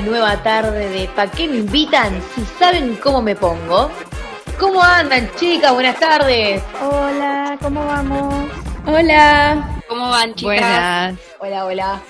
nueva 0.00 0.42
tarde 0.42 0.88
de 0.88 1.08
¿Pa 1.08 1.30
qué 1.30 1.46
me 1.48 1.56
invitan 1.56 2.20
si 2.34 2.44
saben 2.58 2.96
cómo 2.96 3.22
me 3.22 3.34
pongo? 3.34 3.90
¿Cómo 4.58 4.82
andan 4.82 5.30
chicas? 5.36 5.72
Buenas 5.72 5.98
tardes. 5.98 6.62
Hola, 6.82 7.56
¿cómo 7.60 7.84
vamos? 7.86 8.34
Hola. 8.86 9.80
¿Cómo 9.88 10.10
van 10.10 10.34
chicas? 10.34 10.42
Buenas. 10.42 11.18
Hola, 11.38 11.64
hola. 11.64 12.00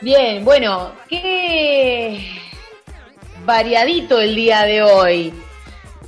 Bien, 0.00 0.44
bueno, 0.44 0.92
qué 1.08 2.30
variadito 3.44 4.20
el 4.20 4.34
día 4.34 4.62
de 4.62 4.82
hoy. 4.82 5.34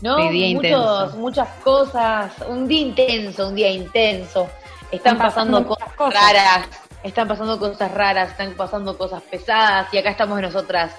¿No? 0.00 0.30
Muchos, 0.30 1.14
muchas 1.16 1.48
cosas, 1.64 2.32
un 2.48 2.68
día 2.68 2.80
intenso, 2.80 3.48
un 3.48 3.54
día 3.54 3.70
intenso. 3.70 4.48
Están 4.90 5.18
pasando, 5.18 5.66
cosas, 5.66 5.88
raras, 5.98 6.66
están 7.06 7.28
pasando 7.28 7.58
cosas 7.58 7.92
raras, 7.92 8.30
están 8.30 8.54
pasando 8.54 8.98
cosas 8.98 9.22
pesadas 9.22 9.92
y 9.92 9.98
acá 9.98 10.10
estamos 10.10 10.40
nosotras 10.40 10.94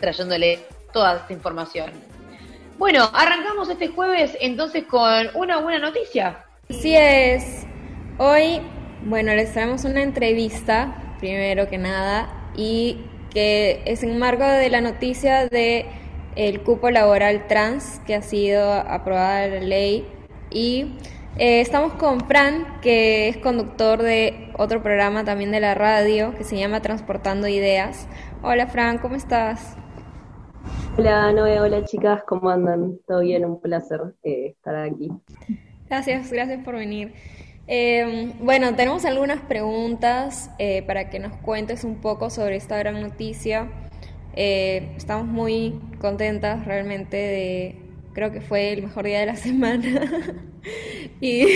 trayéndole 0.00 0.60
toda 0.92 1.16
esta 1.16 1.32
información. 1.32 1.90
Bueno, 2.78 3.08
arrancamos 3.12 3.68
este 3.68 3.88
jueves 3.88 4.36
entonces 4.40 4.84
con 4.84 5.28
una 5.34 5.60
buena 5.60 5.78
noticia. 5.78 6.44
Así 6.68 6.96
es. 6.96 7.64
Hoy, 8.18 8.60
bueno, 9.04 9.34
les 9.34 9.52
traemos 9.52 9.84
una 9.84 10.02
entrevista, 10.02 11.16
primero 11.20 11.68
que 11.68 11.78
nada, 11.78 12.50
y 12.56 13.04
que 13.32 13.82
es 13.84 14.02
en 14.02 14.18
marco 14.18 14.44
de 14.44 14.68
la 14.68 14.80
noticia 14.80 15.46
de 15.46 15.86
el 16.34 16.62
cupo 16.62 16.90
laboral 16.90 17.46
trans 17.46 18.00
que 18.06 18.14
ha 18.16 18.22
sido 18.22 18.72
aprobada 18.72 19.46
la 19.46 19.60
ley 19.60 20.06
y 20.50 20.96
eh, 21.38 21.62
estamos 21.62 21.94
con 21.94 22.20
Fran, 22.20 22.80
que 22.82 23.28
es 23.28 23.38
conductor 23.38 24.02
de 24.02 24.50
otro 24.58 24.82
programa 24.82 25.24
también 25.24 25.50
de 25.50 25.60
la 25.60 25.74
radio 25.74 26.34
que 26.34 26.44
se 26.44 26.58
llama 26.58 26.82
Transportando 26.82 27.48
Ideas. 27.48 28.06
Hola 28.42 28.66
Fran, 28.66 28.98
¿cómo 28.98 29.14
estás? 29.14 29.76
Hola 30.98 31.32
Noé, 31.32 31.58
hola 31.58 31.86
chicas, 31.86 32.22
¿cómo 32.26 32.50
andan? 32.50 32.98
Todo 33.06 33.20
bien, 33.20 33.46
un 33.46 33.60
placer 33.60 34.00
eh, 34.22 34.48
estar 34.48 34.76
aquí. 34.76 35.10
Gracias, 35.88 36.30
gracias 36.30 36.62
por 36.62 36.74
venir. 36.74 37.14
Eh, 37.66 38.34
bueno, 38.40 38.74
tenemos 38.74 39.06
algunas 39.06 39.40
preguntas 39.40 40.50
para 40.86 41.08
que 41.08 41.18
nos 41.18 41.34
cuentes 41.38 41.84
un 41.84 42.00
poco 42.02 42.28
sobre 42.28 42.56
esta 42.56 42.76
gran 42.76 43.00
noticia. 43.00 43.70
estamos 44.34 45.26
muy 45.26 45.80
contentas 45.98 46.66
realmente 46.66 47.16
de, 47.16 47.81
creo 48.12 48.32
que 48.32 48.40
fue 48.40 48.72
el 48.72 48.82
mejor 48.82 49.04
día 49.04 49.20
de 49.20 49.26
la 49.26 49.36
semana. 49.36 50.34
y, 51.20 51.46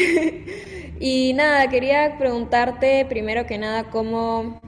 y 1.00 1.33
nada, 1.34 1.69
quería 1.69 2.17
preguntarte 2.19 3.06
primero 3.09 3.47
que 3.47 3.59
nada 3.59 3.91
cómo, 3.91 4.61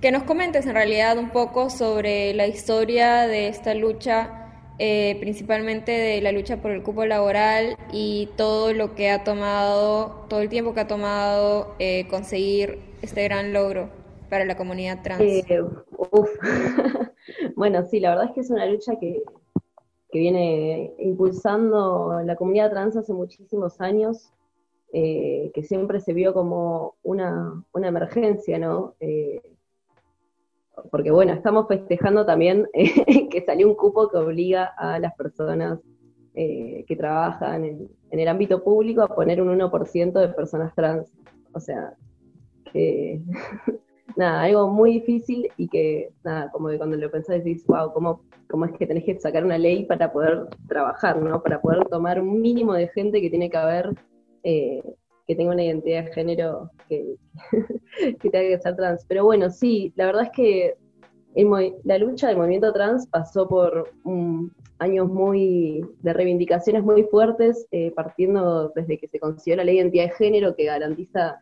que 0.00 0.10
nos 0.10 0.24
comentes 0.24 0.66
en 0.66 0.74
realidad 0.74 1.18
un 1.18 1.30
poco 1.30 1.70
sobre 1.70 2.34
la 2.34 2.46
historia 2.46 3.26
de 3.26 3.48
esta 3.48 3.74
lucha, 3.74 4.50
eh, 4.78 5.16
principalmente 5.20 5.92
de 5.92 6.20
la 6.20 6.32
lucha 6.32 6.58
por 6.58 6.70
el 6.70 6.82
cupo 6.82 7.06
laboral 7.06 7.76
y 7.92 8.28
todo 8.36 8.72
lo 8.72 8.94
que 8.94 9.10
ha 9.10 9.24
tomado, 9.24 10.26
todo 10.28 10.40
el 10.40 10.48
tiempo 10.48 10.74
que 10.74 10.80
ha 10.80 10.86
tomado 10.86 11.74
eh, 11.78 12.06
conseguir 12.08 12.78
este 13.02 13.24
gran 13.24 13.52
logro 13.52 13.88
para 14.28 14.44
la 14.44 14.56
comunidad 14.56 15.02
trans. 15.02 15.22
Eh, 15.22 15.44
bueno, 17.56 17.84
sí, 17.84 18.00
la 18.00 18.10
verdad 18.10 18.26
es 18.26 18.32
que 18.32 18.40
es 18.40 18.50
una 18.50 18.66
lucha 18.66 18.98
que 19.00 19.22
que 20.16 20.20
viene 20.20 20.94
impulsando 20.98 22.22
la 22.24 22.36
comunidad 22.36 22.70
trans 22.70 22.96
hace 22.96 23.12
muchísimos 23.12 23.82
años, 23.82 24.32
eh, 24.90 25.50
que 25.52 25.62
siempre 25.62 26.00
se 26.00 26.14
vio 26.14 26.32
como 26.32 26.94
una, 27.02 27.62
emergencia, 27.74 28.58
¿no? 28.58 28.94
Eh, 28.98 29.42
porque 30.90 31.10
bueno, 31.10 31.34
estamos 31.34 31.68
festejando 31.68 32.24
también 32.24 32.66
que 33.30 33.44
salió 33.44 33.68
un 33.68 33.74
cupo 33.74 34.08
que 34.08 34.16
obliga 34.16 34.64
a 34.78 34.98
las 34.98 35.14
personas 35.16 35.80
eh, 36.34 36.86
que 36.88 36.96
trabajan 36.96 37.66
en, 37.66 37.90
en, 38.10 38.18
el 38.18 38.28
ámbito 38.28 38.64
público 38.64 39.02
a 39.02 39.14
poner 39.14 39.42
un 39.42 39.48
1% 39.58 40.12
de 40.12 40.28
personas 40.28 40.74
trans. 40.74 41.12
O 41.52 41.60
sea, 41.60 41.92
que 42.72 43.20
nada, 44.16 44.42
algo 44.42 44.68
muy 44.68 44.94
difícil 44.94 45.48
y 45.56 45.68
que, 45.68 46.10
nada, 46.24 46.50
como 46.50 46.68
que 46.68 46.78
cuando 46.78 46.96
lo 46.96 47.10
pensás 47.10 47.44
decís, 47.44 47.64
wow, 47.66 47.92
¿cómo, 47.92 48.22
¿cómo 48.48 48.64
es 48.64 48.72
que 48.72 48.86
tenés 48.86 49.04
que 49.04 49.18
sacar 49.20 49.44
una 49.44 49.58
ley 49.58 49.84
para 49.84 50.12
poder 50.12 50.48
trabajar, 50.68 51.20
¿no? 51.20 51.42
Para 51.42 51.60
poder 51.60 51.84
tomar 51.88 52.20
un 52.20 52.40
mínimo 52.40 52.74
de 52.74 52.88
gente 52.88 53.20
que 53.20 53.30
tiene 53.30 53.50
que 53.50 53.56
haber, 53.56 53.90
eh, 54.42 54.82
que 55.26 55.36
tenga 55.36 55.52
una 55.52 55.64
identidad 55.64 56.04
de 56.04 56.12
género 56.12 56.70
que, 56.88 57.16
tenga 58.22 58.40
que 58.48 58.58
ser 58.58 58.76
trans. 58.76 59.04
Pero 59.06 59.24
bueno, 59.24 59.50
sí, 59.50 59.92
la 59.96 60.06
verdad 60.06 60.24
es 60.24 60.30
que 60.30 60.74
la 61.84 61.98
lucha 61.98 62.28
del 62.28 62.38
movimiento 62.38 62.72
trans 62.72 63.06
pasó 63.08 63.46
por 63.46 63.90
años 64.78 65.08
muy 65.08 65.84
de 66.00 66.12
reivindicaciones 66.14 66.82
muy 66.82 67.02
fuertes, 67.04 67.66
eh, 67.70 67.92
partiendo 67.94 68.72
desde 68.74 68.98
que 68.98 69.08
se 69.08 69.20
consiguió 69.20 69.56
la 69.56 69.64
ley 69.64 69.74
de 69.74 69.82
identidad 69.82 70.04
de 70.04 70.10
género 70.12 70.56
que 70.56 70.64
garantiza 70.64 71.40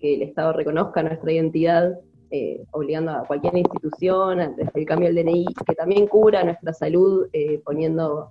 que 0.00 0.14
el 0.14 0.22
Estado 0.22 0.52
reconozca 0.52 1.02
nuestra 1.02 1.32
identidad 1.32 1.96
eh, 2.30 2.64
obligando 2.72 3.12
a 3.12 3.24
cualquier 3.24 3.56
institución, 3.56 4.38
desde 4.56 4.72
el 4.74 4.84
cambio 4.86 5.12
del 5.12 5.24
DNI, 5.24 5.46
que 5.66 5.74
también 5.74 6.08
cura 6.08 6.42
nuestra 6.42 6.72
salud 6.72 7.28
eh, 7.32 7.60
poniendo 7.64 8.30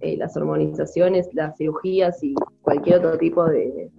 eh, 0.00 0.16
las 0.16 0.36
hormonizaciones, 0.36 1.28
las 1.32 1.56
cirugías 1.56 2.22
y 2.22 2.34
cualquier 2.62 2.98
otro 2.98 3.16
tipo 3.18 3.44
de, 3.46 3.90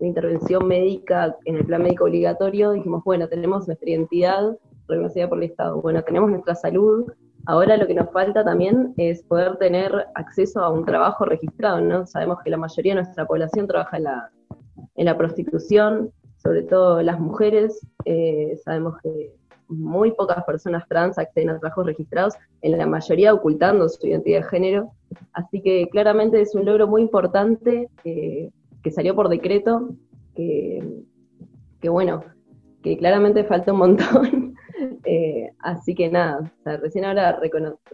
intervención 0.00 0.66
médica 0.68 1.36
en 1.44 1.56
el 1.56 1.66
plan 1.66 1.82
médico 1.82 2.04
obligatorio, 2.04 2.70
dijimos, 2.70 3.02
bueno, 3.04 3.28
tenemos 3.28 3.66
nuestra 3.66 3.90
identidad 3.90 4.56
reconocida 4.86 5.28
por 5.28 5.38
el 5.38 5.50
Estado, 5.50 5.82
bueno, 5.82 6.02
tenemos 6.02 6.30
nuestra 6.30 6.54
salud, 6.54 7.12
ahora 7.46 7.76
lo 7.76 7.86
que 7.86 7.94
nos 7.94 8.10
falta 8.12 8.44
también 8.44 8.94
es 8.96 9.22
poder 9.24 9.56
tener 9.56 10.06
acceso 10.14 10.60
a 10.60 10.70
un 10.70 10.84
trabajo 10.84 11.24
registrado, 11.24 11.80
¿no? 11.80 12.06
Sabemos 12.06 12.38
que 12.44 12.50
la 12.50 12.56
mayoría 12.56 12.94
de 12.94 13.02
nuestra 13.02 13.26
población 13.26 13.66
trabaja 13.66 13.96
en 13.96 15.04
la 15.04 15.18
prostitución, 15.18 16.12
sobre 16.48 16.62
todo 16.62 17.02
las 17.02 17.20
mujeres, 17.20 17.86
eh, 18.06 18.58
sabemos 18.64 18.96
que 19.02 19.34
muy 19.68 20.12
pocas 20.12 20.42
personas 20.44 20.88
trans 20.88 21.18
acceden 21.18 21.50
a 21.50 21.58
trabajos 21.58 21.84
registrados, 21.84 22.32
en 22.62 22.78
la 22.78 22.86
mayoría 22.86 23.34
ocultando 23.34 23.86
su 23.86 24.06
identidad 24.06 24.38
de 24.38 24.48
género, 24.48 24.92
así 25.34 25.60
que 25.60 25.90
claramente 25.90 26.40
es 26.40 26.54
un 26.54 26.64
logro 26.64 26.88
muy 26.88 27.02
importante 27.02 27.90
que 28.02 28.50
salió 28.90 29.14
por 29.14 29.28
decreto, 29.28 29.90
que, 30.34 30.82
bueno, 31.90 32.24
que 32.82 32.96
claramente 32.96 33.44
falta 33.44 33.74
un 33.74 33.78
montón, 33.80 34.54
eh, 35.04 35.50
así 35.58 35.94
que 35.94 36.08
nada, 36.08 36.50
recién 36.64 37.04
ahora 37.04 37.38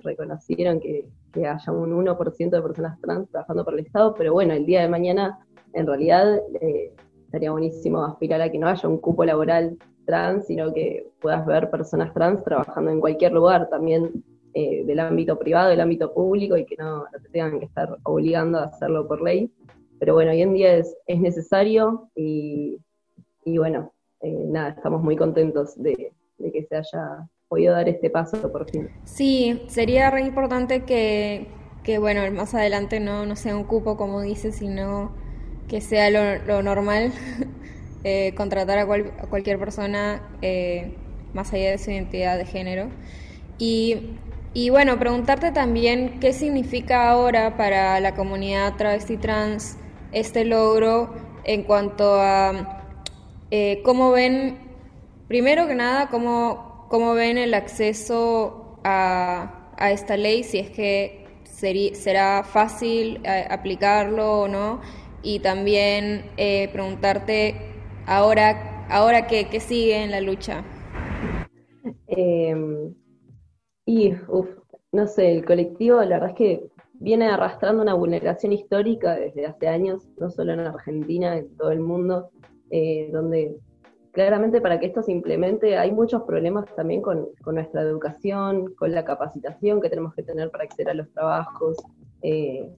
reconocieron 0.05 0.79
que, 0.79 1.09
haya 1.35 1.73
un 1.73 1.91
1% 1.91 2.51
de 2.51 2.63
personas 2.63 3.01
trans 3.01 3.29
trabajando 3.31 3.65
por 3.65 3.75
el 3.75 3.81
Estado, 3.81 4.15
pero 4.15 4.33
bueno, 4.33 4.55
el 4.55 4.65
día 4.65 4.83
de 4.83 4.89
mañana 4.89 5.41
en 5.73 5.89
realidad 5.89 6.41
eh, 6.61 6.93
estaría 7.35 7.51
buenísimo 7.51 8.05
aspirar 8.05 8.41
a 8.43 8.51
que 8.51 8.59
no 8.61 8.69
haya 8.69 8.89
un 8.89 8.99
cupo 8.99 9.25
laboral 9.25 9.77
trans, 10.07 10.47
sino 10.47 10.73
que 10.73 11.11
puedas 11.21 11.45
ver 11.45 11.69
personas 11.69 12.15
trans 12.15 12.45
trabajando 12.45 12.93
en 12.93 13.01
cualquier 13.01 13.33
lugar, 13.33 13.69
también 13.69 14.23
eh, 14.55 14.85
del 14.85 15.01
ámbito 15.01 15.37
privado, 15.37 15.71
del 15.71 15.81
ámbito 15.81 16.15
público, 16.15 16.57
y 16.57 16.65
que 16.65 16.77
no, 16.77 17.07
te 17.11 17.29
tengan 17.31 17.59
que 17.59 17.67
estar 17.67 17.99
obligando 18.05 18.59
a 18.59 18.67
hacerlo 18.67 19.09
por 19.09 19.21
ley. 19.21 19.51
Pero 19.99 20.15
bueno, 20.15 20.31
hoy 20.31 20.43
en 20.43 20.55
día 20.55 20.77
es, 20.77 20.97
es 21.09 21.19
necesario 21.19 22.09
y, 22.15 22.79
bueno, 23.45 23.93
eh, 24.21 24.45
nada, 24.47 24.69
estamos 24.69 25.03
muy 25.03 25.17
contentos 25.17 25.75
de, 25.83 26.13
que 26.39 26.67
se 26.69 26.77
haya 26.77 27.29
podido 27.49 27.75
dar 27.75 27.89
este 27.89 28.11
paso 28.11 28.53
por 28.53 28.71
fin. 28.71 28.89
Sí, 29.03 29.65
sería 29.67 30.09
re 30.13 30.21
importante 30.21 30.85
que, 30.85 31.49
que 31.83 31.99
bueno, 31.99 32.21
más 32.33 32.55
adelante 32.55 33.01
no, 33.01 33.27
no 33.27 33.35
sea 33.35 33.57
un 33.57 33.65
cupo, 33.65 33.97
como 33.97 34.21
dices, 34.21 34.55
sino 34.55 35.24
que 35.69 35.81
sea 35.81 36.11
lo, 36.11 36.63
normal 36.63 37.13
eh, 38.05 38.35
contratar 38.37 38.79
a, 38.79 38.87
cualquier 38.87 39.59
persona 39.59 40.23
eh, 40.43 40.95
más 41.33 41.53
allá 41.53 41.71
de 41.71 41.79
su 41.79 41.91
identidad 41.91 42.39
de 42.39 42.47
género. 42.47 42.89
Y, 43.59 44.17
y, 44.53 44.71
bueno, 44.71 44.99
preguntarte 44.99 45.53
también 45.53 46.19
qué 46.21 46.33
significa 46.33 47.09
ahora 47.09 47.57
para 47.57 47.99
la 48.01 48.15
comunidad 48.15 48.77
travesti 48.77 49.17
trans 49.17 49.77
este 50.13 50.45
logro 50.45 51.15
en 51.45 51.65
cuanto 51.65 52.21
a 52.21 52.83
eh, 53.51 53.81
cómo 53.85 54.11
ven, 54.11 54.59
primero 55.29 55.67
que 55.67 55.75
nada, 55.75 56.09
cómo, 56.09 56.87
cómo 56.89 57.15
ven 57.15 57.39
el 57.39 57.55
acceso 57.55 58.79
a, 58.85 59.73
a 59.77 59.91
esta 59.91 60.17
ley, 60.17 60.45
si 60.45 60.59
es 60.59 60.71
que 60.71 61.25
será 61.95 62.45
fácil 62.45 63.23
aplicarlo 63.49 64.41
o 64.43 64.49
no 64.49 64.81
y 65.25 65.41
también 65.41 66.31
eh, 66.37 66.69
preguntarte 66.73 67.57
ahora, 68.07 68.87
ahora 68.91 69.27
qué, 69.27 69.59
sigue 69.59 70.05
en 70.05 70.11
la 70.11 70.21
lucha. 70.21 70.63
Em, 72.07 72.95
y, 73.87 74.13
no 74.93 75.07
sé, 75.07 75.33
el 75.33 75.45
colectivo 75.45 76.01
la 76.03 76.21
verdad 76.21 76.31
es 76.31 76.37
que 76.37 76.67
viene 76.95 77.27
arrastrando 77.27 77.83
una 77.83 77.95
vulneración 77.95 78.53
histórica 78.53 79.15
desde 79.17 79.47
hace 79.47 79.67
años, 79.67 80.07
no 80.19 80.31
solo 80.31 80.53
en 80.53 80.61
Argentina, 80.61 81.37
en 81.37 81.57
todo 81.57 81.73
el 81.73 81.81
mundo. 81.81 82.31
eh, 82.71 83.11
donde 83.13 83.57
claramente 84.15 84.61
para 84.61 84.81
que 84.81 84.87
esto 84.87 85.03
se 85.03 85.13
implemente 85.13 85.77
hay 85.77 85.93
muchos 85.93 86.23
problemas 86.23 86.65
también 86.77 87.03
con, 87.03 87.29
nuestra 87.45 87.83
educación, 87.83 88.73
con 88.75 88.93
la 88.93 89.05
capacitación 89.05 89.81
que 89.81 89.91
tenemos 89.91 90.15
que 90.15 90.23
tener 90.23 90.51
para 90.51 90.65
acceder 90.65 90.91
a 90.91 90.95
los 90.95 91.13
trabajos. 91.13 91.77
Eh, 92.23 92.71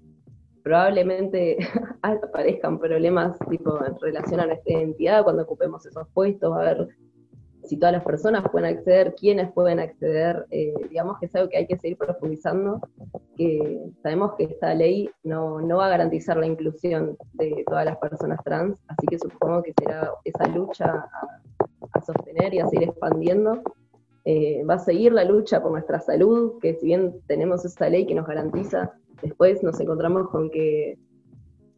probablemente 0.67 1.59
aparezcan 2.03 2.81
problemas 2.81 3.39
tipo 3.49 3.79
en 3.87 3.97
relación 4.01 4.41
a 4.41 4.47
nuestra 4.47 4.73
identidad 4.73 5.23
cuando 5.23 5.45
ocupemos 5.45 5.87
esos 5.87 6.09
puestos, 6.09 6.53
a 6.57 6.59
ver 6.59 6.89
si 7.63 7.79
todas 7.79 7.93
las 7.93 8.03
personas 8.03 8.43
pueden 8.51 8.77
acceder, 8.77 9.15
quiénes 9.15 9.53
pueden 9.53 9.79
acceder, 9.79 10.45
eh, 10.51 10.75
digamos 10.91 11.21
que 11.21 11.27
es 11.27 11.35
algo 11.37 11.49
que 11.51 11.59
hay 11.59 11.69
que 11.69 11.79
seguir 11.79 11.97
profundizando, 11.97 12.81
que 13.37 13.81
sabemos 14.03 14.33
que 14.37 14.45
esta 14.45 14.75
ley 14.75 15.09
no, 15.23 15.65
va 15.65 15.87
a 15.87 15.91
garantizar 15.91 16.37
la 16.37 16.47
inclusión 16.47 17.17
de 17.35 17.63
todas 17.69 17.85
las 17.85 17.99
personas 17.99 18.43
trans, 18.43 18.77
así 18.89 19.07
que 19.07 19.21
supongo 19.21 19.63
que 19.63 19.73
será 19.79 20.11
esa 20.25 20.49
lucha 20.49 21.09
a, 21.93 22.01
sostener 22.01 22.55
y 22.55 22.59
a 22.59 22.67
seguir 22.67 22.89
expandiendo. 22.89 23.63
Eh, 24.29 24.65
va 24.69 24.75
a 24.75 24.79
seguir 24.81 25.13
la 25.13 25.23
lucha 25.23 25.63
por 25.63 25.71
nuestra 25.71 26.01
salud, 26.01 26.59
que 26.61 26.75
si 26.75 26.87
bien 26.87 27.15
tenemos 27.29 27.65
esta 27.65 27.89
ley 27.89 28.07
que 28.07 28.15
nos 28.17 28.27
garantiza, 28.27 28.93
después 29.23 29.63
nos 29.63 29.79
encontramos 29.79 30.31
con 30.31 30.51
que 30.51 30.99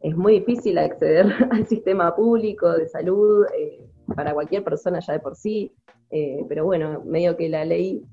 es 0.01 0.17
muy 0.17 0.39
difícil 0.39 0.79
acceder 0.79 1.27
al 1.51 1.67
sistema 1.67 2.15
público 2.15 2.71
de 2.73 2.87
salud. 2.87 3.45
Eh, 3.55 3.85
para 4.15 4.33
cualquier 4.33 4.63
persona 4.63 4.99
ya 4.99 5.13
de 5.13 5.19
por 5.19 5.35
sí, 5.35 5.71
eh, 6.09 6.43
pero 6.49 6.65
bueno, 6.65 7.03
medio 7.05 7.37
que 7.37 7.47
la 7.47 7.63
ley 7.63 8.03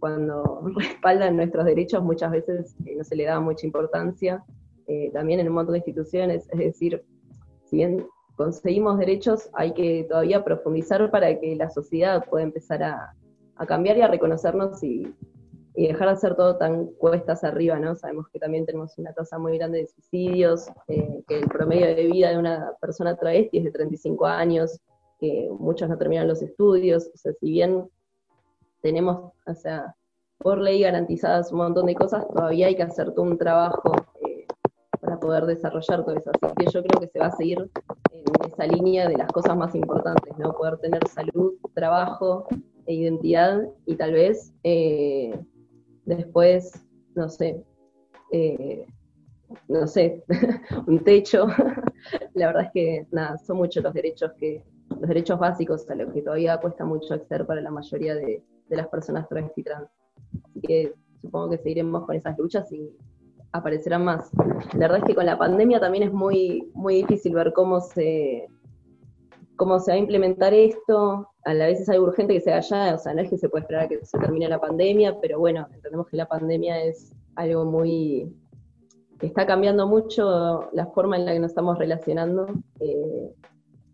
cuando 0.00 0.62
respalda 0.76 1.30
nuestros 1.30 1.64
derechos 1.64 2.02
muchas 2.02 2.32
veces 2.32 2.74
no 2.84 3.04
se 3.04 3.14
le 3.16 3.24
da 3.24 3.38
mucha 3.38 3.64
importancia, 3.64 4.44
también 5.14 5.38
en 5.40 5.48
un 5.48 5.54
montón 5.54 5.74
de 5.74 5.78
instituciones, 5.78 6.46
es 6.50 6.58
decir, 6.58 7.02
si 7.64 7.76
bien 7.76 8.04
conseguimos 8.36 8.98
derechos, 8.98 9.48
hay 9.52 9.72
que 9.72 10.04
todavía 10.08 10.44
profundizar 10.44 11.08
para 11.10 11.38
que 11.38 11.54
la 11.54 11.70
sociedad 11.70 12.24
pueda 12.28 12.42
empezar 12.42 12.82
a, 12.82 13.14
cambiar 13.66 13.96
y 13.98 14.02
a 14.02 14.08
reconocernos 14.08 14.82
y, 14.82 15.14
dejar 15.74 16.08
de 16.08 16.14
hacer 16.14 16.34
todo 16.34 16.56
tan 16.56 16.88
cuestas 16.98 17.42
arriba, 17.42 17.78
¿no? 17.78 17.94
Sabemos 17.94 18.28
que 18.28 18.38
también 18.38 18.66
tenemos 18.66 18.98
una 18.98 19.14
tasa 19.14 19.38
muy 19.38 19.56
grande 19.56 19.78
de 19.78 19.86
suicidios, 19.86 20.66
que 20.86 21.22
el 21.28 21.48
promedio 21.48 21.86
de 21.86 22.06
vida 22.06 22.30
de 22.30 22.38
una 22.38 22.74
persona 22.82 23.16
travesti 23.16 23.58
es 23.58 23.64
de 23.64 23.70
35 23.70 24.26
años, 24.26 24.78
que 25.18 25.48
muchos 25.58 25.88
no 25.88 25.96
terminan 25.96 26.28
los 26.28 26.42
estudios, 26.42 27.10
o 27.14 27.16
sea, 27.16 27.32
si 27.32 27.50
bien 27.50 27.88
tenemos, 28.82 29.32
o 29.46 29.54
sea, 29.54 29.94
por 30.38 30.58
ley 30.58 30.80
garantizadas 30.80 31.52
un 31.52 31.58
montón 31.58 31.86
de 31.86 31.94
cosas, 31.94 32.26
todavía 32.28 32.66
hay 32.66 32.76
que 32.76 32.82
hacer 32.82 33.12
todo 33.12 33.22
un 33.22 33.38
trabajo 33.38 33.92
eh, 34.26 34.46
para 35.00 35.20
poder 35.20 35.44
desarrollar 35.44 36.04
todo 36.04 36.16
eso. 36.16 36.30
Así 36.40 36.54
que 36.56 36.66
yo 36.72 36.82
creo 36.82 37.00
que 37.00 37.08
se 37.08 37.18
va 37.18 37.26
a 37.26 37.36
seguir 37.36 37.70
en 38.12 38.46
esa 38.46 38.66
línea 38.66 39.08
de 39.08 39.18
las 39.18 39.30
cosas 39.32 39.56
más 39.56 39.74
importantes, 39.74 40.36
¿no? 40.38 40.52
Poder 40.52 40.78
tener 40.78 41.06
salud, 41.08 41.54
trabajo 41.74 42.46
identidad 42.92 43.62
y 43.86 43.96
tal 43.96 44.12
vez 44.12 44.52
eh, 44.64 45.38
después, 46.04 46.72
no 47.14 47.28
sé, 47.28 47.62
eh, 48.32 48.86
no 49.68 49.86
sé, 49.86 50.24
un 50.86 51.02
techo. 51.04 51.46
La 52.34 52.48
verdad 52.48 52.64
es 52.64 52.70
que 52.72 53.06
nada, 53.10 53.38
son 53.38 53.58
muchos 53.58 53.82
los 53.82 53.94
derechos 53.94 54.32
que, 54.38 54.62
los 54.88 55.08
derechos 55.08 55.38
básicos 55.38 55.88
a 55.90 55.94
los 55.94 56.12
que 56.12 56.22
todavía 56.22 56.58
cuesta 56.58 56.84
mucho 56.84 57.14
acceder 57.14 57.46
para 57.46 57.60
la 57.60 57.70
mayoría 57.70 58.14
de, 58.14 58.42
las 58.68 58.88
personas 58.88 59.28
trans 59.28 59.50
y 59.56 59.64
trans. 59.64 59.88
Así 60.44 60.60
que 60.60 60.94
supongo 61.20 61.50
que 61.50 61.58
seguiremos 61.58 62.06
con 62.06 62.14
esas 62.14 62.38
luchas 62.38 62.70
y 62.70 62.88
aparecerán 63.50 64.04
más. 64.04 64.30
La 64.74 64.86
verdad 64.86 64.98
es 64.98 65.04
que 65.04 65.14
con 65.16 65.26
la 65.26 65.36
pandemia 65.36 65.80
también 65.80 66.04
es 66.04 66.12
muy, 66.12 66.70
muy 66.74 66.96
difícil 66.96 67.34
ver 67.34 67.52
cómo 67.52 67.80
se, 67.80 68.46
cómo 69.60 69.78
se 69.78 69.90
va 69.90 69.96
a 69.96 69.98
implementar 70.00 70.54
esto. 70.54 71.28
A 71.44 71.52
la 71.52 71.66
vez 71.66 71.80
es 71.80 71.88
algo 71.90 72.06
urgente 72.06 72.32
que 72.32 72.40
se 72.40 72.50
haga 72.50 72.62
ya, 72.62 72.94
o 72.94 72.98
sea, 72.98 73.12
no 73.12 73.20
es 73.20 73.28
que 73.28 73.36
se 73.36 73.50
puede 73.50 73.64
esperar 73.64 73.84
a 73.84 73.88
que 73.88 74.02
se 74.02 74.18
termine 74.18 74.48
la 74.48 74.58
pandemia, 74.58 75.20
pero 75.20 75.38
bueno, 75.38 75.68
entendemos 75.70 76.08
que 76.08 76.16
la 76.16 76.26
pandemia 76.26 76.82
es 76.82 77.14
algo 77.34 77.66
muy 77.66 78.34
que 79.18 79.26
está 79.26 79.44
cambiando 79.44 79.86
mucho 79.86 80.70
la 80.72 80.86
forma 80.86 81.16
en 81.18 81.26
la 81.26 81.34
que 81.34 81.40
nos 81.40 81.50
estamos 81.50 81.78
relacionando 81.78 82.46
eh, 82.80 83.34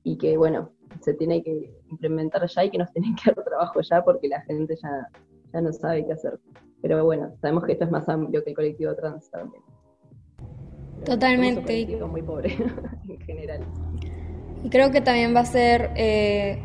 y 0.05 0.17
que, 0.19 0.37
bueno, 0.37 0.71
se 1.01 1.15
tiene 1.15 1.43
que 1.43 1.75
implementar 1.91 2.47
ya 2.47 2.65
y 2.65 2.71
que 2.71 2.79
nos 2.79 2.93
tienen 2.93 3.17
que 3.17 3.33
dar 3.33 3.45
trabajo 3.45 3.81
ya 3.81 4.05
porque 4.05 4.29
la 4.29 4.43
gente 4.43 4.77
ya, 4.81 5.09
ya 5.53 5.61
no 5.61 5.73
sabe 5.73 6.07
qué 6.07 6.13
hacer. 6.13 6.39
Pero 6.81 7.05
bueno, 7.05 7.35
sabemos 7.41 7.65
que 7.65 7.73
esto 7.73 7.87
es 7.87 7.91
más 7.91 8.09
amplio 8.09 8.45
que 8.45 8.51
el 8.51 8.57
colectivo 8.57 8.95
trans 8.95 9.29
también. 9.33 9.65
Totalmente. 11.05 11.59
un 11.59 11.67
colectivo 11.67 12.07
muy 12.07 12.23
pobre 12.23 12.57
en 13.09 13.21
general. 13.23 13.67
Y 14.67 14.69
creo 14.69 14.91
que 14.91 15.01
también 15.01 15.33
va 15.33 15.41
a 15.41 15.47
ser 15.47 15.93
eh, 15.95 16.59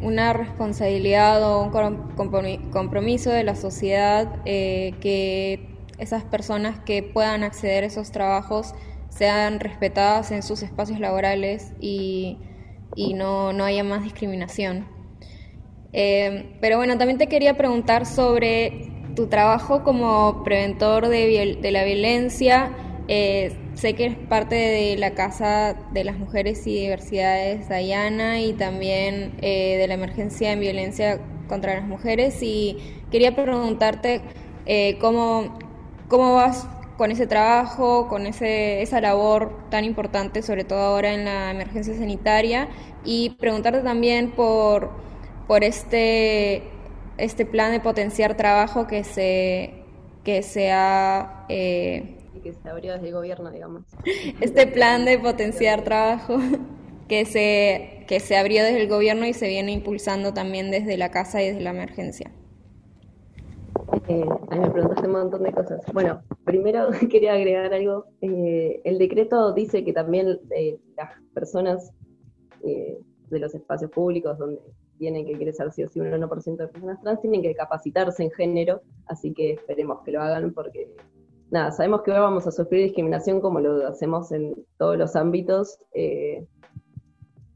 una 0.00 0.32
responsabilidad 0.32 1.42
o 1.42 1.64
un 1.64 2.70
compromiso 2.70 3.30
de 3.30 3.42
la 3.42 3.56
sociedad 3.56 4.40
eh, 4.44 4.94
que 5.00 5.68
esas 5.98 6.22
personas 6.22 6.78
que 6.78 7.02
puedan 7.02 7.42
acceder 7.42 7.82
a 7.84 7.88
esos 7.88 8.12
trabajos 8.12 8.72
sean 9.08 9.58
respetadas 9.60 10.30
en 10.30 10.42
sus 10.42 10.62
espacios 10.62 11.00
laborales 11.00 11.72
y 11.80 12.38
y 12.94 13.14
no, 13.14 13.52
no 13.52 13.64
haya 13.64 13.84
más 13.84 14.02
discriminación. 14.02 14.86
Eh, 15.92 16.56
pero 16.60 16.76
bueno, 16.76 16.96
también 16.98 17.18
te 17.18 17.26
quería 17.26 17.56
preguntar 17.56 18.06
sobre 18.06 18.92
tu 19.16 19.26
trabajo 19.26 19.82
como 19.82 20.42
preventor 20.44 21.08
de, 21.08 21.58
la 21.62 21.84
violencia. 21.84 22.70
Sé 23.80 23.94
que 23.94 24.06
es 24.06 24.16
parte 24.16 24.54
de 24.54 24.96
la 24.98 25.12
Casa 25.12 25.74
de 25.92 26.04
las 26.04 26.18
Mujeres 26.18 26.66
y 26.66 26.74
Diversidades 26.82 27.68
Dayana 27.68 28.40
y 28.40 28.52
también 28.52 29.34
eh, 29.40 29.76
de 29.78 29.88
la 29.88 29.94
emergencia 29.94 30.52
en 30.52 30.60
violencia 30.60 31.20
contra 31.48 31.74
las 31.74 31.84
mujeres. 31.84 32.42
Y 32.42 32.76
quería 33.10 33.34
preguntarte 33.34 34.20
cómo, 35.00 35.58
cómo 36.08 36.34
vas 36.34 36.66
con 37.00 37.10
ese 37.10 37.26
trabajo, 37.26 38.08
con 38.08 38.26
ese, 38.26 38.82
esa 38.82 39.00
labor 39.00 39.70
tan 39.70 39.86
importante, 39.86 40.42
sobre 40.42 40.64
todo 40.64 40.80
ahora 40.80 41.14
en 41.14 41.24
la 41.24 41.50
emergencia 41.50 41.94
sanitaria, 41.94 42.68
y 43.06 43.30
preguntarte 43.40 43.80
también 43.80 44.32
por, 44.32 44.90
por 45.48 45.64
este, 45.64 46.62
este 47.16 47.46
plan 47.46 47.72
de 47.72 47.80
potenciar 47.80 48.36
trabajo 48.36 48.86
que 48.86 49.04
se, 49.04 49.82
que 50.24 50.42
se 50.42 50.72
ha... 50.72 51.46
Eh, 51.48 52.19
que 52.40 52.52
se 52.54 52.68
abrió 52.68 52.92
desde 52.94 53.08
el 53.08 53.14
gobierno, 53.14 53.50
digamos. 53.50 53.84
Este 54.40 54.66
plan 54.66 55.04
de 55.04 55.18
potenciar 55.18 55.82
trabajo 55.82 56.38
que 57.08 57.24
se, 57.24 58.04
que 58.06 58.20
se 58.20 58.36
abrió 58.36 58.64
desde 58.64 58.82
el 58.82 58.88
gobierno 58.88 59.26
y 59.26 59.32
se 59.32 59.48
viene 59.48 59.72
impulsando 59.72 60.32
también 60.32 60.70
desde 60.70 60.96
la 60.96 61.10
casa 61.10 61.42
y 61.42 61.48
desde 61.48 61.60
la 61.60 61.70
emergencia. 61.70 62.30
Eh, 64.08 64.24
me 64.50 64.70
preguntaste 64.70 65.06
un 65.06 65.12
montón 65.12 65.42
de 65.42 65.52
cosas. 65.52 65.80
Bueno, 65.92 66.22
primero 66.44 66.90
quería 67.10 67.34
agregar 67.34 67.72
algo. 67.72 68.06
Eh, 68.20 68.80
el 68.84 68.98
decreto 68.98 69.52
dice 69.52 69.84
que 69.84 69.92
también 69.92 70.40
eh, 70.50 70.78
las 70.96 71.10
personas 71.32 71.92
eh, 72.64 72.98
de 73.30 73.38
los 73.38 73.54
espacios 73.54 73.90
públicos 73.90 74.38
donde 74.38 74.60
tienen 74.98 75.24
que 75.24 75.32
ingresar 75.32 75.72
sí 75.72 75.82
o 75.82 75.88
sí 75.88 75.98
un 75.98 76.10
1% 76.10 76.56
de 76.56 76.68
personas 76.68 77.00
trans 77.00 77.20
tienen 77.22 77.40
que 77.40 77.54
capacitarse 77.54 78.22
en 78.22 78.30
género, 78.32 78.82
así 79.06 79.32
que 79.32 79.52
esperemos 79.52 80.02
que 80.04 80.12
lo 80.12 80.20
hagan 80.20 80.52
porque, 80.52 80.94
nada, 81.50 81.72
sabemos 81.72 82.02
que 82.02 82.10
vamos 82.10 82.46
a 82.46 82.52
sufrir 82.52 82.84
discriminación 82.84 83.40
como 83.40 83.60
lo 83.60 83.86
hacemos 83.86 84.32
en 84.32 84.54
todos 84.78 84.96
los 84.96 85.16
ámbitos, 85.16 85.78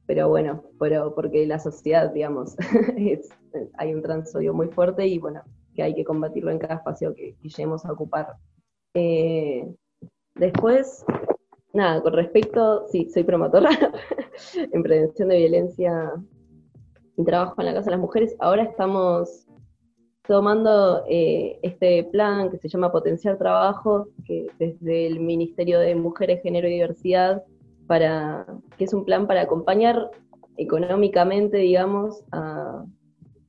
pero 0.07 0.29
bueno, 0.29 0.63
pero 0.79 1.15
porque 1.15 1.47
la 1.47 1.59
sociedad, 1.59 2.11
digamos, 2.11 2.57
hay 3.79 3.95
un 3.95 4.03
transodio 4.03 4.53
muy 4.53 4.69
fuerte 4.69 5.07
y 5.07 5.19
bueno, 5.19 5.43
que 5.75 5.83
hay 5.83 5.95
que 5.95 6.05
combatirlo 6.05 6.51
en 6.51 6.59
cada 6.59 6.77
espacio 6.77 7.15
que, 7.15 7.37
lleguemos 7.43 7.85
a 7.85 7.93
ocupar. 7.93 8.35
Eh, 8.95 9.67
después, 10.35 11.05
nada, 11.73 12.03
con 12.03 12.13
respecto, 12.13 12.87
sí, 12.89 13.09
soy 13.11 13.25
promotora 13.25 13.71
en 14.73 14.83
prevención 14.83 15.29
de 15.29 15.39
violencia 15.39 16.13
y 17.17 17.25
trabajo 17.25 17.55
en 17.59 17.67
la 17.67 17.75
Casa 17.75 17.87
de 17.87 17.91
las 17.93 18.01
Mujeres. 18.01 18.37
Ahora 18.41 18.65
estamos 18.65 19.47
tomando 20.27 21.05
eh, 21.09 21.59
este 21.63 22.05
plan 22.05 22.51
que 22.51 22.59
se 22.59 22.69
llama 22.69 22.93
Potenciar 22.93 23.37
Trabajo, 23.37 24.09
que 24.25 24.47
desde 24.59 25.07
el 25.07 25.21
Ministerio 25.21 25.79
de 25.81 25.95
Mujeres, 25.95 26.43
Género 26.43 26.67
y 26.69 26.73
Diversidad, 26.73 27.43
para, 27.87 28.47
que 28.79 28.85
es 28.85 28.95
un 28.95 29.05
plan 29.05 29.27
para 29.27 29.43
acompañar 29.43 30.11
económicamente, 30.57 31.59
digamos, 31.59 32.25
a, 32.33 32.85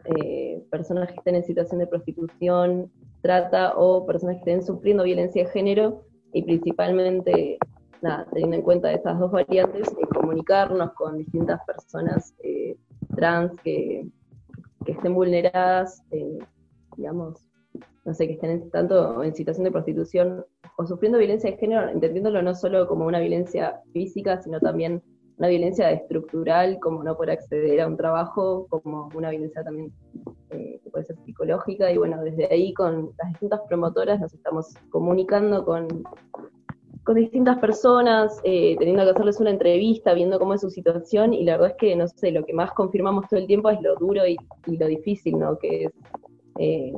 eh, 0.05 0.63
personas 0.69 1.09
que 1.09 1.15
estén 1.15 1.35
en 1.35 1.43
situación 1.45 1.79
de 1.79 1.87
prostitución, 1.87 2.91
trata 3.21 3.73
o 3.75 4.05
personas 4.05 4.35
que 4.35 4.51
estén 4.51 4.63
sufriendo 4.63 5.03
violencia 5.03 5.45
de 5.45 5.49
género 5.51 6.03
y 6.33 6.43
principalmente, 6.43 7.57
teniendo 8.31 8.57
en 8.57 8.61
cuenta 8.61 8.91
estas 8.91 9.17
dos 9.17 9.31
variantes, 9.31 9.87
eh, 9.87 10.07
comunicarnos 10.13 10.91
con 10.93 11.17
distintas 11.17 11.59
personas 11.65 12.35
eh, 12.43 12.75
trans 13.15 13.53
que, 13.61 14.07
estén 14.85 15.15
vulneradas, 15.15 16.03
digamos, 16.97 17.47
no 18.05 18.13
sé, 18.13 18.27
que 18.27 18.33
estén 18.33 18.69
tanto 18.69 19.23
en 19.23 19.35
situación 19.35 19.65
de 19.65 19.71
prostitución 19.71 20.45
o 20.77 20.85
sufriendo 20.85 21.17
violencia 21.17 21.51
de 21.51 21.57
género, 21.57 21.89
entendiéndolo 21.89 22.41
no 22.41 22.53
solo 22.53 22.87
como 22.87 23.05
una 23.05 23.19
violencia 23.19 23.81
física, 23.93 24.41
sino 24.41 24.59
también 24.59 25.01
una 25.37 25.47
violencia 25.49 25.91
estructural, 25.91 26.79
como 26.79 27.03
no 27.03 27.15
poder 27.15 27.31
acceder 27.31 27.81
a 27.81 27.87
un 27.87 27.97
trabajo, 27.97 28.67
como 28.69 29.09
una 29.13 29.29
violencia 29.29 29.63
también 29.63 29.91
eh, 30.51 30.79
que 30.83 30.89
puede 30.89 31.05
ser 31.05 31.17
psicológica, 31.25 31.91
y 31.91 31.97
bueno, 31.97 32.21
desde 32.23 32.45
ahí 32.45 32.73
con 32.73 33.11
las 33.17 33.29
distintas 33.31 33.61
promotoras 33.67 34.19
nos 34.19 34.33
estamos 34.33 34.73
comunicando 34.89 35.65
con, 35.65 35.87
con 37.03 37.15
distintas 37.15 37.59
personas, 37.59 38.39
eh, 38.43 38.75
teniendo 38.79 39.03
que 39.03 39.11
hacerles 39.11 39.39
una 39.39 39.51
entrevista, 39.51 40.13
viendo 40.13 40.39
cómo 40.39 40.53
es 40.53 40.61
su 40.61 40.69
situación, 40.69 41.33
y 41.33 41.43
la 41.43 41.53
verdad 41.53 41.71
es 41.71 41.77
que, 41.77 41.95
no 41.95 42.07
sé, 42.07 42.31
lo 42.31 42.45
que 42.45 42.53
más 42.53 42.71
confirmamos 42.71 43.27
todo 43.27 43.39
el 43.39 43.47
tiempo 43.47 43.69
es 43.69 43.81
lo 43.81 43.95
duro 43.95 44.25
y, 44.25 44.37
lo 44.67 44.87
difícil, 44.87 45.37
¿no? 45.37 45.57
Que 45.59 45.85
es 45.85 45.93
eh, 46.59 46.93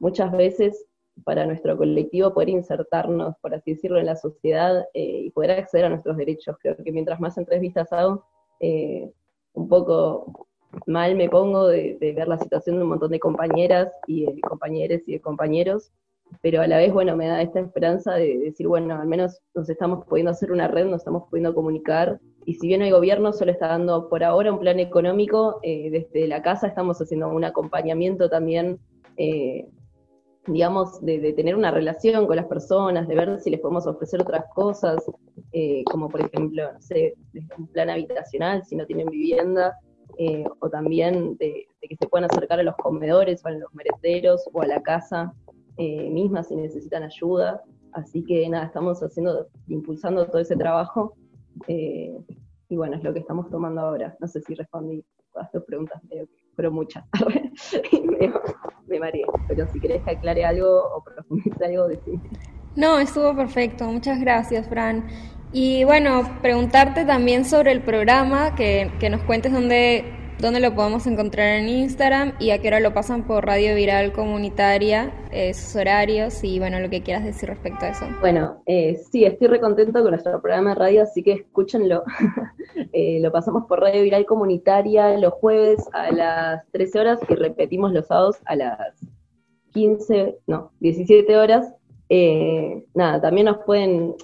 muchas 0.00 0.32
veces 0.32 0.86
para 1.24 1.46
nuestro 1.46 1.76
colectivo 1.76 2.34
poder 2.34 2.50
insertarnos, 2.50 3.36
por 3.40 3.54
así 3.54 3.72
decirlo, 3.72 3.98
en 3.98 4.06
la 4.06 4.16
sociedad 4.16 4.84
eh, 4.92 5.22
y 5.24 5.30
poder 5.30 5.52
acceder 5.52 5.86
a 5.86 5.88
nuestros 5.88 6.16
derechos. 6.16 6.56
Creo 6.60 6.76
que 6.76 6.92
mientras 6.92 7.20
más 7.20 7.38
entrevistas 7.38 7.92
hago, 7.92 8.24
eh, 8.60 9.10
un 9.54 9.68
poco 9.68 10.46
mal 10.86 11.14
me 11.14 11.30
pongo 11.30 11.68
de, 11.68 11.96
ver 12.00 12.28
la 12.28 12.38
situación 12.38 12.76
de 12.76 12.82
un 12.82 12.90
montón 12.90 13.10
de 13.10 13.20
compañeras 13.20 13.90
y 14.06 14.26
de 14.26 14.40
compañeros 14.42 15.00
y 15.06 15.18
compañeros, 15.18 15.90
pero 16.42 16.60
a 16.60 16.66
la 16.66 16.76
vez, 16.76 16.92
bueno, 16.92 17.16
me 17.16 17.28
da 17.28 17.40
esta 17.40 17.60
esperanza 17.60 18.14
de 18.14 18.36
decir, 18.38 18.68
bueno, 18.68 19.00
al 19.00 19.06
menos 19.06 19.40
nos 19.54 19.70
estamos 19.70 20.04
pudiendo 20.06 20.32
hacer 20.32 20.52
una 20.52 20.68
red, 20.68 20.84
nos 20.84 21.00
estamos 21.00 21.22
pudiendo 21.30 21.54
comunicar, 21.54 22.20
y 22.44 22.54
si 22.54 22.66
bien 22.66 22.82
el 22.82 22.92
gobierno 22.92 23.32
solo 23.32 23.52
está 23.52 23.68
dando 23.68 24.08
por 24.10 24.22
ahora 24.22 24.52
un 24.52 24.58
plan 24.58 24.78
económico, 24.80 25.60
desde 25.62 26.26
la 26.26 26.42
casa 26.42 26.66
estamos 26.66 27.00
haciendo 27.00 27.28
un 27.28 27.44
acompañamiento 27.44 28.28
también 28.28 28.80
digamos, 30.46 31.04
de, 31.04 31.32
tener 31.32 31.56
una 31.56 31.70
relación 31.70 32.26
con 32.26 32.36
las 32.36 32.46
personas, 32.46 33.08
de 33.08 33.14
ver 33.14 33.40
si 33.40 33.50
les 33.50 33.60
podemos 33.60 33.86
ofrecer 33.86 34.20
otras 34.20 34.44
cosas, 34.54 35.04
eh, 35.52 35.82
como 35.84 36.08
por 36.08 36.20
ejemplo, 36.20 36.72
no 36.72 36.80
sé, 36.80 37.14
un 37.58 37.66
plan 37.68 37.90
habitacional 37.90 38.64
si 38.64 38.76
no 38.76 38.86
tienen 38.86 39.08
vivienda, 39.08 39.76
eh, 40.18 40.44
o 40.60 40.70
también 40.70 41.36
de, 41.36 41.66
que 41.80 41.96
se 41.96 42.06
puedan 42.06 42.30
acercar 42.30 42.60
a 42.60 42.62
los 42.62 42.76
comedores 42.76 43.44
o 43.44 43.48
a 43.48 43.52
los 43.52 43.74
merenderos 43.74 44.48
o 44.52 44.62
a 44.62 44.66
la 44.66 44.80
casa 44.82 45.34
eh, 45.76 46.08
misma 46.10 46.42
si 46.42 46.56
necesitan 46.56 47.02
ayuda. 47.02 47.62
Así 47.92 48.24
que 48.24 48.48
nada, 48.48 48.66
estamos 48.66 49.02
haciendo, 49.02 49.48
impulsando 49.68 50.26
todo 50.26 50.38
ese 50.38 50.56
trabajo. 50.56 51.14
y 51.66 52.76
bueno, 52.76 52.96
es 52.96 53.02
lo 53.02 53.12
que 53.12 53.20
estamos 53.20 53.48
tomando 53.50 53.80
ahora. 53.80 54.16
No 54.20 54.28
sé 54.28 54.40
si 54.42 54.54
respondí 54.54 55.04
a 55.34 55.48
tus 55.50 55.64
preguntas, 55.64 56.00
pero 56.56 56.72
muchas. 56.72 57.04
me, 58.88 58.98
mareé. 58.98 59.24
Pero 59.48 59.66
si 59.72 59.80
querés 59.80 60.02
que 60.02 60.12
aclare 60.12 60.44
algo 60.44 60.82
o 60.94 61.04
profundice 61.04 61.64
algo, 61.64 61.88
decime. 61.88 62.20
No, 62.74 62.98
estuvo 62.98 63.34
perfecto. 63.36 63.84
Muchas 63.84 64.20
gracias, 64.20 64.68
Fran. 64.68 65.06
Y 65.52 65.84
bueno, 65.84 66.22
preguntarte 66.42 67.04
también 67.04 67.44
sobre 67.44 67.72
el 67.72 67.82
programa, 67.82 68.54
que, 68.54 68.90
que 68.98 69.08
nos 69.10 69.22
cuentes 69.22 69.52
dónde 69.52 70.04
dónde 70.40 70.60
lo 70.60 70.74
podemos 70.74 71.06
encontrar 71.06 71.58
en 71.58 71.68
Instagram 71.68 72.32
y 72.38 72.50
a 72.50 72.60
qué 72.60 72.68
hora 72.68 72.80
lo 72.80 72.92
pasan 72.92 73.26
por 73.26 73.46
Radio 73.46 73.74
Viral 73.74 74.12
Comunitaria, 74.12 75.12
eh, 75.32 75.54
sus 75.54 75.76
horarios 75.76 76.44
y 76.44 76.58
bueno, 76.58 76.78
lo 76.80 76.90
que 76.90 77.02
quieras 77.02 77.24
decir 77.24 77.48
respecto 77.48 77.86
a 77.86 77.88
eso. 77.90 78.06
Bueno, 78.20 78.62
eh, 78.66 79.00
sí, 79.10 79.24
estoy 79.24 79.48
recontento 79.48 80.02
con 80.02 80.10
nuestro 80.10 80.40
programa 80.40 80.70
de 80.70 80.76
radio, 80.76 81.02
así 81.02 81.22
que 81.22 81.32
escúchenlo. 81.32 82.02
eh, 82.92 83.18
lo 83.20 83.32
pasamos 83.32 83.64
por 83.66 83.80
Radio 83.80 84.02
Viral 84.02 84.26
Comunitaria 84.26 85.16
los 85.18 85.32
jueves 85.34 85.84
a 85.92 86.12
las 86.12 86.66
13 86.72 87.00
horas 87.00 87.20
y 87.28 87.34
repetimos 87.34 87.92
los 87.92 88.06
sábados 88.06 88.36
a 88.44 88.56
las 88.56 88.78
15, 89.72 90.38
no, 90.46 90.72
17 90.80 91.36
horas. 91.36 91.72
Eh, 92.08 92.84
nada, 92.94 93.20
también 93.20 93.46
nos 93.46 93.58
pueden, 93.58 94.14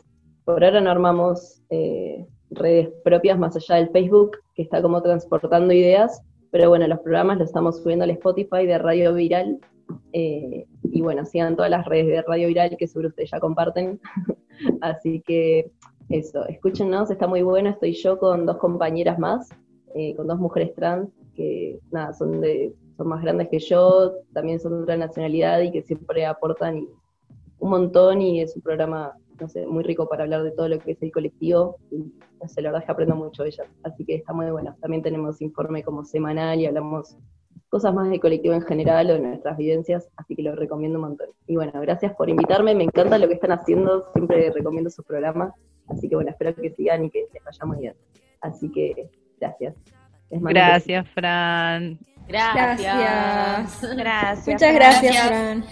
por 0.45 0.65
ahora 0.65 0.81
no 0.81 0.91
armamos 0.91 1.61
eh, 1.71 2.27
redes 2.51 2.91
propias 3.05 3.39
más 3.39 3.57
allá 3.57 3.77
del 3.77 3.91
Facebook, 3.91 4.39
que 4.55 4.63
está 4.63 4.83
como 4.83 5.03
transportando 5.03 5.73
ideas, 5.73 6.23
pero 6.51 6.69
bueno, 6.69 6.87
los 6.87 7.01
programas 7.01 7.39
los 7.39 7.49
estamos 7.49 7.83
subiendo 7.83 8.05
al 8.05 8.11
Spotify 8.11 8.67
de 8.67 8.79
Radio 8.79 9.15
Viral, 9.15 9.59
eh, 10.13 10.67
y 10.85 11.01
bueno, 11.01 11.25
sigan 11.25 11.57
todas 11.57 11.71
las 11.71 11.87
redes 11.87 12.07
de 12.07 12.23
Radio 12.23 12.49
Viral 12.49 12.77
que 12.77 12.87
seguro 12.87 13.09
ustedes 13.09 13.31
ya 13.31 13.41
comparten, 13.41 14.01
así 14.81 15.23
que 15.27 15.71
eso, 16.09 16.47
escúchenos, 16.47 17.11
está 17.11 17.27
muy 17.27 17.43
bueno, 17.43 17.71
estoy 17.71 17.93
yo 17.93 18.19
con 18.19 18.45
dos 18.47 18.59
compañeras 18.59 19.19
más, 19.19 19.49
eh, 19.95 20.15
con 20.15 20.27
dos 20.27 20.39
mujeres 20.39 20.75
trans, 20.75 21.09
que 21.35 21.79
nada, 21.91 22.13
son 22.13 22.41
de 22.41 22.75
son 22.97 23.09
más 23.09 23.23
grandes 23.23 23.49
que 23.49 23.59
yo, 23.59 24.13
también 24.35 24.61
son 24.61 24.77
de 24.77 24.83
otra 24.83 24.97
nacionalidad 24.99 25.61
y 25.63 25.73
que 25.73 25.83
siempre 25.83 26.27
aportan 26.27 26.87
un 27.59 27.71
montón 27.71 28.21
y 28.21 28.43
es 28.43 28.55
un 28.55 28.63
programa 28.63 29.15
no 29.41 29.49
sé, 29.49 29.67
muy 29.67 29.83
rico 29.83 30.09
para 30.09 30.23
hablar 30.23 30.43
de 30.43 30.53
todo 30.53 30.69
lo 30.69 30.79
que 30.79 30.93
es 30.93 31.03
el 31.03 31.11
colectivo. 31.11 31.77
No 32.43 32.49
sé, 32.49 32.61
la 32.61 32.71
verdad 32.71 32.83
es 32.83 32.87
que 32.87 32.93
aprendo 32.93 33.15
mucho 33.15 33.45
de 33.45 33.51
ellas, 33.51 33.69
así 33.85 34.05
que 34.05 34.17
está 34.17 34.33
muy 34.33 34.51
bueno. 34.51 34.77
También 34.81 35.03
tenemos 35.03 35.41
informe 35.41 35.83
como 35.83 36.05
semanal 36.05 36.61
y 36.61 36.67
hablamos 36.67 37.17
cosas 37.69 37.95
más 37.95 38.11
de 38.11 38.21
colectivo 38.21 38.55
en 38.55 38.63
general 38.63 39.11
o 39.11 39.15
de 39.15 39.21
nuestras 39.21 39.57
vivencias, 39.57 40.09
así 40.17 40.37
que 40.37 40.43
lo 40.43 40.55
recomiendo 40.55 40.99
un 40.99 41.07
montón. 41.07 41.29
Y 41.47 41.57
bueno, 41.57 41.73
gracias 41.81 42.15
por 42.15 42.29
invitarme, 42.29 42.75
me 42.75 42.85
encanta 42.85 43.17
lo 43.17 43.29
que 43.29 43.35
están 43.35 43.53
haciendo, 43.53 44.13
siempre 44.13 44.51
recomiendo 44.51 44.91
su 44.91 45.03
programa, 45.05 45.55
así 45.89 46.09
que 46.09 46.17
bueno, 46.17 46.31
espero 46.31 46.55
que 46.55 46.71
sigan 46.71 47.05
y 47.05 47.11
que 47.11 47.27
les 47.33 47.45
vaya 47.45 47.65
muy 47.65 47.79
bien. 47.79 47.95
Así 48.41 48.71
que 48.71 49.09
gracias. 49.41 49.75
Gracias, 50.31 51.09
Fran. 51.11 51.99
Gracias. 52.29 53.83
Gracias. 53.97 54.49
Muchas 54.49 54.75
gracias, 54.75 55.29
Fran. 55.29 55.65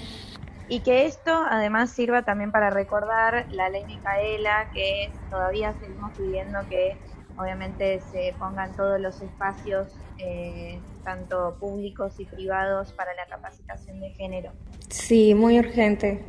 Y 0.73 0.83
que 0.85 1.05
esto 1.05 1.33
además 1.51 1.91
sirva 1.91 2.23
también 2.23 2.53
para 2.53 2.71
recordar 2.71 3.49
la 3.51 3.69
ley 3.71 3.85
Micaela, 3.87 4.71
que 4.73 5.11
todavía 5.29 5.75
seguimos 5.75 6.13
pidiendo 6.17 6.61
que 6.69 6.97
obviamente 7.35 7.99
se 7.99 8.37
pongan 8.39 8.77
todos 8.77 9.01
los 9.01 9.21
espacios, 9.21 9.99
eh, 10.17 10.85
tanto 11.03 11.57
públicos 11.59 12.21
y 12.21 12.27
privados, 12.27 12.93
para 12.93 13.11
la 13.17 13.27
capacitación 13.27 14.01
de 14.01 14.11
género. 14.11 14.53
Sí, 14.89 15.35
muy 15.35 15.59
urgente. 15.59 16.25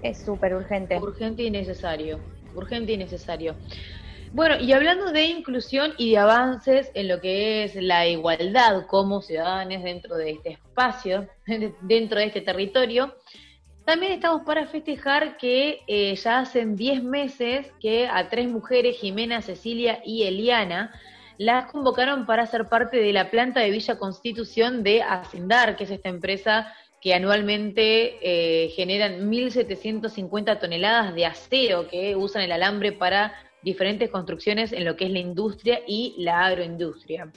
Es 0.00 0.22
súper 0.22 0.54
urgente. 0.54 0.96
Urgente 0.96 1.42
y 1.42 1.50
necesario. 1.50 2.20
Urgente 2.54 2.92
y 2.92 2.96
necesario. 2.96 3.56
Bueno, 4.30 4.60
y 4.60 4.72
hablando 4.72 5.10
de 5.10 5.24
inclusión 5.24 5.94
y 5.98 6.12
de 6.12 6.18
avances 6.18 6.92
en 6.94 7.08
lo 7.08 7.20
que 7.20 7.64
es 7.64 7.74
la 7.74 8.06
igualdad 8.06 8.86
como 8.86 9.20
ciudadanos 9.20 9.82
dentro 9.82 10.14
de 10.14 10.30
este 10.30 10.50
espacio, 10.50 11.28
dentro 11.80 12.20
de 12.20 12.26
este 12.26 12.40
territorio, 12.40 13.16
también 13.90 14.12
estamos 14.12 14.42
para 14.42 14.68
festejar 14.68 15.36
que 15.36 15.80
eh, 15.88 16.14
ya 16.14 16.38
hacen 16.38 16.76
10 16.76 17.02
meses 17.02 17.72
que 17.80 18.06
a 18.06 18.28
tres 18.28 18.48
mujeres, 18.48 18.96
Jimena, 18.98 19.42
Cecilia 19.42 20.00
y 20.04 20.22
Eliana, 20.22 20.94
las 21.38 21.72
convocaron 21.72 22.24
para 22.24 22.46
ser 22.46 22.68
parte 22.68 22.98
de 22.98 23.12
la 23.12 23.32
planta 23.32 23.58
de 23.58 23.70
Villa 23.70 23.98
Constitución 23.98 24.84
de 24.84 25.02
Hacendar, 25.02 25.74
que 25.74 25.82
es 25.82 25.90
esta 25.90 26.08
empresa 26.08 26.72
que 27.00 27.14
anualmente 27.14 28.18
eh, 28.22 28.68
generan 28.76 29.28
1.750 29.28 30.60
toneladas 30.60 31.12
de 31.12 31.26
acero 31.26 31.88
que 31.88 32.14
usan 32.14 32.42
el 32.42 32.52
alambre 32.52 32.92
para 32.92 33.34
diferentes 33.64 34.08
construcciones 34.08 34.72
en 34.72 34.84
lo 34.84 34.94
que 34.94 35.06
es 35.06 35.10
la 35.10 35.18
industria 35.18 35.80
y 35.84 36.14
la 36.16 36.46
agroindustria. 36.46 37.32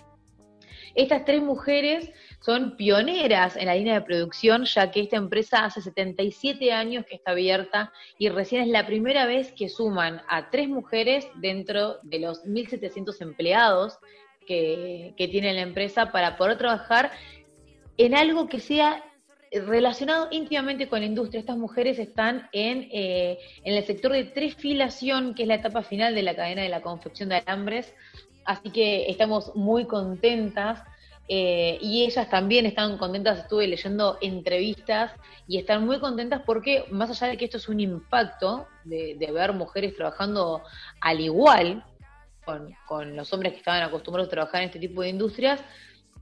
Estas 0.96 1.26
tres 1.26 1.42
mujeres 1.42 2.12
son 2.40 2.78
pioneras 2.78 3.56
en 3.56 3.66
la 3.66 3.76
línea 3.76 3.96
de 3.96 4.02
producción, 4.02 4.66
ya 4.66 4.92
que 4.92 5.02
esta 5.02 5.18
empresa 5.18 5.66
hace 5.66 5.82
77 5.82 6.72
años 6.72 7.06
que 7.06 7.16
está 7.16 7.32
abierta 7.32 7.92
y 8.20 8.30
recién 8.30 8.62
es 8.62 8.68
la 8.68 8.86
primera 8.86 9.26
vez 9.26 9.54
que 9.54 9.70
suman 9.70 10.22
a 10.28 10.52
tres 10.52 10.70
mujeres 10.70 11.28
dentro 11.36 11.98
de 12.04 12.20
los 12.20 12.46
1.700 12.46 13.22
empleados 13.22 13.98
que, 14.46 15.16
tiene 15.18 15.54
la 15.54 15.62
empresa 15.62 16.12
para 16.12 16.38
poder 16.38 16.58
trabajar 16.58 17.12
en 17.98 18.14
algo 18.16 18.48
que 18.48 18.60
sea 18.60 19.04
relacionado 19.52 20.28
íntimamente 20.32 20.88
con 20.88 21.00
la 21.00 21.06
industria. 21.06 21.40
Estas 21.40 21.58
mujeres 21.58 21.98
están 21.98 22.50
en, 22.52 22.90
eh, 22.92 23.40
en 23.64 23.74
el 23.76 23.84
sector 23.86 24.12
de 24.12 24.26
trefilación, 24.26 25.34
que 25.34 25.44
es 25.44 25.48
la 25.48 25.56
etapa 25.56 25.84
final 25.84 26.14
de 26.14 26.24
la 26.24 26.36
cadena 26.36 26.62
de 26.62 26.70
la 26.70 26.82
confección 26.82 27.30
de 27.30 27.36
alambres. 27.36 27.94
Así 28.46 28.70
que 28.70 29.10
estamos 29.10 29.56
muy 29.56 29.86
contentas 29.86 30.82
eh, 31.30 31.78
y 31.82 32.04
ellas 32.04 32.30
también 32.30 32.66
están 32.66 32.98
contentas, 32.98 33.40
estuve 33.40 33.68
leyendo 33.68 34.18
entrevistas 34.22 35.12
y 35.48 35.58
están 35.58 35.86
muy 35.86 36.00
contentas 36.00 36.42
porque 36.46 36.86
más 36.92 37.10
allá 37.10 37.32
de 37.32 37.38
que 37.38 37.46
esto 37.46 37.58
es 37.58 37.70
un 37.70 37.80
impacto 37.80 38.68
de, 38.84 39.18
ver 39.34 39.54
mujeres 39.54 39.96
trabajando 39.96 40.62
al 41.00 41.22
igual 41.22 41.86
con, 42.44 43.16
los 43.16 43.32
hombres 43.32 43.54
que 43.54 43.60
estaban 43.60 43.84
acostumbrados 43.84 44.28
a 44.28 44.32
trabajar 44.32 44.62
en 44.62 44.68
este 44.68 44.80
tipo 44.80 45.02
de 45.02 45.10
industrias, 45.10 45.62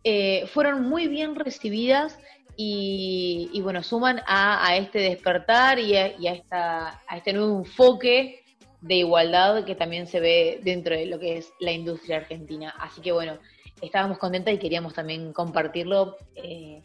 eh, 0.04 0.46
fueron 0.54 0.88
muy 0.88 1.08
bien 1.08 1.36
recibidas 1.36 2.20
y, 2.56 3.60
bueno, 3.64 3.82
suman 3.82 4.22
a, 4.28 4.76
este 4.76 5.00
despertar 5.00 5.80
y, 5.80 5.96
a, 5.96 6.08
esta, 6.34 7.02
a 7.08 7.18
este 7.18 7.34
nuevo 7.34 7.58
enfoque 7.58 8.41
de 8.82 8.96
igualdad 8.96 9.64
que 9.64 9.76
también 9.76 10.08
se 10.08 10.20
ve 10.20 10.60
dentro 10.64 10.96
de 10.96 11.06
lo 11.06 11.20
que 11.20 11.38
es 11.38 11.54
la 11.60 11.72
industria 11.72 12.18
argentina. 12.18 12.74
Así 12.80 13.02
que 13.02 13.12
bueno, 13.12 13.38
estábamos 13.82 14.18
contentas 14.18 14.54
y 14.54 14.58
queríamos 14.58 14.94
también 14.94 15.34
compartirlo, 15.34 16.18
eh, 16.36 16.82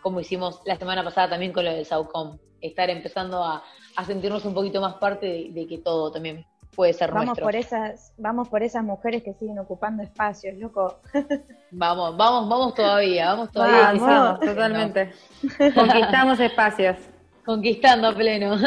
como 0.00 0.20
hicimos 0.20 0.60
la 0.64 0.76
semana 0.76 1.04
pasada 1.04 1.30
también 1.30 1.52
con 1.52 1.64
lo 1.64 1.72
del 1.72 1.84
Saucom, 1.84 2.38
estar 2.60 2.88
empezando 2.88 3.44
a, 3.44 3.62
sentirnos 4.06 4.44
un 4.44 4.54
poquito 4.54 4.80
más 4.80 4.94
parte 4.94 5.50
de, 5.50 5.66
que 5.66 5.78
todo 5.78 6.10
también 6.10 6.46
puede 6.74 6.92
ser 6.92 7.10
vamos 7.10 7.26
nuestro. 7.26 7.44
Por 7.44 7.56
esas, 7.56 8.14
vamos 8.16 8.48
por 8.48 8.62
esas 8.62 8.82
mujeres 8.82 9.22
que 9.22 9.34
siguen 9.34 9.58
ocupando 9.58 10.02
espacios, 10.02 10.56
loco. 10.56 11.00
vamos, 11.70 12.16
vamos, 12.16 12.48
vamos 12.48 12.74
todavía, 12.74 13.26
vamos 13.26 13.50
todavía. 13.50 14.00
Vamos, 14.00 14.40
totalmente. 14.40 15.12
Conquistamos 15.74 16.40
espacios. 16.40 16.96
Conquistando 17.44 18.08
a 18.08 18.14
pleno. 18.14 18.56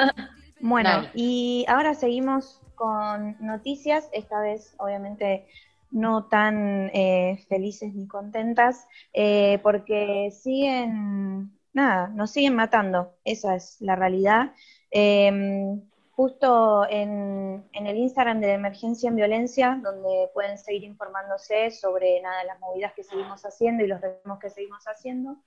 Bueno, 0.65 1.07
y 1.13 1.65
ahora 1.67 1.93
seguimos 1.93 2.62
con 2.75 3.37
noticias, 3.39 4.09
esta 4.11 4.39
vez 4.39 4.75
obviamente 4.77 5.45
no 5.91 6.25
tan 6.25 6.89
eh, 6.93 7.45
felices 7.47 7.93
ni 7.93 8.07
contentas, 8.07 8.87
eh, 9.13 9.59
porque 9.61 10.31
siguen, 10.31 11.51
nada, 11.71 12.07
nos 12.07 12.31
siguen 12.31 12.55
matando, 12.55 13.13
esa 13.23 13.55
es 13.55 13.77
la 13.79 13.95
realidad. 13.95 14.53
Em, 14.89 15.81
justo 16.15 16.87
en, 16.89 17.63
en, 17.73 17.87
el 17.87 17.97
Instagram 17.97 18.39
de 18.39 18.53
Emergencia 18.53 19.09
en 19.09 19.15
Violencia, 19.15 19.79
donde 19.83 20.29
pueden 20.33 20.57
seguir 20.57 20.83
informándose 20.83 21.71
sobre 21.71 22.21
nada, 22.21 22.43
las 22.43 22.59
movidas 22.59 22.93
que 22.93 23.03
seguimos 23.03 23.43
haciendo 23.43 23.83
y 23.83 23.87
los 23.87 24.01
reclamos 24.01 24.39
que 24.39 24.49
seguimos 24.49 24.83
haciendo. 24.85 25.37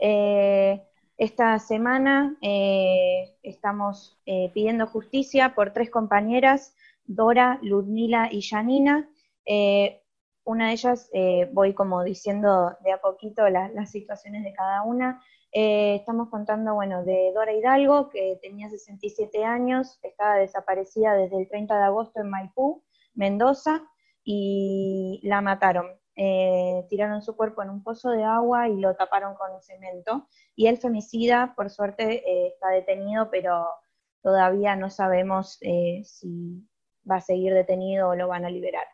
Eh, 0.00 0.83
esta 1.16 1.58
semana 1.58 2.36
eh, 2.42 3.36
estamos 3.42 4.18
eh, 4.26 4.50
pidiendo 4.52 4.86
justicia 4.86 5.54
por 5.54 5.72
tres 5.72 5.90
compañeras, 5.90 6.74
Dora, 7.04 7.58
Ludmila 7.62 8.28
y 8.32 8.42
Janina. 8.42 9.08
Eh, 9.46 10.02
una 10.44 10.68
de 10.68 10.72
ellas, 10.72 11.08
eh, 11.12 11.48
voy 11.52 11.72
como 11.72 12.02
diciendo 12.02 12.76
de 12.82 12.92
a 12.92 13.00
poquito 13.00 13.48
la, 13.48 13.68
las 13.68 13.90
situaciones 13.90 14.42
de 14.44 14.52
cada 14.52 14.82
una. 14.82 15.22
Estamos 15.56 16.30
contando, 16.30 16.74
bueno, 16.74 17.04
de 17.04 17.30
Dora 17.32 17.52
Hidalgo, 17.52 18.08
que 18.08 18.40
tenía 18.42 18.68
67 18.68 19.44
años, 19.44 20.00
estaba 20.02 20.34
desaparecida 20.34 21.14
desde 21.14 21.40
el 21.40 21.48
30 21.48 21.78
de 21.78 21.84
agosto 21.84 22.20
en 22.20 22.28
Maipú, 22.28 22.82
Mendoza, 23.14 23.84
y 24.24 25.20
la 25.22 25.40
mataron. 25.42 25.86
Eh, 26.16 26.86
tiraron 26.88 27.22
su 27.22 27.34
cuerpo 27.36 27.62
en 27.62 27.70
un 27.70 27.82
pozo 27.82 28.10
de 28.10 28.22
agua 28.22 28.68
y 28.68 28.76
lo 28.76 28.94
taparon 28.94 29.34
con 29.34 29.60
cemento. 29.62 30.28
Y 30.54 30.66
el 30.66 30.78
femicida, 30.78 31.54
por 31.56 31.70
suerte, 31.70 32.22
eh, 32.28 32.48
está 32.48 32.68
detenido, 32.68 33.30
pero 33.30 33.66
todavía 34.22 34.76
no 34.76 34.90
sabemos 34.90 35.58
eh, 35.62 36.02
si 36.04 36.66
va 37.10 37.16
a 37.16 37.20
seguir 37.20 37.52
detenido 37.52 38.08
o 38.08 38.14
lo 38.14 38.28
van 38.28 38.44
a 38.44 38.50
liberar. 38.50 38.86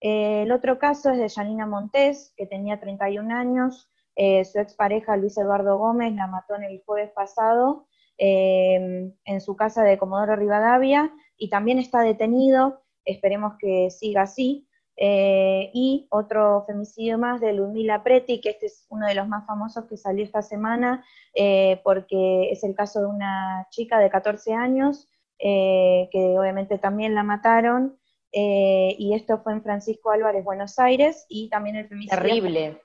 El 0.00 0.50
otro 0.50 0.78
caso 0.78 1.10
es 1.10 1.18
de 1.18 1.28
Janina 1.28 1.64
Montés, 1.66 2.34
que 2.36 2.46
tenía 2.46 2.80
31 2.80 3.32
años. 3.32 3.88
Su 4.16 4.58
expareja 4.58 5.16
Luis 5.16 5.38
Eduardo 5.38 5.78
Gómez 5.78 6.12
la 6.14 6.26
mató 6.26 6.56
en 6.56 6.64
el 6.64 6.82
jueves 6.84 7.12
pasado 7.12 7.86
en 8.18 9.40
su 9.40 9.54
casa 9.54 9.84
de 9.84 9.98
Comodoro 9.98 10.34
Rivadavia 10.34 11.12
y 11.36 11.50
también 11.50 11.78
está 11.78 12.00
detenido. 12.00 12.82
Esperemos 13.04 13.54
que 13.60 13.90
siga 13.90 14.22
así. 14.22 14.68
Eh, 14.96 15.70
y 15.72 16.06
otro 16.10 16.64
femicidio 16.66 17.16
más 17.16 17.40
de 17.40 17.54
Ludmila 17.54 18.02
Preti, 18.02 18.40
que 18.40 18.50
este 18.50 18.66
es 18.66 18.86
uno 18.90 19.06
de 19.06 19.14
los 19.14 19.26
más 19.26 19.46
famosos 19.46 19.86
que 19.86 19.96
salió 19.96 20.24
esta 20.24 20.42
semana, 20.42 21.04
eh, 21.34 21.80
porque 21.82 22.50
es 22.50 22.62
el 22.62 22.74
caso 22.74 23.00
de 23.00 23.06
una 23.06 23.66
chica 23.70 23.98
de 23.98 24.10
14 24.10 24.52
años, 24.52 25.08
eh, 25.38 26.08
que 26.12 26.38
obviamente 26.38 26.78
también 26.78 27.14
la 27.14 27.22
mataron, 27.22 27.98
y 28.34 29.12
esto 29.14 29.42
fue 29.42 29.52
en 29.52 29.62
Francisco 29.62 30.10
Álvarez, 30.10 30.42
Buenos 30.42 30.78
Aires, 30.78 31.26
y 31.28 31.50
también 31.50 31.76
el 31.76 31.88
femicidio. 31.88 32.22
Terrible. 32.22 32.80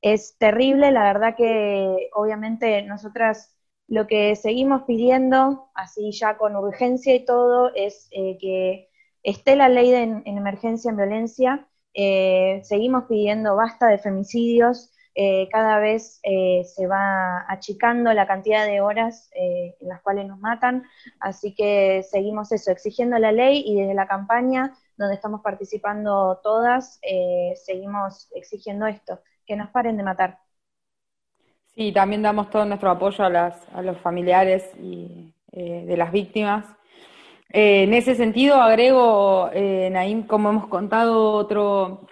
Es 0.00 0.38
terrible, 0.38 0.92
la 0.92 1.12
verdad 1.12 1.34
que 1.36 2.08
obviamente 2.14 2.82
nosotras 2.82 3.56
lo 3.88 4.06
que 4.06 4.36
seguimos 4.36 4.82
pidiendo, 4.82 5.70
así 5.74 6.12
ya 6.12 6.36
con 6.36 6.54
urgencia 6.54 7.16
y 7.16 7.24
todo, 7.24 7.74
es 7.74 8.08
que 8.10 8.88
esté 9.22 9.56
la 9.56 9.68
ley 9.68 9.90
de, 9.90 10.02
en, 10.02 10.22
en 10.24 10.38
emergencia 10.38 10.90
en 10.90 10.96
violencia, 10.96 11.68
eh, 12.00 12.60
seguimos 12.62 13.04
pidiendo 13.04 13.56
basta 13.56 13.88
de 13.88 13.98
femicidios, 13.98 14.92
eh, 15.16 15.48
cada 15.50 15.80
vez 15.80 16.20
eh, 16.22 16.62
se 16.64 16.86
va 16.86 17.44
achicando 17.48 18.12
la 18.12 18.28
cantidad 18.28 18.66
de 18.66 18.80
horas 18.80 19.30
en 19.32 19.88
las 19.88 20.00
cuales 20.02 20.28
nos 20.28 20.38
matan, 20.38 20.84
así 21.18 21.56
que 21.56 22.04
seguimos 22.08 22.52
eso, 22.52 22.70
exigiendo 22.70 23.18
la 23.18 23.32
ley 23.32 23.64
y 23.66 23.80
desde 23.80 23.94
la 23.94 24.06
campaña 24.06 24.76
donde 24.96 25.16
estamos 25.16 25.40
participando 25.40 26.38
todas, 26.42 27.00
seguimos 27.64 28.28
exigiendo 28.34 28.86
esto, 28.86 29.20
que 29.44 29.56
nos 29.56 29.70
paren 29.70 29.96
de 29.96 30.02
matar. 30.04 30.38
Sí, 31.74 31.92
también 31.92 32.22
damos 32.22 32.48
todo 32.50 32.64
nuestro 32.64 32.90
apoyo 32.90 33.24
a, 33.24 33.30
las, 33.30 33.66
a 33.72 33.82
los 33.82 33.98
familiares 33.98 34.70
y, 34.80 35.34
de 35.50 35.96
las 35.96 36.12
víctimas 36.12 36.64
eh, 37.50 37.84
en 37.84 37.94
ese 37.94 38.14
sentido, 38.14 38.56
agrego, 38.56 39.50
eh, 39.52 39.88
Naim, 39.90 40.26
como 40.26 40.50
hemos 40.50 40.66
contado, 40.68 41.32
otro, 41.32 42.06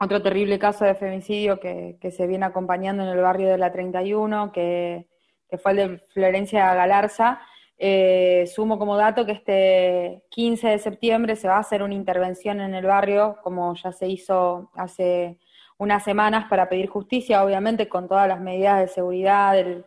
otro 0.00 0.22
terrible 0.22 0.58
caso 0.58 0.84
de 0.84 0.96
femicidio 0.96 1.60
que, 1.60 1.96
se 2.10 2.26
viene 2.26 2.46
acompañando 2.46 3.04
en 3.04 3.10
el 3.10 3.20
barrio 3.20 3.48
de 3.48 3.58
la 3.58 3.72
31, 3.72 4.50
que, 4.52 5.06
que 5.48 5.58
fue 5.58 5.72
el 5.72 5.76
de 5.76 5.98
Florencia 6.12 6.74
Galarza. 6.74 7.40
Eh, 7.78 8.46
sumo 8.52 8.78
como 8.78 8.96
dato 8.96 9.24
que 9.24 9.32
este 9.32 10.22
15 10.30 10.68
de 10.68 10.78
septiembre 10.78 11.36
se 11.36 11.48
va 11.48 11.56
a 11.56 11.60
hacer 11.60 11.82
una 11.82 11.94
intervención 11.94 12.60
en 12.60 12.74
el 12.74 12.84
barrio, 12.84 13.38
como 13.42 13.74
ya 13.76 13.92
se 13.92 14.08
hizo 14.08 14.70
hace 14.74 15.38
unas 15.78 16.04
semanas, 16.04 16.46
para 16.50 16.68
pedir 16.68 16.88
justicia, 16.88 17.44
obviamente 17.44 17.88
con 17.88 18.08
todas 18.08 18.28
las 18.28 18.40
medidas 18.40 18.80
de 18.80 18.88
seguridad, 18.88 19.54
del, 19.54 19.84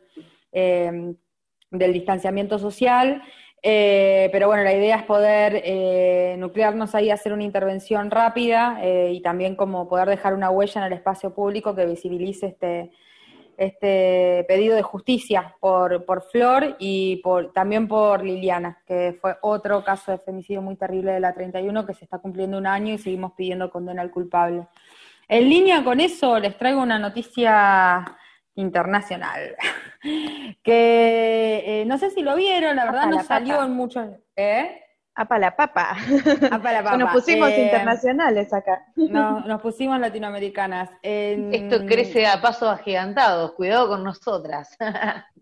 del 0.52 1.94
distanciamiento 1.94 2.58
social. 2.58 3.22
Eh, 3.66 4.28
pero 4.34 4.48
bueno, 4.48 4.62
la 4.62 4.74
idea 4.74 4.98
es 4.98 5.04
poder 5.04 5.62
eh, 5.64 6.36
nuclearnos 6.38 6.94
ahí, 6.96 7.10
hacer 7.10 7.32
una 7.32 7.44
intervención 7.44 8.12
rápida 8.12 8.78
eh, 8.82 9.14
y 9.14 9.22
también 9.22 9.56
como 9.56 9.88
poder 9.88 10.10
dejar 10.10 10.34
una 10.34 10.50
huella 10.50 10.82
en 10.82 10.88
el 10.88 10.94
espacio 10.94 11.34
público 11.34 11.74
que 11.74 11.86
visibilice 11.86 12.48
este, 12.48 12.92
este 13.56 14.44
pedido 14.50 14.76
de 14.76 14.82
justicia 14.82 15.56
por, 15.62 16.04
por 16.04 16.24
Flor 16.24 16.76
y 16.78 17.22
por, 17.24 17.54
también 17.54 17.88
por 17.88 18.22
Liliana, 18.22 18.82
que 18.86 19.16
fue 19.22 19.38
otro 19.42 19.82
caso 19.82 20.12
de 20.12 20.18
femicidio 20.18 20.62
muy 20.62 20.76
terrible 20.76 21.14
de 21.14 21.22
la 21.22 21.34
31 21.34 21.86
que 21.86 21.94
se 21.94 22.04
está 22.04 22.18
cumpliendo 22.18 22.58
un 22.58 22.68
año 22.68 22.94
y 22.94 22.98
seguimos 22.98 23.32
pidiendo 23.32 23.70
condena 23.70 24.02
al 24.02 24.12
culpable. 24.12 24.68
En 25.30 25.48
línea 25.48 25.86
con 25.86 26.02
eso, 26.02 26.38
les 26.38 26.58
traigo 26.58 26.82
una 26.82 27.00
noticia 27.00 28.18
internacional. 28.56 29.56
que 30.64 31.64
eh, 31.66 31.86
no 31.86 31.98
sé 31.98 32.10
si 32.12 32.22
lo 32.22 32.36
vieron, 32.36 32.76
la 32.76 32.86
verdad 32.86 33.02
Apa 33.04 33.10
no 33.12 33.18
la 33.18 33.24
salió 33.24 33.54
papa. 33.56 33.66
en 33.66 33.72
muchos. 33.74 34.08
¿Eh? 34.36 34.80
Apa 35.16 35.38
la 35.38 35.56
papa. 35.56 35.96
Apa 36.52 36.72
la 36.72 36.84
papa. 36.84 36.98
Nos 36.98 37.12
pusimos 37.14 37.50
Eh, 37.50 37.64
internacionales 37.66 38.52
acá. 38.54 38.84
no, 38.96 39.42
nos 39.42 39.62
pusimos 39.62 40.00
latinoamericanas. 40.00 40.90
En- 41.04 41.54
Esto 41.54 41.86
crece 41.86 42.26
a 42.26 42.42
pasos 42.42 42.70
agigantados, 42.70 43.52
cuidado 43.54 43.88
con 43.90 44.04
nosotras. 44.04 44.76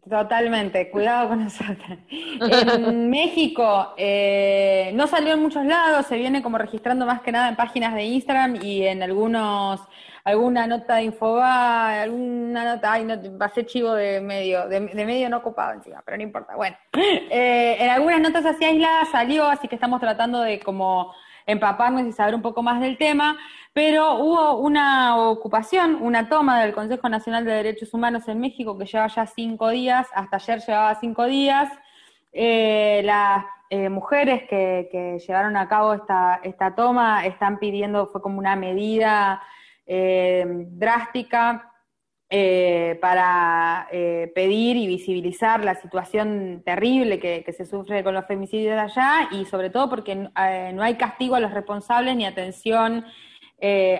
Totalmente, 0.09 0.89
cuidado 0.89 1.29
con 1.29 1.43
nosotros. 1.45 1.97
En 2.09 3.09
México 3.09 3.93
eh, 3.97 4.91
no 4.95 5.07
salió 5.07 5.33
en 5.33 5.41
muchos 5.41 5.63
lados, 5.65 6.05
se 6.07 6.17
viene 6.17 6.41
como 6.41 6.57
registrando 6.57 7.05
más 7.05 7.21
que 7.21 7.31
nada 7.31 7.47
en 7.49 7.55
páginas 7.55 7.93
de 7.93 8.03
Instagram 8.03 8.57
y 8.61 8.85
en 8.87 9.03
algunos, 9.03 9.79
alguna 10.23 10.67
nota 10.67 10.95
de 10.95 11.03
Infobae, 11.03 11.99
alguna 11.99 12.75
nota, 12.75 12.93
ay, 12.93 13.05
no, 13.05 13.15
pasé 13.37 13.65
chivo 13.65 13.93
de 13.93 14.21
medio, 14.21 14.67
de, 14.67 14.79
medio 14.79 15.29
no 15.29 15.37
ocupado 15.37 15.73
encima, 15.73 16.01
pero 16.05 16.17
no 16.17 16.23
importa. 16.23 16.55
Bueno, 16.55 16.75
Eh, 17.33 17.77
en 17.79 17.89
algunas 17.89 18.19
notas 18.19 18.45
así 18.45 18.65
aisladas 18.65 19.09
salió, 19.09 19.45
así 19.47 19.67
que 19.67 19.75
estamos 19.75 20.01
tratando 20.01 20.41
de 20.41 20.59
como 20.59 21.13
empaparnos 21.45 22.03
y 22.03 22.11
saber 22.11 22.35
un 22.35 22.41
poco 22.41 22.61
más 22.61 22.81
del 22.81 22.97
tema, 22.97 23.37
pero 23.73 24.15
hubo 24.15 24.57
una 24.57 25.17
ocupación, 25.17 25.95
una 26.01 26.27
toma 26.27 26.61
del 26.61 26.73
Consejo 26.73 27.07
Nacional 27.09 27.45
de 27.45 27.53
Derechos 27.53 27.93
Humanos 27.93 28.27
en 28.27 28.39
México 28.39 28.77
que 28.77 28.85
lleva 28.85 29.07
ya 29.07 29.25
cinco 29.25 29.69
días, 29.69 30.07
hasta 30.13 30.35
ayer 30.35 30.59
llevaba 30.59 30.95
cinco 30.99 31.25
días. 31.25 31.71
Eh, 32.33 33.01
las 33.05 33.45
eh, 33.69 33.89
mujeres 33.89 34.43
que, 34.49 34.89
que 34.91 35.19
llevaron 35.19 35.55
a 35.55 35.67
cabo 35.67 35.93
esta, 35.93 36.41
esta 36.43 36.75
toma 36.75 37.25
están 37.25 37.59
pidiendo, 37.59 38.07
fue 38.07 38.21
como 38.21 38.39
una 38.39 38.55
medida 38.55 39.41
eh, 39.93 40.45
drástica 40.47 41.71
eh, 42.33 42.97
para 43.01 43.89
eh, 43.91 44.31
pedir 44.33 44.77
y 44.77 44.87
visibilizar 44.87 45.65
la 45.65 45.75
situación 45.75 46.61
terrible 46.63 47.19
que, 47.19 47.43
se 47.51 47.65
sufre 47.65 48.05
con 48.05 48.13
los 48.13 48.25
femicidios 48.25 48.79
allá 48.79 49.27
y 49.31 49.43
sobre 49.43 49.69
todo 49.69 49.89
porque 49.89 50.29
eh, 50.39 50.71
no 50.73 50.81
hay 50.81 50.95
castigo 50.95 51.35
a 51.35 51.41
los 51.41 51.53
responsables 51.53 52.15
ni 52.15 52.25
atención 52.25 53.03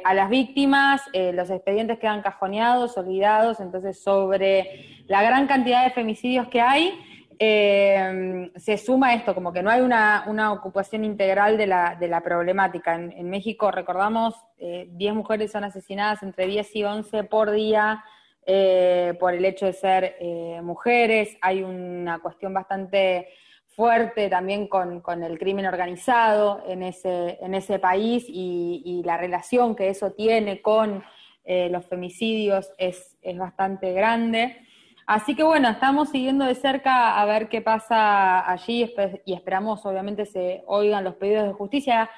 a 0.03 0.13
las 0.15 0.31
víctimas, 0.31 1.03
los 1.13 1.51
expedientes 1.51 1.99
quedan 1.99 2.23
cajoneados, 2.23 2.97
olvidados, 2.97 3.59
entonces 3.59 4.01
sobre 4.01 5.03
la 5.05 5.21
gran 5.21 5.45
cantidad 5.45 5.83
de 5.83 5.91
femicidios 5.91 6.47
que 6.47 6.61
hay, 6.61 6.99
eh, 7.43 8.51
se 8.55 8.77
suma 8.77 9.15
esto, 9.15 9.33
como 9.33 9.51
que 9.51 9.63
no 9.63 9.71
hay 9.71 9.81
una, 9.81 10.51
ocupación 10.53 11.03
integral 11.03 11.57
de 11.57 11.65
la, 11.65 11.97
de 11.99 12.07
la 12.07 12.21
problemática. 12.21 12.93
En, 12.93 13.31
México, 13.31 13.71
recordamos, 13.71 14.35
eh, 14.59 14.87
10 14.91 15.15
mujeres 15.15 15.51
son 15.51 15.63
asesinadas 15.63 16.21
entre 16.21 16.45
10 16.45 16.75
y 16.75 16.83
11 16.83 17.23
por 17.23 17.49
día 17.49 18.03
eh, 18.45 19.15
por 19.19 19.33
el 19.33 19.43
hecho 19.43 19.65
de 19.65 19.73
ser 19.73 20.17
eh, 20.19 20.59
mujeres. 20.61 21.35
Hay 21.41 21.63
una 21.63 22.19
cuestión 22.19 22.53
bastante 22.53 23.29
fuerte 23.69 24.29
también 24.29 24.67
con, 24.67 25.01
el 25.23 25.39
crimen 25.39 25.65
organizado 25.65 26.61
en 26.67 26.83
ese, 26.83 27.79
país 27.79 28.25
y, 28.27 29.01
la 29.03 29.17
relación 29.17 29.75
que 29.75 29.89
eso 29.89 30.11
tiene 30.11 30.61
con 30.61 31.03
los 31.43 31.87
femicidios 31.87 32.71
es 32.77 33.17
bastante 33.35 33.93
grande. 33.93 34.67
Así 35.11 35.35
que 35.35 35.43
bueno, 35.43 35.67
estamos 35.67 36.07
siguiendo 36.07 36.45
de 36.45 36.55
cerca 36.55 37.19
a 37.19 37.25
ver 37.25 37.49
qué 37.49 37.59
pasa 37.59 38.49
allí 38.49 38.89
y 39.25 39.33
esperamos 39.33 39.85
obviamente 39.85 40.25
se 40.25 40.63
oigan 40.67 41.03
los 41.03 41.15
pedidos 41.15 41.47
de 41.47 41.51
justicia 41.51 42.09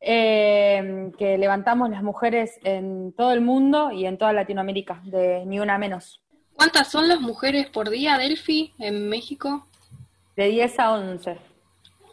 eh, 0.00 1.10
que 1.18 1.36
levantamos 1.36 1.90
las 1.90 2.02
mujeres 2.02 2.58
en 2.64 3.12
todo 3.12 3.34
el 3.34 3.42
mundo 3.42 3.90
y 3.90 4.06
en 4.06 4.16
toda 4.16 4.32
Latinoamérica, 4.32 5.02
de 5.04 5.44
ni 5.44 5.60
una 5.60 5.76
menos. 5.76 6.22
¿Cuántas 6.54 6.90
son 6.90 7.08
las 7.08 7.20
mujeres 7.20 7.68
por 7.68 7.90
día, 7.90 8.16
Delphi, 8.16 8.72
en 8.78 9.10
México? 9.10 9.66
De 10.34 10.48
10 10.48 10.78
a 10.78 10.92
11. 10.92 11.36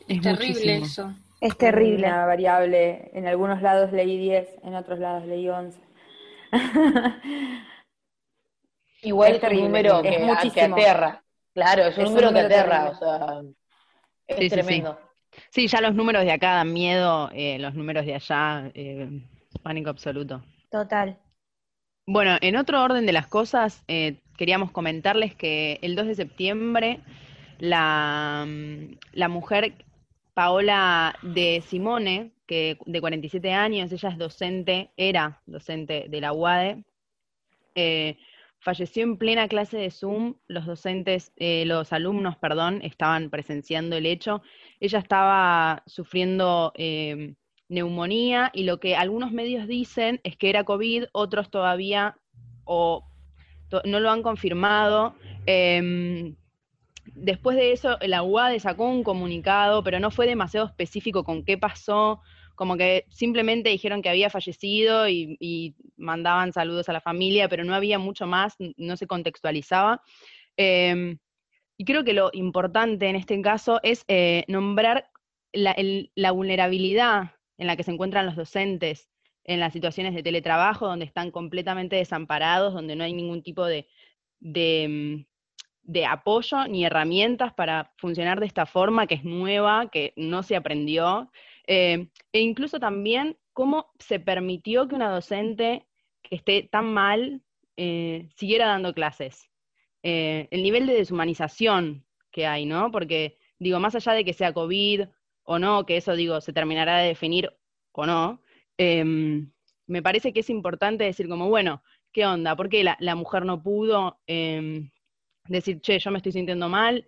Es 0.10 0.21
terrible 0.21 0.76
eso. 0.76 1.13
Es 1.39 1.58
terrible. 1.58 2.08
Una 2.08 2.26
variable, 2.26 3.12
en 3.13 3.30
algunos 3.30 3.62
lados 3.62 3.93
leí 3.93 4.17
10, 4.17 4.60
en 4.65 4.76
otros 4.76 5.00
lados 5.00 5.26
leí 5.26 5.47
11. 5.47 5.80
Igual 9.02 9.36
es 9.36 9.44
un 9.44 9.64
número 9.64 10.02
que, 10.02 10.52
que, 10.54 10.62
aterra. 10.62 11.24
Claro, 11.54 11.84
es 11.84 11.98
un, 11.98 12.06
número, 12.06 12.32
que 12.32 12.40
aterra, 12.40 12.90
o 12.90 12.96
sea, 12.96 13.42
es 14.28 14.52
tremendo. 14.52 15.00
Sí. 15.50 15.68
ya 15.68 15.82
los 15.82 15.96
números 15.96 16.24
de 16.24 16.32
acá 16.32 16.56
dan 16.56 16.72
miedo, 16.72 17.30
eh, 17.34 17.58
los 17.60 17.74
números 17.74 18.06
de 18.06 18.16
allá, 18.16 18.72
eh, 18.74 19.10
pánico 19.64 19.90
absoluto. 19.90 20.44
Total. 20.70 21.18
Bueno, 22.06 22.38
en 22.42 22.56
otro 22.56 22.82
orden 22.82 23.06
de 23.06 23.12
las 23.12 23.28
cosas, 23.28 23.84
eh, 23.88 24.22
queríamos 24.38 24.72
comentarles 24.72 25.36
que 25.36 25.80
el 25.82 25.96
2 25.96 26.08
de 26.08 26.16
septiembre 26.16 27.00
la, 27.60 28.46
mm, 28.48 28.98
la 29.14 29.28
mujer 29.28 29.74
Paola 30.34 31.16
de 31.22 31.62
Simone, 31.68 32.32
que 32.48 32.78
de 32.86 33.02
47 33.02 33.54
años, 33.54 33.92
ella 33.92 34.10
es 34.10 34.18
docente, 34.18 34.92
era 34.98 35.42
docente 35.46 36.06
de 36.10 36.22
la 36.22 36.34
UADE, 36.34 36.84
eh, 37.76 38.18
falleció 38.62 39.04
en 39.04 39.17
plena 39.17 39.47
clase 39.47 39.78
de 39.78 39.91
Zoom, 39.91 40.36
los 40.47 40.65
docentes, 40.65 41.34
eh, 41.36 41.65
los 41.65 41.91
alumnos, 41.91 42.38
perdón, 42.38 42.82
estaban 42.84 43.30
presenciando 43.30 43.97
el 43.97 44.06
hecho, 44.06 44.43
ella 44.80 45.00
estaba 45.00 45.84
sufriendo 45.88 46.71
eh, 46.76 47.34
neumonía 47.69 48.52
y 48.54 48.63
lo 48.63 48.80
que 48.80 48.95
algunos 48.95 49.32
medios 49.32 49.67
dicen 49.67 50.21
es 50.24 50.38
que 50.38 50.50
era 50.50 50.63
COVID, 50.63 51.06
otros 51.12 51.50
todavía 51.50 52.17
o 52.63 53.04
no 53.86 54.00
lo 54.00 54.12
han 54.12 54.21
confirmado. 54.21 55.15
Em, 55.45 56.36
después 57.15 57.58
de 57.58 57.71
eso, 57.71 57.97
la 58.02 58.21
UADE 58.21 58.60
sacó 58.60 58.86
un 58.86 59.04
comunicado, 59.04 59.84
pero 59.84 60.00
no 60.00 60.12
fue 60.12 60.28
demasiado 60.28 60.67
específico 60.67 61.24
con 61.24 61.43
qué 61.43 61.58
pasó, 61.58 62.21
como 62.56 62.78
que 62.78 63.06
simplemente 63.10 63.70
dijeron 63.70 64.02
que 64.02 64.10
había 64.10 64.30
fallecido 64.30 65.08
y, 65.08 65.76
mandaban 65.98 66.52
saludos 66.52 66.90
a 66.90 66.94
la 66.94 67.02
familia, 67.02 67.48
pero 67.48 67.64
no 67.64 67.76
había 67.76 68.00
mucho 68.00 68.26
más, 68.26 68.56
no 68.78 68.98
se 68.98 69.06
contextualizaba. 69.06 70.02
Em, 70.58 71.20
y 71.78 71.86
creo 71.86 72.04
que 72.04 72.14
lo 72.14 72.30
importante 72.34 73.08
en 73.08 73.16
este 73.16 73.40
caso 73.42 73.80
es 73.84 74.04
eh, 74.08 74.44
nombrar 74.48 75.10
la, 75.54 76.32
vulnerabilidad 76.32 77.32
en 77.58 77.68
la 77.68 77.76
que 77.76 77.84
se 77.84 77.92
encuentran 77.92 78.26
los 78.26 78.36
docentes 78.36 79.10
en 79.44 79.60
las 79.60 79.74
situaciones 79.74 80.14
de 80.14 80.24
teletrabajo, 80.24 80.88
donde 80.88 81.06
están 81.06 81.32
completamente 81.32 81.96
desamparados, 81.96 82.74
donde 82.74 82.96
no 82.96 83.04
hay 83.04 83.14
ningún 83.14 83.42
tipo 83.42 83.66
de, 83.66 83.88
de, 84.40 85.26
mm, 85.88 86.06
apoyo 86.08 86.68
ni 86.68 86.86
herramientas 86.86 87.54
para 87.54 87.92
funcionar 87.98 88.40
de 88.40 88.46
esta 88.46 88.66
forma, 88.66 89.08
que 89.08 89.16
es 89.16 89.24
nueva, 89.24 89.90
que 89.92 90.14
no 90.16 90.44
se 90.44 90.56
aprendió, 90.56 91.32
eh, 91.67 92.08
e 92.32 92.39
incluso 92.39 92.80
también 92.80 93.38
cómo 93.54 93.91
se 94.00 94.19
permitió 94.19 94.88
que 94.88 94.95
una 94.95 95.12
docente 95.12 95.86
que 96.21 96.36
esté 96.36 96.67
tan 96.71 96.93
mal 96.93 97.41
eh, 97.78 98.30
siguiera 98.36 98.67
dando 98.67 98.93
clases. 98.93 99.50
Eh, 100.04 100.47
el 100.52 100.63
nivel 100.63 100.88
de 100.88 100.93
deshumanización 100.93 102.06
que 102.32 102.47
hay, 102.47 102.65
¿no? 102.65 102.91
Porque, 102.91 103.38
digo, 103.60 103.80
más 103.80 103.95
allá 103.95 104.13
de 104.13 104.26
que 104.26 104.34
sea 104.34 104.54
COVID 104.54 105.06
o 105.43 105.60
no, 105.60 105.86
que 105.86 105.97
eso, 105.97 106.15
digo, 106.15 106.41
se 106.41 106.54
terminará 106.54 106.97
de 107.00 107.10
definir 107.10 107.52
o 107.91 108.06
no, 108.06 108.41
em, 108.78 109.52
me 109.88 110.02
parece 110.02 110.34
que 110.34 110.39
es 110.39 110.50
importante 110.50 111.04
decir 111.04 111.28
como, 111.28 111.50
bueno, 111.50 111.84
¿qué 112.13 112.26
onda? 112.26 112.56
¿Por 112.56 112.69
qué 112.69 112.84
la, 112.84 113.15
mujer 113.15 113.45
no 113.45 113.62
pudo 113.62 114.19
em, 114.28 114.89
decir, 115.47 115.82
che, 115.82 116.00
yo 116.00 116.12
me 116.12 116.17
estoy 116.17 116.32
sintiendo 116.32 116.69
mal? 116.69 117.08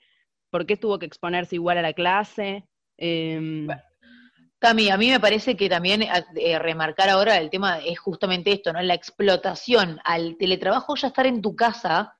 ¿Por 0.50 0.66
qué 0.66 0.78
tuvo 0.78 1.00
que 1.00 1.06
exponerse 1.06 1.56
igual 1.56 1.78
a 1.78 1.82
la 1.82 1.94
clase? 1.94 2.68
Eh, 2.98 3.68
Cami, 4.64 4.90
a 4.90 4.96
mí 4.96 5.10
me 5.10 5.20
parece 5.20 5.58
que 5.58 5.68
también 5.68 6.04
eh, 6.04 6.58
remarcar 6.58 7.10
ahora 7.10 7.38
el 7.38 7.50
tema 7.50 7.80
es 7.80 8.00
justamente 8.00 8.54
esto, 8.54 8.72
¿no? 8.72 8.82
La 8.82 8.94
explotación 8.94 10.00
al 10.06 10.38
teletrabajo, 10.38 10.96
ya 10.96 11.10
estar 11.10 11.28
en 11.28 11.42
tu 11.42 11.54
casa, 11.54 12.16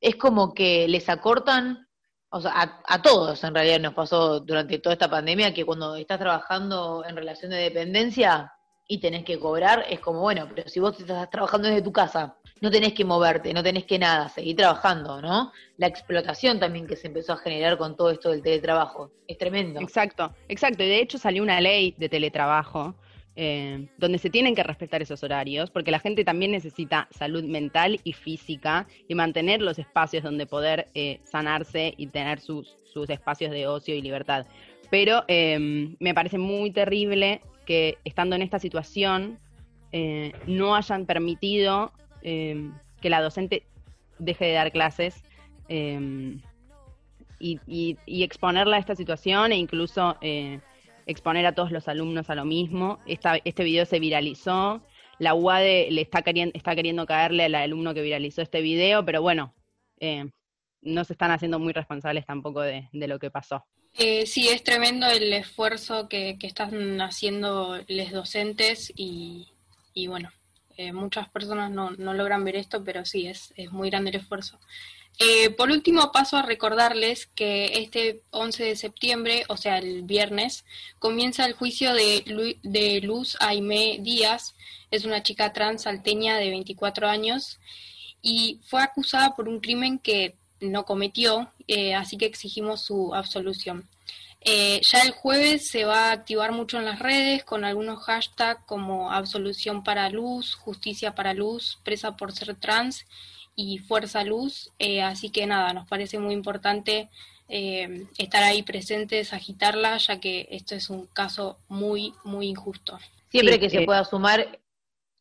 es 0.00 0.16
como 0.16 0.54
que 0.54 0.88
les 0.88 1.08
acortan 1.08 1.86
o 2.30 2.40
sea, 2.40 2.82
a, 2.84 3.00
todos 3.00 3.44
en 3.44 3.54
realidad 3.54 3.78
nos 3.78 3.94
pasó 3.94 4.40
durante 4.40 4.80
toda 4.80 4.94
esta 4.94 5.08
pandemia 5.08 5.54
que 5.54 5.64
cuando 5.64 5.94
estás 5.94 6.18
trabajando 6.18 7.04
en 7.06 7.14
relación 7.14 7.52
de 7.52 7.58
dependencia 7.58 8.52
y 8.86 8.98
tenés 8.98 9.24
que 9.24 9.38
cobrar, 9.38 9.84
es 9.88 10.00
como, 10.00 10.20
bueno, 10.20 10.48
pero 10.54 10.68
si 10.68 10.80
vos 10.80 10.98
estás 10.98 11.30
trabajando 11.30 11.68
desde 11.68 11.82
tu 11.82 11.92
casa, 11.92 12.36
no 12.60 12.70
tenés 12.70 12.92
que 12.92 13.04
moverte, 13.04 13.52
no 13.54 13.62
tenés 13.62 13.84
que 13.84 13.98
nada, 13.98 14.28
seguir 14.28 14.56
trabajando, 14.56 15.20
¿no? 15.22 15.52
La 15.78 15.86
explotación 15.86 16.60
también 16.60 16.86
que 16.86 16.96
se 16.96 17.06
empezó 17.06 17.32
a 17.32 17.36
generar 17.38 17.78
con 17.78 17.96
todo 17.96 18.10
esto 18.10 18.30
del 18.30 18.42
teletrabajo, 18.42 19.10
es 19.26 19.38
tremendo. 19.38 19.80
Exacto, 19.80 20.34
exacto, 20.48 20.82
y 20.82 20.88
de 20.88 21.00
hecho 21.00 21.18
salió 21.18 21.42
una 21.42 21.60
ley 21.60 21.94
de 21.96 22.08
teletrabajo 22.08 22.94
eh, 23.36 23.88
donde 23.98 24.18
se 24.18 24.30
tienen 24.30 24.54
que 24.54 24.62
respetar 24.62 25.02
esos 25.02 25.22
horarios, 25.24 25.70
porque 25.70 25.90
la 25.90 25.98
gente 25.98 26.24
también 26.24 26.52
necesita 26.52 27.08
salud 27.10 27.42
mental 27.42 27.98
y 28.04 28.12
física 28.12 28.86
y 29.08 29.14
mantener 29.16 29.60
los 29.60 29.78
espacios 29.78 30.22
donde 30.22 30.46
poder 30.46 30.86
eh, 30.94 31.18
sanarse 31.24 31.94
y 31.96 32.06
tener 32.08 32.38
sus, 32.38 32.76
sus, 32.92 33.10
espacios 33.10 33.50
de 33.50 33.66
ocio 33.66 33.94
y 33.96 34.02
libertad. 34.02 34.46
Pero 34.88 35.24
eh, 35.26 35.96
me 35.98 36.14
parece 36.14 36.38
muy 36.38 36.70
terrible 36.70 37.40
que 37.64 37.98
estando 38.04 38.36
en 38.36 38.42
esta 38.42 38.58
situación 38.58 39.38
no 40.46 40.74
hayan 40.74 41.06
permitido 41.06 41.92
que 42.22 43.10
la 43.10 43.22
docente 43.22 43.64
deje 44.18 44.46
de 44.46 44.52
dar 44.52 44.72
clases. 44.72 45.22
Y, 45.68 47.60
y, 47.66 48.22
exponerla 48.24 48.76
a 48.76 48.80
esta 48.80 48.96
situación 48.96 49.52
e 49.52 49.56
incluso 49.56 50.16
exponer 51.06 51.46
a 51.46 51.52
todos 51.52 51.70
los 51.70 51.88
alumnos 51.88 52.30
a 52.30 52.34
lo 52.34 52.44
mismo. 52.44 52.98
Esta, 53.06 53.38
este 53.44 53.64
video 53.64 53.84
se 53.86 54.00
viralizó. 54.00 54.82
La 55.18 55.34
UADE 55.34 55.90
le 55.90 56.02
está 56.02 56.22
queriendo, 56.22 57.06
caerle 57.06 57.44
al 57.44 57.54
alumno 57.54 57.94
que 57.94 58.02
viralizó 58.02 58.42
este 58.42 58.60
video, 58.60 59.04
pero 59.04 59.22
bueno, 59.22 59.54
eh, 60.00 60.28
no 60.82 61.04
se 61.04 61.12
están 61.12 61.30
haciendo 61.30 61.58
muy 61.58 61.72
responsables 61.72 62.26
tampoco 62.26 62.62
de, 62.62 62.88
lo 62.92 63.18
que 63.18 63.30
pasó. 63.30 63.64
Eh, 63.96 64.26
sí, 64.26 64.48
es 64.48 64.64
tremendo 64.64 65.06
el 65.06 65.32
esfuerzo 65.32 66.08
que, 66.08 66.36
están 66.42 67.00
haciendo 67.00 67.80
los 67.86 68.10
docentes 68.10 68.92
y, 68.96 69.48
bueno, 70.08 70.30
eh, 70.76 70.92
muchas 70.92 71.28
personas 71.28 71.70
no, 71.70 71.92
no, 71.92 72.12
logran 72.12 72.44
ver 72.44 72.56
esto, 72.56 72.82
pero 72.82 73.04
sí, 73.04 73.26
es, 73.28 73.54
es 73.56 73.70
muy 73.70 73.90
grande 73.90 74.10
el 74.10 74.16
esfuerzo. 74.16 74.58
Eh, 75.20 75.50
por 75.50 75.70
último, 75.70 76.10
paso 76.10 76.36
a 76.36 76.42
recordarles 76.42 77.26
que 77.26 77.78
este 77.78 78.22
11 78.30 78.64
de 78.64 78.76
septiembre, 78.76 79.44
o 79.48 79.56
sea, 79.56 79.78
el 79.78 80.02
viernes, 80.02 80.64
comienza 80.98 81.46
el 81.46 81.52
juicio 81.52 81.94
de, 81.94 82.58
de 82.64 83.00
Luz 83.00 83.36
Aimé 83.40 83.98
Díaz. 84.00 84.56
Es 84.90 85.04
una 85.04 85.22
chica 85.22 85.52
trans 85.52 85.82
salteña 85.82 86.36
de 86.36 86.50
24 86.50 87.08
años 87.08 87.60
y 88.22 88.60
fue 88.64 88.82
acusada 88.82 89.36
por 89.36 89.48
un 89.48 89.60
crimen 89.60 90.00
que 90.00 90.36
no 90.60 90.84
cometió, 90.84 91.52
eh, 91.68 91.94
así 91.94 92.16
que 92.16 92.26
exigimos 92.26 92.82
su 92.82 93.14
absolución. 93.14 93.88
Eh, 94.40 94.80
ya 94.82 95.00
el 95.00 95.12
jueves 95.12 95.68
se 95.68 95.84
va 95.84 96.08
a 96.08 96.12
activar 96.12 96.52
mucho 96.52 96.78
en 96.78 96.84
las 96.84 96.98
redes 96.98 97.44
con 97.44 97.64
algunos 97.64 98.04
hashtags 98.04 98.64
como 98.66 99.10
absolución 99.10 99.82
para 99.82 100.10
luz, 100.10 100.54
justicia 100.54 101.14
para 101.14 101.32
luz, 101.32 101.78
presa 101.82 102.16
por 102.16 102.32
ser 102.32 102.54
trans 102.54 103.06
y 103.56 103.78
Fuerza 103.78 104.24
Luz, 104.24 104.72
eh, 104.78 105.02
así 105.02 105.30
que 105.30 105.46
nada, 105.46 105.72
nos 105.72 105.88
parece 105.88 106.18
muy 106.18 106.34
importante 106.34 107.08
eh, 107.48 108.06
estar 108.18 108.42
ahí 108.42 108.62
presentes, 108.62 109.32
agitarla, 109.32 109.96
ya 109.98 110.20
que 110.20 110.48
esto 110.50 110.74
es 110.74 110.90
un 110.90 111.06
caso 111.06 111.58
muy, 111.68 112.14
muy 112.24 112.48
injusto. 112.48 112.98
Siempre 113.30 113.60
que 113.60 113.70
se 113.70 113.82
eh, 113.82 113.86
pueda 113.86 114.04
sumar, 114.04 114.60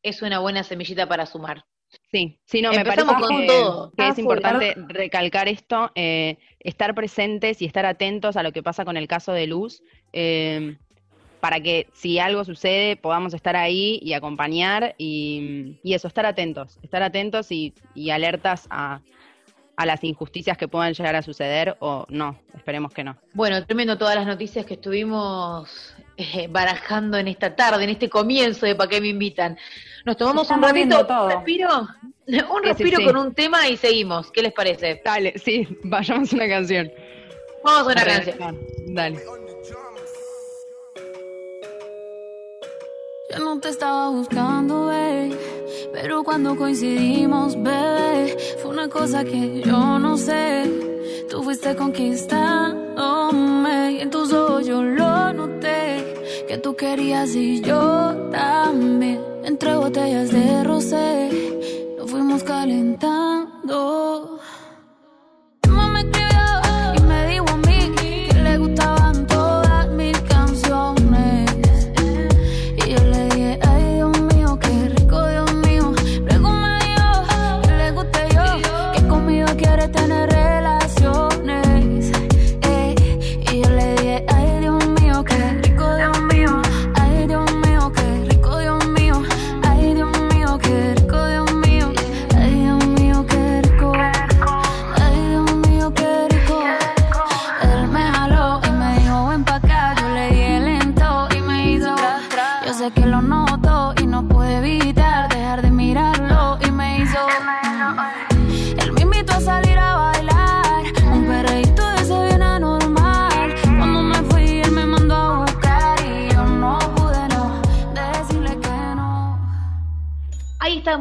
es 0.01 0.21
una 0.21 0.39
buena 0.39 0.63
semillita 0.63 1.07
para 1.07 1.25
sumar. 1.25 1.65
Sí, 2.11 2.39
sí, 2.45 2.61
no, 2.61 2.71
me 2.71 2.85
parece 2.85 3.07
que, 3.07 3.47
que 3.97 4.07
es 4.07 4.19
importante 4.19 4.75
recalcar 4.87 5.47
esto, 5.47 5.91
estar 5.95 6.93
presentes 6.95 7.61
y 7.61 7.65
estar 7.65 7.85
atentos 7.85 8.37
a 8.37 8.43
lo 8.43 8.51
que 8.51 8.63
pasa 8.63 8.85
con 8.85 8.97
el 8.97 9.07
caso 9.07 9.33
de 9.33 9.47
Luz 9.47 9.81
para 11.43 11.59
que 11.59 11.89
si 11.91 12.19
algo 12.19 12.45
sucede 12.45 12.95
podamos 12.95 13.33
estar 13.33 13.57
ahí 13.57 13.99
y 14.01 14.13
acompañar 14.13 14.95
y, 14.97 15.77
eso, 15.83 16.07
estar 16.07 16.25
atentos, 16.25 16.79
estar 16.81 17.03
atentos 17.03 17.51
y, 17.51 17.73
alertas 18.09 18.65
a, 18.69 19.01
a 19.75 19.85
las 19.85 20.05
injusticias 20.05 20.57
que 20.57 20.69
puedan 20.69 20.93
llegar 20.93 21.17
a 21.17 21.21
suceder 21.21 21.75
o 21.81 22.05
no, 22.07 22.39
esperemos 22.55 22.93
que 22.93 23.03
no. 23.03 23.17
Bueno, 23.33 23.65
tremendo 23.65 23.97
todas 23.97 24.15
las 24.15 24.25
noticias 24.25 24.65
que 24.65 24.75
estuvimos 24.75 25.93
eh, 26.17 26.47
barajando 26.49 27.17
en 27.17 27.27
esta 27.27 27.55
tarde, 27.55 27.83
en 27.83 27.89
este 27.89 28.09
comienzo 28.09 28.65
de 28.65 28.75
¿Para 28.75 28.89
qué 28.89 29.01
me 29.01 29.07
invitan? 29.07 29.57
Nos 30.05 30.17
tomamos 30.17 30.49
un 30.49 30.61
ratito, 30.61 30.99
un 30.99 31.29
respiro, 31.29 31.87
un 32.27 32.63
respiro 32.63 33.03
con 33.03 33.17
un 33.17 33.33
tema 33.33 33.67
y 33.67 33.77
seguimos. 33.77 34.31
¿Qué 34.31 34.41
les 34.41 34.53
parece? 34.53 35.01
Dale, 35.03 35.37
sí, 35.39 35.67
vayamos 35.83 36.31
a 36.33 36.35
una 36.35 36.47
canción. 36.47 36.91
Vamos 37.63 37.81
a 37.81 37.85
una 37.93 38.05
canción. 38.05 38.59
Dale. 38.87 39.23
Yo 43.31 43.39
no 43.39 43.59
te 43.59 43.69
estaba 43.69 44.09
buscando, 44.09 44.87
bebé, 44.87 45.35
pero 45.91 46.23
cuando 46.23 46.55
coincidimos, 46.55 47.55
bebé, 47.55 48.37
fue 48.61 48.69
una 48.69 48.87
cosa 48.89 49.23
que 49.23 49.61
yo 49.61 49.97
no 49.97 50.17
sé. 50.17 50.69
Tú 51.29 51.41
fuiste 51.41 51.75
conquistándome 51.75 53.93
y 53.93 54.01
en 54.01 54.11
tus 54.11 54.31
ojos 54.31 54.67
yo 54.67 54.83
lo 54.83 55.12
querías 56.83 57.33
y 57.33 57.61
yo 57.61 58.29
también. 58.29 59.21
Entre 59.45 59.73
botellas 59.75 60.31
de 60.31 60.63
rosé, 60.65 61.29
nos 61.97 62.11
fuimos 62.11 62.43
calentando. 62.43 64.39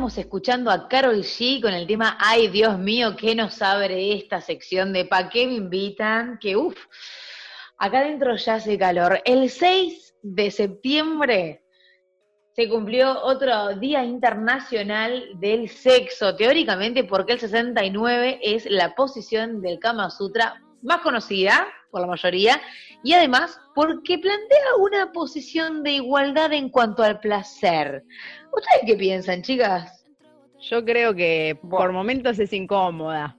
Escuchando 0.08 0.68
a 0.68 0.88
Carol 0.88 1.22
G 1.22 1.62
con 1.62 1.72
el 1.72 1.86
tema 1.86 2.18
Ay 2.18 2.48
Dios 2.48 2.76
mío, 2.76 3.14
¿qué 3.16 3.36
nos 3.36 3.62
abre 3.62 4.14
esta 4.14 4.40
sección 4.40 4.92
de 4.92 5.04
Pa' 5.04 5.28
qué 5.28 5.46
me 5.46 5.54
invitan? 5.54 6.38
Que 6.40 6.56
uff, 6.56 6.76
acá 7.78 8.00
adentro 8.00 8.34
ya 8.34 8.54
hace 8.54 8.76
calor. 8.76 9.22
El 9.24 9.48
6 9.48 10.16
de 10.22 10.50
septiembre 10.50 11.62
se 12.52 12.68
cumplió 12.68 13.22
otro 13.22 13.76
Día 13.76 14.04
Internacional 14.04 15.24
del 15.36 15.68
Sexo, 15.68 16.34
teóricamente 16.34 17.04
porque 17.04 17.34
el 17.34 17.40
69 17.40 18.40
es 18.42 18.66
la 18.68 18.96
posición 18.96 19.62
del 19.62 19.78
Kama 19.78 20.10
Sutra 20.10 20.60
más 20.82 21.00
conocida 21.02 21.68
por 21.92 22.00
la 22.00 22.08
mayoría, 22.08 22.60
y 23.04 23.12
además 23.12 23.60
porque 23.74 24.18
plantea 24.18 24.76
una 24.80 25.12
posición 25.12 25.84
de 25.84 25.92
igualdad 25.92 26.52
en 26.52 26.68
cuanto 26.70 27.04
al 27.04 27.20
placer. 27.20 28.02
¿Ustedes 28.50 28.82
qué 28.86 28.96
piensan, 28.96 29.42
chicas? 29.42 30.04
Yo 30.68 30.84
creo 30.84 31.14
que 31.14 31.56
por 31.70 31.92
momentos 31.92 32.36
es 32.38 32.52
incómoda. 32.52 33.36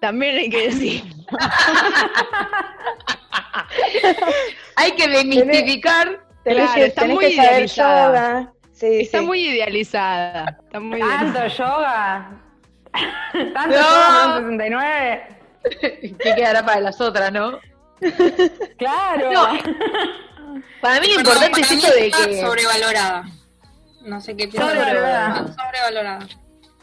También 0.00 0.36
hay 0.36 0.50
que 0.50 0.68
decir. 0.68 1.02
hay 4.76 4.92
que 4.92 5.08
demistificar. 5.08 6.24
está 6.44 7.06
muy 7.06 7.26
idealizada. 7.26 8.52
está 8.80 9.20
muy 9.20 9.46
idealizada. 9.46 10.58
Está 10.64 10.80
muy 10.80 11.00
¿Tanto 11.00 11.46
yoga? 11.48 12.40
¿Tanto 13.52 13.76
yoga 13.76 14.38
en 14.38 14.58
69? 14.58 15.36
¿Qué 16.18 16.34
quedará 16.34 16.64
para 16.64 16.80
las 16.80 16.98
otras, 17.00 17.30
no? 17.30 17.60
Claro. 18.78 19.30
Para 20.80 21.00
mí 21.00 21.06
lo 21.08 21.20
importante 21.20 21.60
es 21.60 21.70
esto 21.70 21.92
de 21.92 22.10
que... 22.10 22.40
Sobrevalorada. 22.40 23.24
No 24.02 24.20
sé 24.20 24.36
qué 24.36 24.48
piensas. 24.48 24.70
Sobrevalorada. 24.70 25.54
Sobrevalorada. 25.54 26.26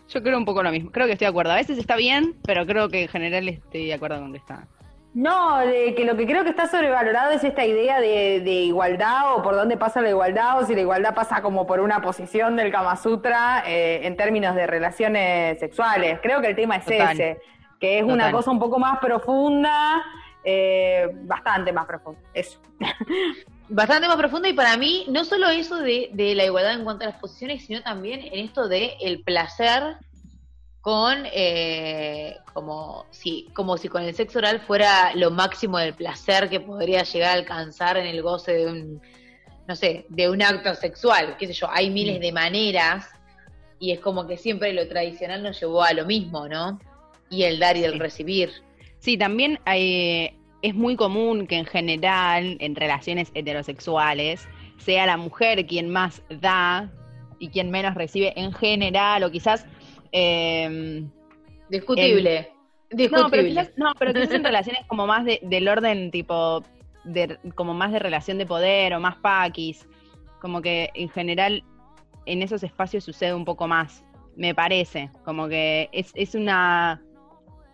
Yo 0.09 0.23
creo 0.23 0.37
un 0.37 0.45
poco 0.45 0.63
lo 0.63 0.71
mismo. 0.71 0.91
Creo 0.91 1.05
que 1.05 1.13
estoy 1.13 1.25
de 1.25 1.29
acuerdo. 1.29 1.51
A 1.51 1.55
veces 1.55 1.77
está 1.77 1.95
bien, 1.95 2.35
pero 2.45 2.65
creo 2.65 2.89
que 2.89 3.03
en 3.03 3.07
general 3.07 3.47
estoy 3.49 3.87
de 3.87 3.93
acuerdo 3.93 4.19
con 4.19 4.31
que 4.31 4.37
está. 4.37 4.67
No, 5.13 5.57
de 5.57 5.95
que 5.95 6.05
lo 6.05 6.15
que 6.15 6.27
creo 6.27 6.43
que 6.43 6.51
está 6.51 6.67
sobrevalorado 6.67 7.31
es 7.31 7.43
esta 7.43 7.65
idea 7.65 7.99
de, 7.99 8.37
igualdad 8.45 9.35
o 9.35 9.41
por 9.41 9.55
dónde 9.55 9.75
pasa 9.75 9.99
la 9.99 10.09
igualdad 10.09 10.59
o 10.59 10.65
si 10.65 10.75
la 10.75 10.81
igualdad 10.81 11.15
pasa 11.15 11.41
como 11.41 11.65
por 11.65 11.79
una 11.79 12.01
posición 12.01 12.55
del 12.55 12.71
Kama 12.71 12.95
Sutra 12.97 13.63
eh, 13.65 14.01
en 14.03 14.15
términos 14.15 14.53
de 14.53 14.67
relaciones 14.67 15.59
sexuales. 15.59 16.19
Creo 16.21 16.39
que 16.39 16.49
el 16.49 16.55
tema 16.55 16.75
es 16.75 16.87
ese, 16.87 17.39
que 17.79 17.97
es 17.97 18.03
una 18.03 18.31
cosa 18.31 18.51
un 18.51 18.59
poco 18.59 18.77
más 18.77 18.99
profunda, 18.99 20.03
eh, 20.49 21.09
bastante 21.23 21.73
más 21.73 21.85
profunda. 21.85 22.21
Eso. 22.33 22.57
Bastante 23.69 24.07
más 24.07 24.15
profunda 24.15 24.47
y 24.47 24.53
para 24.53 24.77
mí 24.77 25.05
no 25.09 25.25
solo 25.25 25.49
eso 25.49 25.75
de, 25.75 26.09
la 26.15 26.45
igualdad 26.45 26.75
en 26.75 26.85
cuanto 26.85 27.03
a 27.03 27.07
las 27.07 27.19
posiciones, 27.19 27.65
sino 27.65 27.83
también 27.83 28.21
en 28.21 28.45
esto 28.45 28.69
de 28.69 28.95
el 29.01 29.23
placer 29.23 29.97
con 30.79 31.25
eh, 31.33 32.37
como 32.53 33.07
si 33.11 33.49
como 33.53 33.75
si 33.75 33.89
con 33.89 34.03
el 34.03 34.15
sexo 34.15 34.39
oral 34.39 34.61
fuera 34.61 35.13
lo 35.15 35.31
máximo 35.31 35.79
del 35.79 35.93
placer 35.93 36.49
que 36.49 36.61
podría 36.61 37.03
llegar 37.03 37.31
a 37.31 37.33
alcanzar 37.33 37.97
en 37.97 38.05
el 38.05 38.21
goce 38.21 38.53
de 38.53 38.67
un 38.67 39.01
no 39.67 39.75
sé 39.75 40.05
de 40.07 40.29
un 40.29 40.41
acto 40.41 40.73
sexual 40.75 41.35
qué 41.37 41.47
sé 41.47 41.51
yo 41.51 41.67
hay 41.69 41.89
miles 41.89 42.19
mm. 42.19 42.21
de 42.21 42.31
maneras 42.31 43.09
y 43.79 43.91
es 43.91 43.99
como 43.99 44.25
que 44.27 44.37
siempre 44.37 44.71
lo 44.71 44.87
tradicional 44.87 45.43
nos 45.43 45.59
llevó 45.59 45.83
a 45.83 45.91
lo 45.91 46.05
mismo 46.05 46.47
no 46.47 46.79
y 47.29 47.43
el 47.43 47.59
dar 47.59 47.75
y 47.75 47.83
el 47.83 47.99
recibir 47.99 48.49
sí 48.99 49.17
también 49.17 49.59
hay 49.65 50.36
es 50.61 50.75
muy 50.75 50.95
común 50.95 51.47
que 51.47 51.57
en 51.57 51.65
general, 51.65 52.57
en 52.59 52.75
relaciones 52.75 53.31
heterosexuales, 53.33 54.47
sea 54.77 55.05
la 55.05 55.17
mujer 55.17 55.65
quien 55.65 55.89
más 55.89 56.23
da 56.29 56.91
y 57.39 57.49
quien 57.49 57.69
menos 57.69 57.95
recibe 57.95 58.33
en 58.39 58.51
general, 58.53 59.23
o 59.23 59.31
quizás... 59.31 59.65
Em, 60.11 61.09
Discutible. 61.69 62.49
Discutible. 62.89 63.71
No, 63.75 63.93
pero 63.99 64.13
quizás, 64.13 64.31
en 64.33 64.43
relaciones 64.43 64.85
como 64.87 65.05
más 65.05 65.25
de, 65.25 65.39
del 65.43 65.67
orden 65.67 66.09
tipo, 66.11 66.63
de, 67.03 67.37
como 67.55 67.73
más 67.73 67.91
de 67.91 67.99
relación 67.99 68.37
de 68.37 68.45
poder 68.45 68.93
o 68.93 68.99
más 68.99 69.17
paquis, 69.17 69.87
como 70.39 70.61
que 70.61 70.89
en 70.93 71.09
general 71.09 71.63
en 72.25 72.41
esos 72.41 72.63
espacios 72.63 73.03
sucede 73.03 73.33
un 73.33 73.45
poco 73.45 73.67
más, 73.67 74.03
me 74.35 74.53
parece, 74.55 75.09
como 75.23 75.47
que 75.47 75.89
es, 75.91 76.11
es 76.15 76.35
una... 76.35 77.01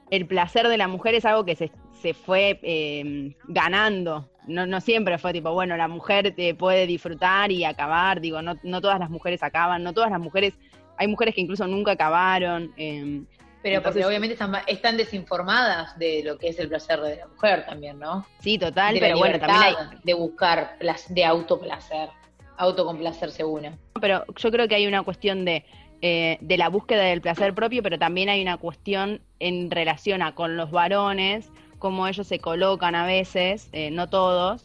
El 0.10 0.28
placer 0.28 0.68
de 0.68 0.78
la 0.78 0.88
mujer 0.88 1.16
es 1.16 1.26
algo 1.26 1.44
que 1.44 1.56
se, 1.56 1.72
se 2.04 2.14
fue 2.14 2.60
eh, 2.64 3.34
ganando. 3.48 4.30
No, 4.46 4.68
no 4.68 4.82
siempre 4.82 5.18
fue 5.18 5.32
tipo, 5.32 5.54
bueno, 5.54 5.78
la 5.78 5.88
mujer 5.88 6.36
te 6.36 6.54
puede 6.54 6.86
disfrutar 6.86 7.50
y 7.50 7.64
acabar. 7.64 8.20
Digo, 8.20 8.42
no, 8.42 8.56
no 8.62 8.82
todas 8.82 9.00
las 9.00 9.10
mujeres 9.10 9.42
acaban, 9.42 9.84
no 9.84 9.94
todas 9.94 10.12
las 10.12 10.20
mujeres, 10.20 10.54
hay 10.98 11.08
mujeres 11.08 11.34
que 11.34 11.40
incluso 11.40 11.66
nunca 11.66 11.94
acabaron. 11.94 12.74
Eh, 12.76 13.22
pero 13.62 13.82
porque 13.82 14.04
obviamente 14.04 14.34
están, 14.34 14.54
están, 14.68 14.98
desinformadas 14.98 15.98
de 15.98 16.22
lo 16.26 16.38
que 16.38 16.50
es 16.50 16.60
el 16.60 16.68
placer 16.68 17.00
de 17.00 17.16
la 17.16 17.28
mujer 17.28 17.66
también, 17.66 17.98
¿no? 17.98 18.28
Sí, 18.40 18.58
total, 18.58 18.98
pero 19.00 19.18
bueno, 19.18 19.40
también 19.40 19.62
hay... 19.64 19.76
De 20.04 20.14
buscar, 20.14 20.78
de 21.08 21.24
autoplacer, 21.24 22.10
autocomplacerse 22.58 23.46
una. 23.46 23.78
Pero 24.02 24.26
yo 24.36 24.52
creo 24.52 24.68
que 24.68 24.76
hay 24.76 24.88
una 24.88 25.04
cuestión 25.04 25.46
de 25.46 25.64
eh, 26.06 26.38
de 26.42 26.58
la 26.58 26.68
búsqueda 26.68 27.04
del 27.04 27.22
placer 27.22 27.56
propio, 27.56 27.82
pero 27.82 27.98
también 27.98 28.28
hay 28.28 28.42
una 28.42 28.58
cuestión 28.58 29.22
en 29.40 29.72
relación 29.72 30.22
a 30.22 30.36
con 30.36 30.58
los 30.58 30.70
varones, 30.70 31.50
cómo 31.84 32.08
ellos 32.08 32.28
se 32.28 32.40
colocan 32.40 32.96
a 32.96 33.06
veces, 33.06 33.68
eh, 33.74 33.92
no 33.92 34.08
todos, 34.08 34.64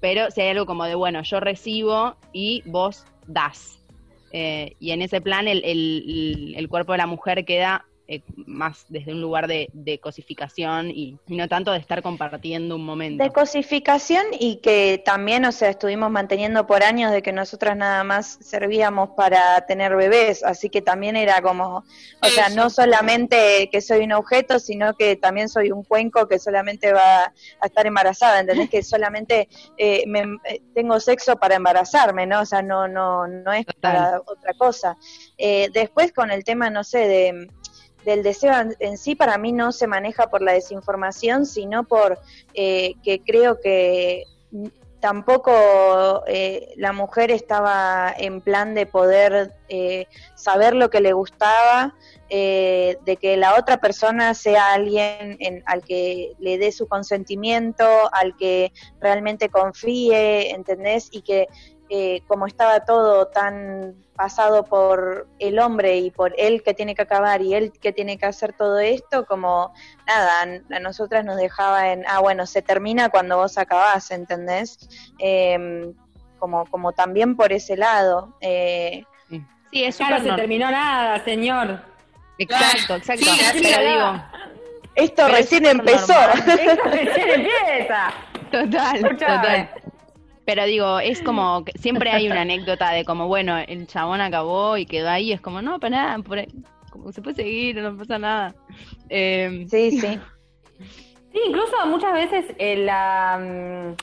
pero 0.00 0.32
si 0.32 0.40
hay 0.40 0.48
algo 0.48 0.66
como 0.66 0.84
de, 0.84 0.96
bueno, 0.96 1.22
yo 1.22 1.38
recibo 1.38 2.16
y 2.32 2.64
vos 2.66 3.04
das. 3.28 3.78
Eh, 4.32 4.72
y 4.80 4.90
en 4.90 5.00
ese 5.00 5.20
plan 5.20 5.46
el, 5.46 5.62
el, 5.64 6.68
cuerpo 6.68 6.90
de 6.90 6.98
la 6.98 7.06
mujer 7.06 7.44
queda 7.44 7.86
eh, 8.08 8.22
más 8.46 8.84
desde 8.88 9.12
un 9.12 9.20
lugar 9.20 9.48
de, 9.48 9.68
cosificación 10.00 10.92
y, 10.92 11.18
no 11.26 11.48
tanto 11.48 11.72
de 11.72 11.78
estar 11.78 12.02
compartiendo 12.02 12.76
un 12.76 12.84
momento. 12.84 13.24
De 13.24 13.32
cosificación 13.32 14.24
y 14.38 14.56
que 14.56 15.02
también, 15.04 15.44
o 15.44 15.50
sea, 15.50 15.70
estuvimos 15.70 16.08
manteniendo 16.12 16.68
por 16.68 16.84
años 16.84 17.10
de 17.10 17.20
que 17.20 17.32
nosotras 17.32 17.76
nada 17.76 18.04
más 18.04 18.38
servíamos 18.40 19.10
para 19.16 19.66
tener 19.66 19.96
bebés, 19.96 20.44
así 20.44 20.68
que 20.70 20.82
también 20.82 21.16
era 21.16 21.42
como, 21.42 21.84
o 22.22 22.28
sea, 22.28 22.48
no 22.50 22.70
solamente 22.70 23.68
que 23.72 23.80
soy 23.80 24.04
un 24.04 24.12
objeto, 24.12 24.60
sino 24.60 24.94
que 24.94 25.16
también 25.16 25.48
soy 25.48 25.72
un 25.72 25.82
cuenco 25.82 26.28
que 26.28 26.38
solamente 26.38 26.92
va 26.92 27.24
a 27.60 27.66
estar 27.66 27.86
embarazada, 27.86 28.38
¿entendés? 28.38 28.70
Que 28.70 28.84
solamente 28.84 29.48
eh, 29.78 30.04
me, 30.06 30.20
eh, 30.44 30.62
tengo 30.74 31.00
sexo 31.00 31.36
para 31.38 31.56
embarazarme, 31.56 32.24
¿no? 32.24 32.42
O 32.42 32.46
sea, 32.46 32.62
no, 32.62 32.86
no, 32.86 33.26
no 33.26 33.52
es 33.52 33.66
para 33.80 34.20
otra 34.24 34.52
cosa. 34.54 34.96
después 35.36 36.12
con 36.12 36.30
el 36.30 36.44
tema, 36.44 36.70
no 36.70 36.84
sé, 36.84 37.08
de 37.08 37.48
del 38.06 38.22
deseo 38.22 38.52
en 38.78 38.96
sí 38.98 39.16
para 39.16 39.36
mí 39.36 39.52
no 39.52 39.72
se 39.72 39.88
maneja 39.88 40.28
por 40.28 40.40
la 40.40 40.52
desinformación, 40.52 41.44
sino 41.44 41.82
por 41.82 42.20
eh, 42.54 42.94
que 43.02 43.20
creo 43.20 43.60
que 43.60 44.22
tampoco 45.00 46.22
eh, 46.28 46.72
la 46.76 46.92
mujer 46.92 47.32
estaba 47.32 48.14
en 48.16 48.40
plan 48.40 48.74
de 48.74 48.86
poder 48.86 49.54
eh, 49.68 50.06
saber 50.36 50.74
lo 50.76 50.88
que 50.88 51.00
le 51.00 51.12
gustaba, 51.12 51.94
de 52.28 53.18
que 53.20 53.36
la 53.36 53.56
otra 53.56 53.76
persona 53.76 54.34
sea 54.34 54.72
alguien 54.72 55.36
en, 55.38 55.62
al 55.66 55.84
que 55.84 56.32
le 56.40 56.58
dé 56.58 56.72
su 56.72 56.88
consentimiento, 56.88 57.86
al 58.12 58.36
que 58.36 58.72
realmente 59.00 59.48
confíe, 59.48 60.50
¿entendés? 60.50 61.08
Y 61.12 61.22
que 61.22 61.46
eh, 61.88 62.22
como 62.26 62.46
estaba 62.46 62.80
todo 62.80 63.28
tan 63.28 63.94
pasado 64.16 64.64
por 64.64 65.28
el 65.38 65.58
hombre 65.58 65.98
y 65.98 66.10
por 66.10 66.34
él 66.38 66.62
que 66.62 66.74
tiene 66.74 66.94
que 66.94 67.02
acabar 67.02 67.42
y 67.42 67.54
él 67.54 67.72
que 67.80 67.92
tiene 67.92 68.18
que 68.18 68.26
hacer 68.26 68.54
todo 68.54 68.78
esto, 68.78 69.26
como 69.26 69.72
nada, 70.06 70.60
a 70.70 70.80
nosotras 70.80 71.24
nos 71.24 71.36
dejaba 71.36 71.92
en, 71.92 72.04
ah, 72.08 72.20
bueno, 72.20 72.46
se 72.46 72.62
termina 72.62 73.10
cuando 73.10 73.36
vos 73.36 73.58
acabás, 73.58 74.10
¿entendés? 74.10 74.88
Em, 75.18 75.94
como, 76.38 76.64
como 76.66 76.92
también 76.92 77.36
por 77.36 77.52
ese 77.52 77.76
lado. 77.76 78.36
Eh, 78.40 79.04
sí, 79.70 79.84
eso 79.84 80.04
no 80.08 80.20
se 80.20 80.32
terminó 80.32 80.70
nada, 80.70 81.22
señor. 81.24 81.80
Exacto, 82.38 82.96
exacto. 82.96 83.26
Sí, 83.52 83.60
digo. 83.60 84.22
Esto 84.94 85.28
recién 85.28 85.66
empezó. 85.66 86.14
Esto 86.30 86.84
recién 86.84 87.28
empieza. 87.30 88.12
Total, 88.50 89.02
total. 89.02 89.70
Pero 90.46 90.64
digo, 90.64 91.00
es 91.00 91.20
como, 91.22 91.64
que 91.64 91.72
siempre 91.78 92.10
hay 92.10 92.28
una 92.28 92.42
anécdota 92.42 92.92
de 92.92 93.04
como, 93.04 93.26
bueno, 93.26 93.58
el 93.58 93.86
chabón 93.88 94.20
acabó 94.20 94.76
y 94.76 94.86
quedó 94.86 95.10
ahí, 95.10 95.32
es 95.32 95.40
como, 95.40 95.60
no, 95.60 95.80
para 95.80 95.96
nada, 95.96 96.18
por 96.22 96.38
como 96.88 97.12
se 97.12 97.20
puede 97.20 97.36
seguir, 97.36 97.76
no 97.76 97.96
pasa 97.96 98.18
nada. 98.18 98.54
Em, 99.08 99.68
sí, 99.68 100.00
sí. 100.00 100.18
Sí, 101.32 101.40
incluso 101.46 101.86
muchas 101.86 102.12
veces 102.14 102.44
eh, 102.58 102.76
la... 102.76 103.38
Mm, 103.38 103.94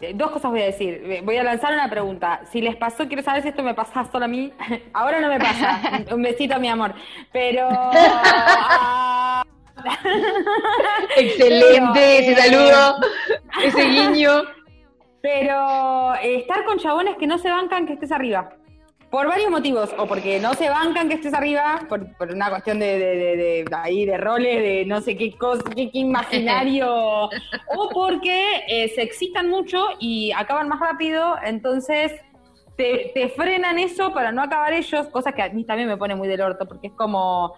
eh, 0.00 0.12
dos 0.14 0.30
cosas 0.30 0.50
voy 0.50 0.60
a 0.60 0.66
decir. 0.66 1.22
Voy 1.24 1.36
a 1.38 1.42
lanzar 1.42 1.72
una 1.72 1.88
pregunta. 1.88 2.42
Si 2.52 2.60
les 2.60 2.76
pasó, 2.76 3.08
quiero 3.08 3.22
saber 3.22 3.42
si 3.42 3.48
esto 3.48 3.62
me 3.62 3.74
pasa 3.74 4.08
solo 4.12 4.26
a 4.26 4.28
mí. 4.28 4.52
Ahora 4.92 5.20
no 5.20 5.28
me 5.28 5.38
pasa. 5.38 6.04
Un 6.12 6.22
besito, 6.22 6.60
mi 6.60 6.68
amor. 6.68 6.94
Pero... 7.32 7.68
Ah, 7.70 9.44
Excelente 11.16 12.18
ese 12.18 12.36
saludo, 12.40 12.96
eh, 13.02 13.66
ese 13.66 13.84
guiño. 13.84 14.42
Pero 15.24 16.14
eh, 16.16 16.36
estar 16.36 16.66
con 16.66 16.76
chabones 16.76 17.16
que 17.16 17.26
no 17.26 17.38
se 17.38 17.48
bancan 17.48 17.86
que 17.86 17.94
estés 17.94 18.12
arriba. 18.12 18.50
Por 19.08 19.26
varios 19.26 19.50
motivos, 19.50 19.88
o 19.96 20.06
porque 20.06 20.38
no 20.38 20.52
se 20.52 20.68
bancan 20.68 21.08
que 21.08 21.14
estés 21.14 21.32
arriba, 21.32 21.80
por, 21.88 22.06
una 22.30 22.50
cuestión 22.50 22.78
de, 22.78 22.98
de, 22.98 23.64
ahí 23.74 24.04
de 24.04 24.18
roles, 24.18 24.60
de 24.60 24.84
no 24.84 25.00
sé 25.00 25.16
qué 25.16 25.34
cosa, 25.34 25.62
qué, 25.74 25.88
imaginario, 25.94 26.90
o 27.74 27.88
porque 27.94 28.64
eh, 28.68 28.92
se 28.94 29.00
excitan 29.00 29.48
mucho 29.48 29.86
y 29.98 30.30
acaban 30.32 30.68
más 30.68 30.78
rápido, 30.78 31.36
entonces 31.42 32.12
te, 32.76 33.10
te, 33.14 33.30
frenan 33.30 33.78
eso 33.78 34.12
para 34.12 34.30
no 34.30 34.42
acabar 34.42 34.74
ellos, 34.74 35.06
cosa 35.08 35.32
que 35.32 35.40
a 35.40 35.48
mí 35.48 35.64
también 35.64 35.88
me 35.88 35.96
pone 35.96 36.14
muy 36.14 36.28
del 36.28 36.42
orto, 36.42 36.68
porque 36.68 36.88
es 36.88 36.92
como, 36.92 37.54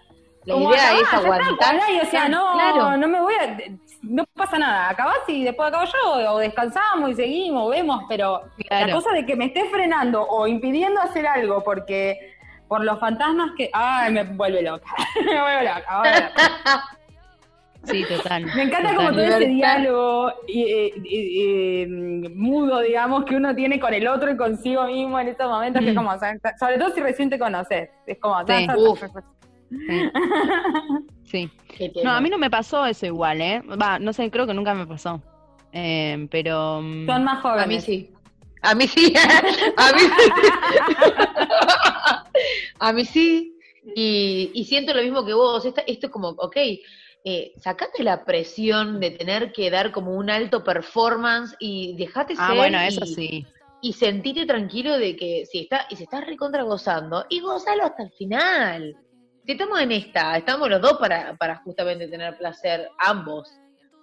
la 0.46 0.54
idea 0.54 1.00
es 1.00 1.12
aguantar. 1.12 1.80
o 2.02 2.06
sea, 2.10 2.28
no, 2.28 2.96
no 2.96 3.08
me 3.08 3.20
voy 3.20 3.34
a. 3.34 3.56
No 4.02 4.24
pasa 4.34 4.58
nada. 4.58 4.90
Acabás 4.90 5.18
y 5.28 5.44
después 5.44 5.68
acabo 5.68 5.84
yo, 5.84 6.32
o 6.34 6.38
descansamos 6.38 7.10
y 7.10 7.14
seguimos, 7.14 7.70
vemos, 7.70 8.04
pero 8.08 8.42
la 8.70 8.92
cosa 8.92 9.12
de 9.12 9.26
que 9.26 9.36
me 9.36 9.46
esté 9.46 9.68
frenando 9.70 10.22
o 10.22 10.46
impidiendo 10.46 11.00
hacer 11.00 11.26
algo 11.26 11.62
porque 11.64 12.34
por 12.68 12.84
los 12.84 12.98
fantasmas 12.98 13.52
que. 13.56 13.70
¡Ay, 13.72 14.12
me 14.12 14.24
vuelve 14.24 14.62
loca! 14.62 14.86
me 15.24 15.40
vuelve 15.40 15.64
loca. 15.64 16.02
Sí, 17.84 18.04
total. 18.08 18.46
Me 18.46 18.64
encanta 18.64 18.94
como 18.96 19.10
todo 19.10 19.22
ese 19.22 19.46
diálogo 19.46 20.32
mudo, 22.34 22.80
digamos, 22.80 23.24
que 23.24 23.36
uno 23.36 23.54
tiene 23.54 23.78
con 23.78 23.94
el 23.94 24.08
otro 24.08 24.32
y 24.32 24.36
consigo 24.36 24.84
mismo 24.86 25.20
en 25.20 25.28
estos 25.28 25.48
momentos, 25.48 25.82
que 25.82 25.90
es 25.90 25.96
como, 25.96 26.10
sobre 26.58 26.78
todo 26.78 26.90
si 26.90 27.00
recién 27.00 27.30
te 27.30 27.38
conoces, 27.38 27.90
es 28.06 28.18
como, 28.18 28.44
Sí. 28.46 28.66
No, 32.02 32.12
a 32.12 32.20
mí 32.20 32.30
no 32.30 32.38
me 32.38 32.50
pasó 32.50 32.86
eso 32.86 33.06
igual, 33.06 33.40
¿eh? 33.40 33.60
Va, 33.60 33.98
no 33.98 34.12
sé, 34.12 34.30
creo 34.30 34.46
que 34.46 34.54
nunca 34.54 34.74
me 34.74 34.86
pasó. 34.86 35.20
Eh, 35.72 36.28
pero. 36.30 36.80
Mm, 36.82 37.06
Son 37.06 37.24
más 37.24 37.42
jóvenes. 37.42 37.64
A 37.64 37.66
mí 37.66 37.80
sí. 37.80 38.10
A 38.62 38.74
mí 38.74 38.86
sí. 38.86 39.12
a 39.76 39.92
mí 39.92 40.00
sí. 40.00 40.32
a 42.78 42.92
mí 42.92 43.04
sí. 43.04 43.52
Y, 43.94 44.64
siento 44.68 44.94
lo 44.94 45.02
mismo 45.02 45.24
que 45.24 45.34
vos. 45.34 45.64
Esto, 45.64 45.82
esto 45.86 46.06
es 46.06 46.12
como, 46.12 46.30
ok, 46.30 46.56
eh, 47.24 47.52
sacate 47.56 48.02
la 48.02 48.24
presión 48.24 48.98
de 49.00 49.12
tener 49.12 49.52
que 49.52 49.70
dar 49.70 49.92
como 49.92 50.14
un 50.14 50.30
alto 50.30 50.64
performance 50.64 51.54
y 51.60 51.94
dejate 51.96 52.34
ah, 52.38 52.48
ser. 52.48 52.56
bueno, 52.56 52.80
eso 52.80 53.04
sí. 53.04 53.46
Y 53.82 53.92
sentite 53.92 54.46
tranquilo 54.46 54.98
de 54.98 55.14
que 55.16 55.44
si 55.44 55.60
está, 55.60 55.86
y 55.90 55.96
se 55.96 56.04
está 56.04 56.22
recontra 56.22 56.62
gozando, 56.62 57.26
y 57.28 57.40
gozalo 57.40 57.84
hasta 57.84 58.04
el 58.04 58.10
final 58.12 58.96
si 59.46 59.52
estamos 59.52 59.80
en 59.80 59.92
esta, 59.92 60.36
estamos 60.36 60.68
los 60.68 60.80
dos 60.80 60.94
para, 60.98 61.36
para 61.36 61.56
justamente 61.58 62.08
tener 62.08 62.36
placer 62.36 62.88
ambos, 62.98 63.48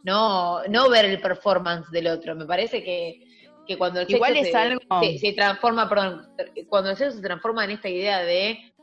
no, 0.03 0.63
no 0.69 0.89
ver 0.89 1.05
el 1.05 1.19
performance 1.19 1.89
del 1.91 2.07
otro. 2.07 2.33
Me 2.35 2.45
parece 2.45 2.81
que, 2.81 3.21
que 3.67 3.77
cuando 3.77 4.01
el 4.01 4.09
Igual 4.09 4.37
es 4.37 4.51
se, 4.51 4.57
algo... 4.57 4.81
se, 5.19 5.33
transforma, 5.33 5.89
perdón, 5.89 6.29
cuando 6.67 6.91
el 6.91 6.97
sexo 6.97 7.17
se 7.17 7.23
transforma 7.23 7.65
en 7.65 7.71
esta 7.71 7.89
idea 7.89 8.23
de 8.23 8.73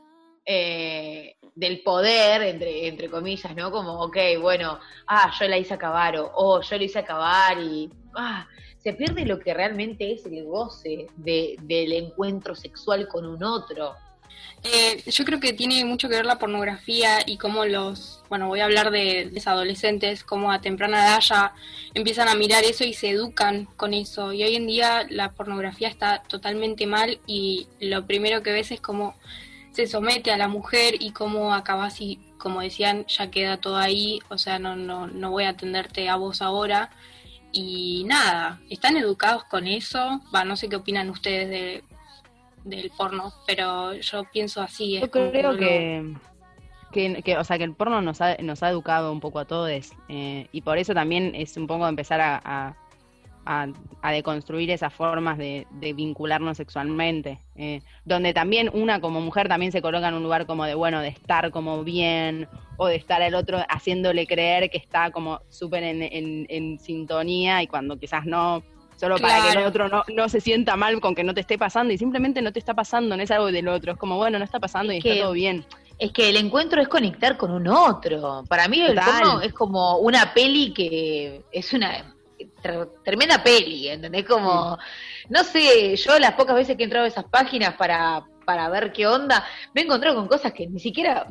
eh, 0.45 1.35
del 1.55 1.81
poder, 1.81 2.41
entre, 2.43 2.87
entre 2.87 3.09
comillas, 3.09 3.55
¿no? 3.55 3.71
Como, 3.71 3.99
ok, 4.01 4.17
bueno, 4.39 4.79
ah, 5.07 5.31
yo 5.39 5.47
la 5.47 5.57
hice 5.57 5.73
acabar, 5.73 6.17
o 6.17 6.31
oh, 6.33 6.61
yo 6.61 6.77
la 6.77 6.83
hice 6.83 6.99
acabar, 6.99 7.59
y 7.59 7.89
ah, 8.15 8.47
se 8.77 8.93
pierde 8.93 9.25
lo 9.25 9.39
que 9.39 9.53
realmente 9.53 10.11
es 10.11 10.25
el 10.25 10.45
goce 10.45 11.07
de, 11.17 11.55
del 11.61 11.93
encuentro 11.93 12.55
sexual 12.55 13.07
con 13.07 13.25
un 13.25 13.43
otro. 13.43 13.95
Eh, 14.63 15.01
yo 15.09 15.25
creo 15.25 15.39
que 15.39 15.53
tiene 15.53 15.83
mucho 15.85 16.07
que 16.07 16.15
ver 16.15 16.25
la 16.25 16.37
pornografía 16.37 17.19
y 17.25 17.37
cómo 17.37 17.65
los, 17.65 18.23
bueno, 18.29 18.47
voy 18.47 18.59
a 18.59 18.65
hablar 18.65 18.91
de, 18.91 19.29
los 19.33 19.47
adolescentes, 19.47 20.23
cómo 20.23 20.51
a 20.51 20.61
temprana 20.61 21.03
edad 21.03 21.19
ya 21.21 21.53
empiezan 21.95 22.27
a 22.27 22.35
mirar 22.35 22.63
eso 22.63 22.83
y 22.83 22.93
se 22.93 23.09
educan 23.09 23.65
con 23.77 23.93
eso. 23.93 24.33
Y 24.33 24.43
hoy 24.43 24.55
en 24.55 24.67
día 24.67 25.07
la 25.09 25.31
pornografía 25.31 25.87
está 25.87 26.21
totalmente 26.23 26.85
mal 26.85 27.19
y 27.25 27.67
lo 27.79 28.05
primero 28.05 28.43
que 28.43 28.51
ves 28.51 28.71
es 28.71 28.81
cómo 28.81 29.15
se 29.71 29.87
somete 29.87 30.31
a 30.31 30.37
la 30.37 30.47
mujer 30.47 30.95
y 30.99 31.11
cómo 31.11 31.53
acabas 31.55 31.99
y, 32.01 32.19
como 32.37 32.61
decían, 32.61 33.05
ya 33.07 33.31
queda 33.31 33.57
todo 33.57 33.77
ahí, 33.77 34.19
o 34.29 34.37
sea, 34.37 34.59
no, 34.59 34.75
no, 34.75 35.07
no 35.07 35.31
voy 35.31 35.45
a 35.45 35.49
atenderte 35.49 36.07
a 36.09 36.17
vos 36.17 36.41
ahora. 36.41 36.91
Y 37.53 38.03
nada, 38.05 38.61
están 38.69 38.95
educados 38.95 39.43
con 39.45 39.67
eso. 39.67 40.21
Va, 40.33 40.45
no 40.45 40.55
sé 40.55 40.69
qué 40.69 40.77
opinan 40.77 41.09
ustedes 41.09 41.49
de, 41.49 41.83
del 42.63 42.91
porno, 42.97 43.33
pero 43.47 43.93
yo 43.93 44.23
pienso 44.31 44.61
así. 44.61 44.99
yo 44.99 45.09
creo 45.09 45.57
que, 45.57 46.13
que, 46.91 47.37
o 47.37 47.43
sea, 47.43 47.57
que 47.57 47.63
el 47.63 47.73
porno 47.73 48.01
nos 48.01 48.21
ha, 48.21 48.35
nos 48.37 48.63
ha 48.63 48.69
educado 48.69 49.11
un 49.11 49.19
poco 49.19 49.39
a 49.39 49.45
todos 49.45 49.71
eh, 50.09 50.47
y 50.51 50.61
por 50.61 50.77
eso 50.77 50.93
también 50.93 51.33
es 51.35 51.57
un 51.57 51.67
poco 51.67 51.87
empezar 51.87 52.21
a, 52.21 52.75
a, 53.45 54.11
deconstruir 54.11 54.69
esas 54.71 54.93
formas 54.93 55.37
de, 55.37 55.65
vincularnos 55.95 56.57
sexualmente, 56.57 57.39
eh, 57.55 57.81
donde 58.05 58.33
también 58.33 58.69
una 58.73 58.99
como 58.99 59.21
mujer 59.21 59.47
también 59.47 59.71
se 59.71 59.81
coloca 59.81 60.07
en 60.07 60.15
un 60.15 60.23
lugar 60.23 60.45
como 60.45 60.65
de, 60.65 60.75
bueno, 60.75 61.01
de 61.01 61.09
estar 61.09 61.51
como 61.51 61.83
bien 61.83 62.47
o 62.77 62.87
de 62.87 62.95
estar 62.95 63.21
al 63.21 63.35
otro 63.35 63.59
haciéndole 63.69 64.27
creer 64.27 64.69
que 64.69 64.77
está 64.77 65.11
como 65.11 65.41
súper 65.49 65.83
en, 65.83 66.01
en, 66.01 66.45
en 66.49 66.79
sintonía 66.79 67.63
y 67.63 67.67
cuando 67.67 67.97
quizás 67.97 68.25
no 68.25 68.63
solo 69.01 69.17
para 69.17 69.41
que 69.41 69.57
el 69.57 69.65
otro 69.65 69.89
no, 69.89 70.03
no, 70.13 70.29
se 70.29 70.39
sienta 70.39 70.75
mal 70.75 71.01
con 71.01 71.15
que 71.15 71.23
no 71.23 71.33
te 71.33 71.41
esté 71.41 71.57
pasando 71.57 71.91
y 71.91 71.97
simplemente 71.97 72.39
no 72.43 72.53
te 72.53 72.59
está 72.59 72.75
pasando, 72.75 73.17
no 73.17 73.23
es 73.23 73.31
algo 73.31 73.51
del 73.51 73.67
otro, 73.67 73.93
es 73.93 73.97
como, 73.97 74.15
bueno, 74.17 74.37
no 74.37 74.45
está 74.45 74.59
pasando 74.59 74.93
y 74.93 74.97
está 74.97 75.23
todo 75.23 75.33
bien. 75.33 75.65
Es 75.97 76.11
que 76.11 76.29
el 76.29 76.37
encuentro 76.37 76.79
es 76.79 76.87
conectar 76.87 77.35
con 77.35 77.51
un 77.51 77.67
otro. 77.67 78.43
Para 78.47 78.67
mí 78.67 78.79
el 78.79 78.93
porno 78.93 79.41
es 79.41 79.53
como 79.53 79.97
una 79.97 80.33
peli 80.35 80.71
que 80.71 81.41
es 81.51 81.73
una 81.73 82.13
tremenda 83.03 83.41
peli, 83.41 83.87
¿entendés? 83.87 84.23
Como, 84.25 84.77
no 85.29 85.43
sé, 85.43 85.95
yo 85.95 86.19
las 86.19 86.33
pocas 86.33 86.55
veces 86.55 86.77
que 86.77 86.83
he 86.83 86.85
entrado 86.85 87.05
a 87.05 87.09
esas 87.09 87.25
páginas 87.25 87.73
para, 87.73 88.23
para 88.45 88.69
ver 88.69 88.91
qué 88.93 89.07
onda, 89.07 89.43
me 89.73 89.81
he 89.81 89.83
encontrado 89.85 90.15
con 90.15 90.27
cosas 90.27 90.53
que 90.53 90.67
ni 90.67 90.79
siquiera 90.79 91.25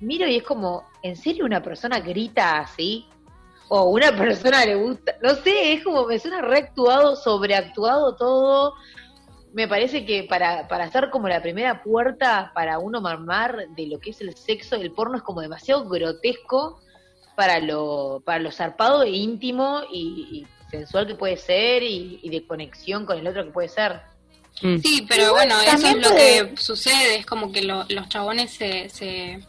miro 0.00 0.26
y 0.26 0.36
es 0.36 0.42
como, 0.42 0.84
¿en 1.02 1.16
serio 1.16 1.44
una 1.44 1.62
persona 1.62 2.00
grita 2.00 2.60
así? 2.60 3.06
O 3.68 3.84
una 3.84 4.14
persona 4.16 4.64
le 4.64 4.74
gusta, 4.74 5.16
no 5.22 5.34
sé, 5.36 5.72
es 5.72 5.84
como 5.84 6.06
me 6.06 6.18
suena 6.18 6.42
reactuado, 6.42 7.16
sobreactuado 7.16 8.14
todo. 8.16 8.74
Me 9.52 9.68
parece 9.68 10.04
que 10.04 10.24
para, 10.24 10.68
para 10.68 10.84
hacer 10.84 11.10
como 11.10 11.28
la 11.28 11.40
primera 11.40 11.82
puerta 11.82 12.52
para 12.54 12.78
uno 12.78 13.00
mamar 13.00 13.68
de 13.76 13.86
lo 13.86 14.00
que 14.00 14.10
es 14.10 14.20
el 14.20 14.34
sexo, 14.36 14.76
el 14.76 14.92
porno 14.92 15.16
es 15.16 15.22
como 15.22 15.40
demasiado 15.40 15.88
grotesco 15.88 16.80
para 17.36 17.60
lo, 17.60 18.22
para 18.24 18.38
lo 18.38 18.50
zarpado 18.50 19.02
e 19.02 19.10
íntimo 19.10 19.82
y, 19.90 20.46
sensual 20.70 21.06
que 21.06 21.14
puede 21.14 21.36
ser 21.36 21.82
y, 21.82 22.28
de 22.28 22.46
conexión 22.46 23.06
con 23.06 23.18
el 23.18 23.26
otro 23.26 23.44
que 23.44 23.50
puede 23.50 23.68
ser. 23.68 24.00
Mm. 24.62 24.78
Sí, 24.78 25.06
pero 25.08 25.32
bueno, 25.32 25.54
eso 25.60 25.86
es 25.86 25.96
lo 25.96 26.14
que 26.14 26.54
sucede, 26.56 27.16
es 27.16 27.26
como 27.26 27.52
que 27.52 27.62
los 27.62 28.08
chabones 28.08 28.52
se, 28.52 28.88
se, 28.88 29.40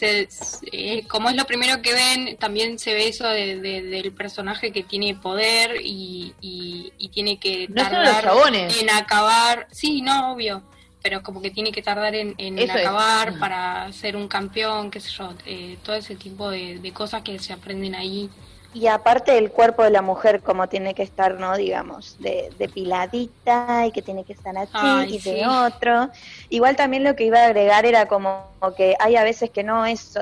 eh, 0.00 1.04
como 1.08 1.30
es 1.30 1.36
lo 1.36 1.44
primero 1.44 1.82
que 1.82 1.92
ven, 1.92 2.36
también 2.36 2.78
se 2.78 2.94
ve 2.94 3.08
eso 3.08 3.28
de, 3.28 3.60
del 3.60 4.12
personaje 4.12 4.72
que 4.72 4.82
tiene 4.82 5.14
poder 5.14 5.76
y, 5.82 6.34
y, 6.40 7.08
tiene 7.08 7.38
que 7.38 7.68
tardar 7.68 8.24
en 8.52 8.90
acabar, 8.90 9.68
sí, 9.70 10.00
no, 10.00 10.32
obvio, 10.32 10.62
pero 11.02 11.22
como 11.22 11.42
que 11.42 11.50
tiene 11.50 11.72
que 11.72 11.82
tardar 11.82 12.14
en, 12.14 12.34
acabar 12.70 13.38
para 13.38 13.92
ser 13.92 14.16
un 14.16 14.28
campeón, 14.28 14.90
qué 14.90 15.00
sé 15.00 15.10
yo, 15.10 15.34
eh, 15.46 15.76
todo 15.82 15.96
ese 15.96 16.14
tipo 16.14 16.50
de, 16.50 16.92
cosas 16.94 17.22
que 17.22 17.38
se 17.38 17.52
aprenden 17.52 17.94
ahí. 17.94 18.30
Y 18.74 18.86
aparte 18.86 19.36
el 19.36 19.50
cuerpo 19.50 19.82
de 19.82 19.90
la 19.90 20.00
mujer 20.00 20.40
como 20.40 20.68
tiene 20.68 20.94
que 20.94 21.02
estar, 21.02 21.34
¿no? 21.38 21.56
Digamos, 21.56 22.16
de, 22.20 22.50
depiladita 22.58 23.86
y 23.86 23.92
que 23.92 24.00
tiene 24.00 24.24
que 24.24 24.32
estar 24.32 24.56
así 24.56 25.14
y 25.14 25.18
de 25.18 25.46
otro. 25.46 26.08
Igual 26.48 26.76
también 26.76 27.04
lo 27.04 27.14
que 27.14 27.24
iba 27.24 27.40
a 27.40 27.46
agregar 27.46 27.84
era 27.84 28.06
como 28.06 28.46
que 28.76 28.96
hay 28.98 29.16
a 29.16 29.24
veces 29.24 29.50
que 29.50 29.62
no 29.62 29.84
es, 29.84 30.18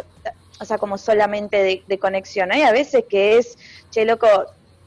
o 0.61 0.65
sea, 0.65 0.79
como 0.79 0.99
solamente 0.99 1.63
de, 1.63 1.85
de 1.87 1.99
conexión. 1.99 2.51
Hay 2.51 2.63
a 2.63 2.73
veces 2.73 3.05
que 3.09 3.39
es, 3.39 3.57
che, 3.91 4.05
loco, 4.05 4.27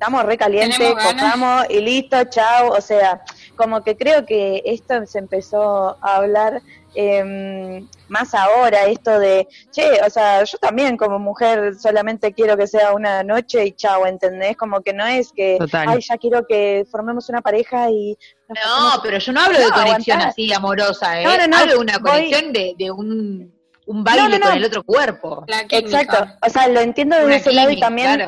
estamos 0.03 0.26
recalientes, 0.26 0.93
cojamos 0.95 1.66
y 1.70 1.80
listo, 1.80 2.22
chao. 2.26 2.72
O 2.72 2.82
sea, 2.82 3.22
como 3.55 3.84
que 3.84 3.95
creo 3.95 4.26
que 4.26 4.61
esto 4.66 5.05
se 5.05 5.20
empezó 5.20 5.97
a 6.01 6.18
hablar 6.18 6.61
eh, 6.96 7.84
más 8.08 8.34
ahora, 8.34 8.86
esto 8.86 9.20
de, 9.20 9.48
che, 9.72 10.02
o 10.06 10.10
sea, 10.10 10.44
yo 10.44 10.58
también 10.58 10.98
como 10.98 11.20
mujer 11.20 11.76
solamente 11.76 12.34
quiero 12.34 12.58
que 12.58 12.68
sea 12.68 12.94
una 12.94 13.24
noche 13.24 13.66
y 13.66 13.72
chao, 13.74 14.06
¿entendés? 14.06 14.56
Como 14.58 14.82
que 14.82 14.94
no 14.94 15.06
es 15.06 15.32
que, 15.32 15.58
ay, 15.72 16.00
ya 16.02 16.18
quiero 16.18 16.46
que 16.48 16.86
formemos 16.89 17.30
una 17.30 17.41
pareja 17.41 17.89
y... 17.89 18.18
No, 18.50 19.02
pero 19.02 19.18
yo 19.18 19.32
no 19.34 19.41
hablo 19.41 19.60
de 19.60 19.72
conexión 19.72 20.22
así 20.22 20.54
amorosa, 20.54 21.22
¿eh? 21.22 21.24
No, 21.24 21.48
no, 21.48 21.58
hablo 21.58 21.74
de 21.74 21.80
una 21.80 22.00
conexión 22.00 22.54
de, 22.54 22.76
de 22.78 22.91
un 22.91 23.54
un 23.86 24.04
baile 24.04 24.39
con 24.39 24.54
el 24.54 24.64
otro 24.64 24.84
cuerpo. 24.84 25.46
Exacto, 25.70 26.26
o 26.41 26.50
sea, 26.50 26.68
lo 26.68 26.80
entiendo 26.80 27.18
desde 27.18 27.36
ese 27.36 27.54
lado 27.54 27.70
y 27.72 27.80
también 27.80 28.22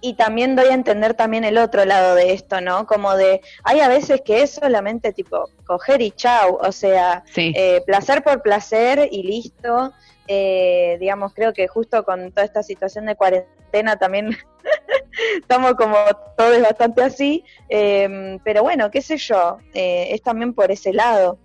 y 0.00 0.14
también 0.14 0.56
doy 0.56 0.68
a 0.68 0.74
entender 0.74 1.14
también 1.14 1.44
el 1.44 1.58
otro 1.58 1.84
lado 1.84 2.14
de 2.14 2.32
esto, 2.32 2.60
¿no? 2.60 2.86
Como 2.86 3.14
de, 3.16 3.40
hay 3.64 3.80
a 3.80 3.88
veces 3.88 4.22
que 4.24 4.42
es 4.42 4.52
solamente 4.52 5.12
tipo 5.12 5.50
coger 5.66 6.00
y 6.00 6.10
chau, 6.12 6.58
o 6.60 6.72
sea, 6.72 7.22
eh, 7.36 7.82
placer 7.86 8.22
por 8.22 8.42
placer 8.42 9.08
y 9.10 9.22
listo. 9.22 9.92
Eh, 10.26 10.96
digamos, 11.00 11.34
creo 11.34 11.52
que 11.52 11.66
justo 11.66 12.04
con 12.04 12.30
toda 12.30 12.44
esta 12.44 12.62
situación 12.62 13.06
de 13.06 13.16
cuarentena 13.16 13.96
también 13.96 14.36
estamos 15.40 15.74
como 15.74 15.96
todos 16.36 16.60
bastante 16.62 17.02
así, 17.02 17.44
em, 17.68 18.38
pero 18.44 18.62
bueno, 18.62 18.90
qué 18.90 19.02
sé 19.02 19.16
yo, 19.16 19.58
eh, 19.74 20.08
es 20.12 20.22
también 20.22 20.54
por 20.54 20.70
ese 20.70 20.92
lado. 20.92 21.38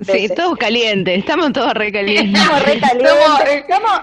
sí, 0.00 0.28
todos 0.34 0.58
calientes, 0.58 1.18
estamos 1.18 1.52
todos 1.52 1.74
recalientes. 1.74 2.40
estamos 2.42 2.62
recalientes. 2.64 3.12
estamos, 3.12 3.40
Estamos 3.48 4.00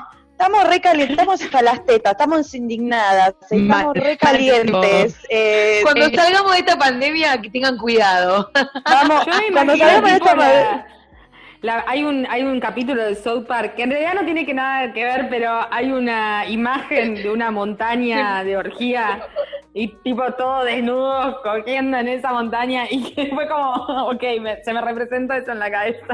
recalientes, 0.67 1.27
hasta 1.27 1.61
las 1.61 1.85
tetas, 1.85 2.11
estamos 2.13 2.53
indignadas, 2.53 3.35
estamos 3.49 3.95
recalientes. 3.95 5.17
Eh, 5.29 5.79
cuando 5.83 6.05
eh, 6.05 6.15
salgamos 6.15 6.51
de 6.53 6.59
esta 6.59 6.77
pandemia, 6.77 7.41
que 7.41 7.49
tengan 7.49 7.77
cuidado. 7.77 8.51
Vamos, 8.85 9.25
cuando 9.51 9.77
salgamos 9.77 10.09
de 10.09 10.17
esta 10.17 10.35
pandemia 10.35 10.87
hay, 11.69 12.03
un, 12.03 12.27
hay 12.29 12.43
un 12.43 12.59
capítulo 12.59 13.03
de 13.05 13.15
South 13.15 13.45
Park 13.45 13.75
que 13.75 13.83
en 13.83 13.91
realidad 13.91 14.13
no 14.15 14.25
tiene 14.25 14.45
que 14.45 14.53
nada 14.53 14.91
que 14.93 15.03
ver, 15.03 15.27
pero 15.29 15.61
hay 15.71 15.91
una 15.91 16.45
imagen 16.47 17.15
de 17.15 17.29
una 17.29 17.51
montaña 17.51 18.43
de 18.43 18.57
orgía 18.57 19.21
y 19.75 19.87
tipo 19.87 20.23
todo 20.33 20.63
desnudo 20.63 21.41
cogiendo 21.41 21.97
en 21.97 22.07
esa 22.07 22.31
montaña 22.31 22.85
y 22.89 23.03
fue 23.33 23.47
como, 23.47 23.73
ok, 24.09 24.23
se 24.63 24.71
me 24.73 24.81
representa 24.81 25.37
eso 25.37 25.51
en 25.51 25.59
la 25.59 25.71
cabeza. 25.71 26.05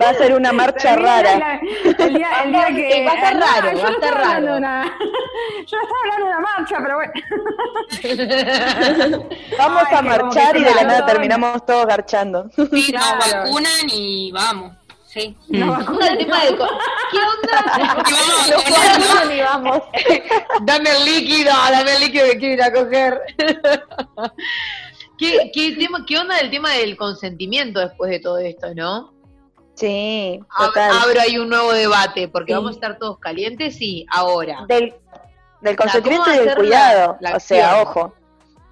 Va 0.00 0.10
a 0.10 0.14
ser 0.14 0.34
una 0.34 0.52
marcha 0.62 0.94
rara. 0.96 1.60
el, 1.60 2.14
día, 2.14 2.28
el 2.44 2.52
día 2.52 2.66
que... 2.68 3.04
Va 3.08 3.12
a 3.12 3.28
ser 3.28 3.40
raro, 3.40 3.78
va 3.78 3.88
a 3.88 4.00
ser 4.00 4.14
raro. 4.14 4.56
Una, 4.56 4.84
yo 5.66 5.78
estaba 5.82 6.00
hablando 6.04 6.26
de 6.26 6.32
una 6.32 6.40
marcha, 6.40 6.78
pero 6.82 6.94
bueno. 6.96 7.12
Vamos 9.58 9.82
a 9.92 10.02
marchar 10.02 10.56
y 10.56 10.64
de 10.64 10.74
la 10.74 10.84
nada 10.84 11.06
terminamos 11.06 11.64
todos 11.64 11.86
garchando. 11.86 12.50
Sí, 12.54 12.92
nos 12.92 13.32
vacunan 13.32 13.88
y 13.92 14.30
vamos. 14.32 14.76
Sí. 15.08 15.34
No, 15.48 15.78
mm. 15.78 16.02
el 16.02 16.18
tema 16.18 16.44
de... 16.44 16.54
¿Qué 16.54 17.18
onda? 17.18 17.56
y 19.34 19.40
vamos. 19.40 19.82
dame 20.62 20.90
el 20.90 21.04
líquido, 21.06 21.50
dame 21.70 21.94
el 21.94 22.00
líquido 22.00 22.26
que 22.26 22.38
quiero 22.38 22.54
ir 22.54 22.62
a 22.62 22.72
coger. 22.72 23.20
¿Qué, 25.18 25.50
qué, 25.52 25.76
tema, 25.76 26.04
¿Qué 26.06 26.18
onda 26.18 26.36
del 26.36 26.50
tema 26.50 26.72
del 26.72 26.96
consentimiento 26.96 27.80
después 27.80 28.10
de 28.10 28.20
todo 28.20 28.36
esto, 28.38 28.74
no? 28.74 29.14
Sí, 29.74 30.40
total. 30.58 30.90
Abro 31.02 31.20
ahí 31.20 31.38
un 31.38 31.48
nuevo 31.48 31.72
debate, 31.72 32.28
porque 32.28 32.52
vamos 32.52 32.72
a 32.72 32.74
estar 32.74 32.98
todos 32.98 33.18
calientes 33.18 33.80
y 33.80 34.04
ahora. 34.10 34.66
Del, 34.68 34.94
del 35.62 35.76
consentimiento 35.76 36.34
y 36.34 36.38
del 36.38 36.54
cuidado, 36.54 37.16
o 37.34 37.40
sea, 37.40 37.80
ojo. 37.80 38.14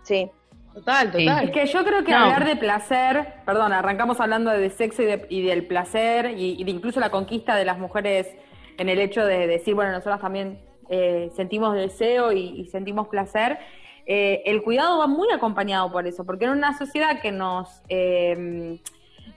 Sí. 0.02 0.30
Total, 0.76 1.10
total. 1.10 1.44
Es 1.44 1.50
que 1.52 1.64
yo 1.64 1.82
creo 1.84 2.04
que 2.04 2.12
hablar 2.12 2.44
de 2.44 2.54
placer, 2.54 3.26
perdón, 3.46 3.72
arrancamos 3.72 4.20
hablando 4.20 4.50
de 4.50 4.68
sexo 4.68 5.02
y, 5.30 5.42
del 5.42 5.66
placer 5.66 6.34
y, 6.36 6.62
de 6.62 6.70
incluso 6.70 7.00
la 7.00 7.08
conquista 7.08 7.56
de 7.56 7.64
las 7.64 7.78
mujeres 7.78 8.28
en 8.76 8.90
el 8.90 8.98
hecho 8.98 9.24
de 9.24 9.46
decir, 9.46 9.74
bueno, 9.74 9.92
nosotras 9.92 10.20
también 10.20 10.60
eh, 10.90 11.30
sentimos 11.34 11.74
deseo 11.74 12.30
y, 12.30 12.66
sentimos 12.66 13.08
placer. 13.08 13.58
Eh, 14.04 14.42
el 14.44 14.62
cuidado 14.62 14.98
va 14.98 15.06
muy 15.06 15.32
acompañado 15.32 15.90
por 15.90 16.06
eso, 16.06 16.26
porque 16.26 16.44
en 16.44 16.50
una 16.50 16.76
sociedad 16.76 17.22
que 17.22 17.32
nos 17.32 17.80
eh, 17.88 18.78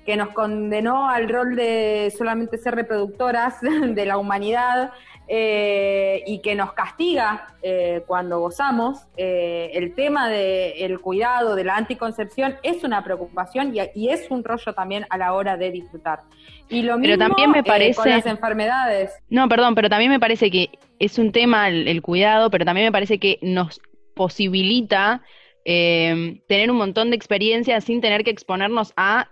que 0.06 0.18
nos 0.18 0.30
condenó 0.30 1.08
al 1.08 1.30
rol 1.30 1.56
de 1.56 2.12
solamente 2.18 2.58
ser 2.58 2.76
reproductoras 2.76 3.62
de 3.62 4.06
la 4.06 4.18
humanidad, 4.18 4.92
eh, 5.32 6.24
y 6.26 6.40
que 6.40 6.56
nos 6.56 6.74
castiga 6.74 7.54
eh, 7.62 8.02
cuando 8.08 8.40
gozamos, 8.40 8.98
eh, 9.16 9.70
el 9.76 9.94
tema 9.94 10.28
del 10.28 11.00
cuidado, 11.02 11.56
de 11.56 11.64
la 11.64 11.76
anticoncepción, 11.76 12.56
es 12.64 12.84
una 12.84 13.04
preocupación 13.04 13.76
y, 13.76 14.10
es 14.10 14.32
un 14.32 14.44
rollo 14.44 14.74
también 14.74 15.06
a 15.12 15.20
la 15.20 15.34
hora 15.34 15.56
de 15.56 15.70
disfrutar. 15.70 16.22
Y 16.68 16.82
lo 16.82 16.98
mismo 16.98 17.20
también 17.20 17.52
me 17.52 17.64
parece, 17.64 17.94
con 17.94 18.10
las 18.10 18.26
enfermedades. 18.26 19.12
No, 19.30 19.48
perdón, 19.48 19.76
pero 19.76 19.88
también 19.88 20.10
me 20.10 20.20
parece 20.20 20.50
que 20.50 20.72
es 20.98 21.20
un 21.20 21.32
tema 21.32 21.68
el, 21.68 22.02
cuidado, 22.02 22.50
pero 22.50 22.66
también 22.66 22.88
me 22.88 22.92
parece 22.92 23.20
que 23.20 23.38
nos 23.44 23.82
posibilita 24.16 25.22
tener 25.64 26.72
un 26.72 26.78
montón 26.78 27.12
de 27.12 27.16
experiencias 27.16 27.84
sin 27.84 28.02
tener 28.02 28.24
que 28.24 28.32
exponernos 28.32 28.94
a 28.98 29.30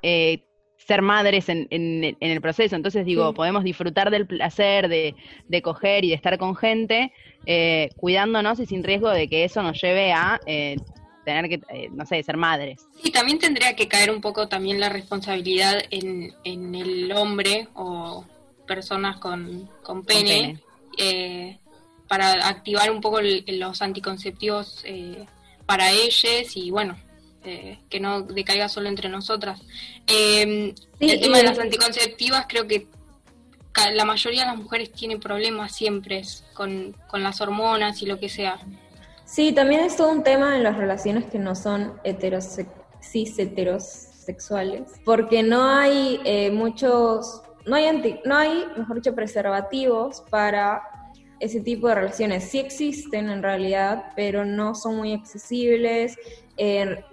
ser 0.88 1.02
madres 1.02 1.50
en, 1.50 1.68
en, 1.70 2.16
el 2.20 2.42
proceso. 2.42 2.76
Entonces 2.76 3.06
digo, 3.06 3.34
podemos 3.34 3.64
disfrutar 3.64 4.10
del 4.10 4.26
placer 4.26 4.88
de, 4.88 5.16
de, 5.48 5.62
coger 5.62 6.06
y 6.06 6.10
de 6.10 6.16
estar 6.16 6.38
con 6.38 6.56
gente, 6.56 7.12
eh, 7.46 7.90
cuidándonos 7.98 8.60
y 8.60 8.66
sin 8.66 8.84
riesgo 8.84 9.10
de 9.10 9.28
que 9.28 9.44
eso 9.44 9.62
nos 9.62 9.82
lleve 9.82 10.14
a 10.14 10.40
eh, 10.46 10.78
tener 11.26 11.50
que, 11.50 11.62
eh, 11.74 11.90
no 11.92 12.06
sé, 12.06 12.24
ser 12.24 12.38
madres. 12.38 12.88
Sí, 13.04 13.12
también 13.12 13.38
tendría 13.38 13.76
que 13.76 13.90
caer 13.90 14.12
un 14.12 14.22
poco 14.22 14.48
también 14.48 14.80
la 14.80 14.88
responsabilidad 14.88 15.78
en, 15.90 16.34
en 16.46 16.74
el 16.74 17.12
hombre 17.12 17.68
o 17.74 18.24
personas 18.66 19.18
con, 19.18 19.70
con 19.84 20.06
pene, 20.06 20.60
para 22.08 22.48
activar 22.48 22.90
un 22.90 23.02
poco 23.02 23.20
los 23.22 23.82
anticonceptivos 23.82 24.86
para 25.66 25.92
ellos 25.92 26.56
y 26.56 26.72
bueno, 26.72 26.98
este, 27.48 27.80
que 27.90 28.00
no 28.00 28.24
decaiga 28.24 28.68
solo 28.68 28.90
entre 28.90 29.10
nosotras. 29.10 29.62
Em, 30.06 30.74
el 31.00 31.22
tema 31.22 31.38
de 31.38 31.44
las 31.44 31.58
anticonceptivas, 31.58 32.46
creo 32.48 32.68
que 32.68 32.88
la 33.94 34.06
mayoría 34.06 34.42
de 34.42 34.48
las 34.48 34.58
mujeres 34.58 34.92
tienen 34.92 35.20
problemas 35.20 35.74
siempre 35.74 36.24
con, 36.54 36.96
las 37.14 37.40
hormonas 37.40 38.02
y 38.02 38.06
lo 38.06 38.20
que 38.20 38.28
sea. 38.28 38.60
Sí, 39.26 39.54
también 39.54 39.82
es 39.82 39.96
todo 39.96 40.12
un 40.12 40.24
tema 40.24 40.58
en 40.58 40.64
las 40.64 40.78
relaciones 40.78 41.26
que 41.26 41.40
no 41.40 41.56
son 41.56 41.94
heterose 42.04 42.68
cis 43.02 43.38
heterosexuales, 43.40 44.92
porque 45.06 45.44
no 45.44 45.70
hay 45.70 46.20
eh, 46.26 46.52
muchos, 46.52 47.44
no 47.66 47.76
hay, 47.76 47.86
anti 47.86 48.20
no 48.26 48.36
hay, 48.36 48.66
mejor 48.76 48.98
dicho, 48.98 49.16
preservativos 49.16 50.24
para 50.30 50.82
ese 51.40 51.62
tipo 51.62 51.88
de 51.88 51.96
relaciones. 51.96 52.46
Sí 52.46 52.60
existen 52.60 53.30
en 53.30 53.44
realidad, 53.44 54.12
pero 54.16 54.44
no 54.44 54.76
son 54.76 54.98
muy 54.98 55.14
accesibles 55.14 56.18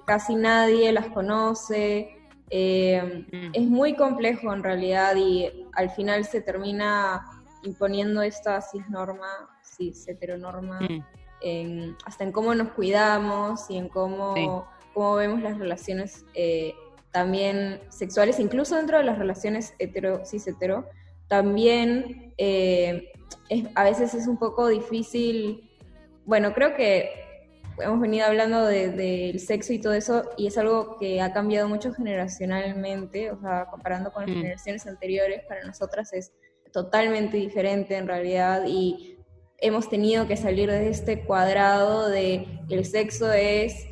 casi 0.04 0.34
nadie 0.34 0.92
las 0.92 1.06
conoce. 1.08 2.16
Eh, 2.50 3.24
mm. 3.32 3.50
Es 3.52 3.62
muy 3.62 3.94
complejo 3.94 4.52
en 4.52 4.62
realidad 4.62 5.16
y 5.16 5.66
al 5.72 5.90
final 5.90 6.24
se 6.24 6.40
termina 6.40 7.24
imponiendo 7.62 8.22
esta 8.22 8.60
cisnorma, 8.60 9.50
cis 9.62 10.06
heteronorma, 10.06 10.80
mm. 10.80 11.96
hasta 12.04 12.24
en 12.24 12.32
cómo 12.32 12.54
nos 12.54 12.70
cuidamos 12.72 13.70
y 13.70 13.78
en 13.78 13.88
cómo, 13.88 14.66
cómo 14.92 15.14
vemos 15.16 15.42
las 15.42 15.58
relaciones 15.58 16.24
eh, 16.34 16.74
también 17.10 17.80
sexuales, 17.88 18.38
incluso 18.40 18.76
dentro 18.76 18.98
de 18.98 19.04
las 19.04 19.18
relaciones 19.18 19.74
hetero, 19.78 20.24
cis 20.24 20.46
hetero, 20.46 20.86
también 21.28 22.34
eh, 22.38 23.10
a 23.74 23.84
veces 23.84 24.14
es 24.14 24.26
un 24.26 24.36
poco 24.36 24.68
difícil, 24.68 25.70
bueno, 26.26 26.52
creo 26.54 26.74
que 26.74 27.23
hemos 27.78 28.00
venido 28.00 28.26
hablando 28.26 28.64
del 28.66 29.38
sexo 29.40 29.72
y 29.72 29.80
todo 29.80 29.92
eso, 29.92 30.30
y 30.36 30.46
es 30.46 30.58
algo 30.58 30.96
que 30.98 31.20
ha 31.20 31.32
cambiado 31.32 31.68
mucho 31.68 31.92
generacionalmente, 31.92 33.30
o 33.30 33.40
sea, 33.40 33.66
comparando 33.70 34.12
con 34.12 34.26
las 34.26 34.30
mm. 34.30 34.40
generaciones 34.40 34.86
anteriores, 34.86 35.42
para 35.46 35.64
nosotras 35.64 36.12
es 36.12 36.32
totalmente 36.72 37.36
diferente 37.36 37.96
en 37.96 38.06
realidad, 38.06 38.64
y 38.66 39.18
hemos 39.58 39.88
tenido 39.88 40.26
que 40.26 40.36
salir 40.36 40.70
de 40.70 40.88
este 40.88 41.24
cuadrado 41.24 42.08
de 42.08 42.46
el 42.68 42.84
sexo 42.84 43.32
es 43.32 43.86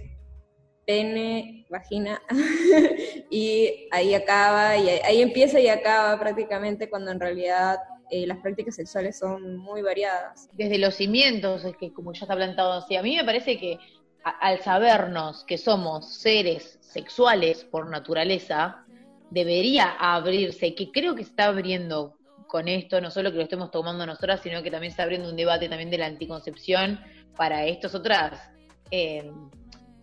pene, 0.87 1.67
vagina, 1.71 2.21
y 3.31 3.89
ahí 3.91 4.15
acaba, 4.15 4.77
y 4.77 4.89
ahí 4.89 5.23
empieza 5.23 5.61
y 5.61 5.69
acaba 5.69 6.19
prácticamente 6.19 6.91
cuando 6.91 7.11
en 7.11 7.21
realidad 7.21 7.79
eh, 8.13 8.27
las 8.27 8.39
prácticas 8.39 8.75
sexuales 8.75 9.19
son 9.19 9.57
muy 9.57 9.81
variadas. 9.81 10.51
Desde 10.53 10.77
los 10.77 10.97
cimientos, 10.97 11.65
es 11.65 11.75
que 11.79 11.95
como 11.95 12.13
ya 12.13 12.21
está 12.21 12.37
plantado 12.37 12.73
así, 12.75 12.95
a 12.95 13.03
mí 13.03 13.17
me 13.17 13.25
parece 13.25 13.59
que 13.59 13.79
al 14.23 14.61
sabernos 14.61 15.45
que 15.45 15.57
somos 15.57 16.13
seres 16.13 16.79
sexuales 16.83 17.65
por 17.65 17.89
naturaleza, 17.89 18.85
debería 19.31 19.97
abrirse, 19.99 20.75
que 20.75 20.93
creo 20.93 21.15
que 21.15 21.25
se 21.25 21.31
está 21.31 21.47
abriendo 21.47 22.19
con 22.49 22.69
esto, 22.69 23.01
no 23.01 23.11
solo 23.11 23.31
que 23.31 23.39
lo 23.39 23.45
estemos 23.45 23.71
tomando 23.71 24.05
nosotras, 24.05 24.41
sino 24.43 24.63
que 24.63 24.71
también 24.71 24.91
está 24.91 25.05
abriendo 25.05 25.31
un 25.31 25.37
debate 25.37 25.71
también 25.71 25.89
de 25.89 25.97
la 25.97 26.07
anticoncepción 26.07 27.01
para 27.35 27.65
estas 27.65 27.95
otras... 27.95 28.51
Eh, 28.91 29.33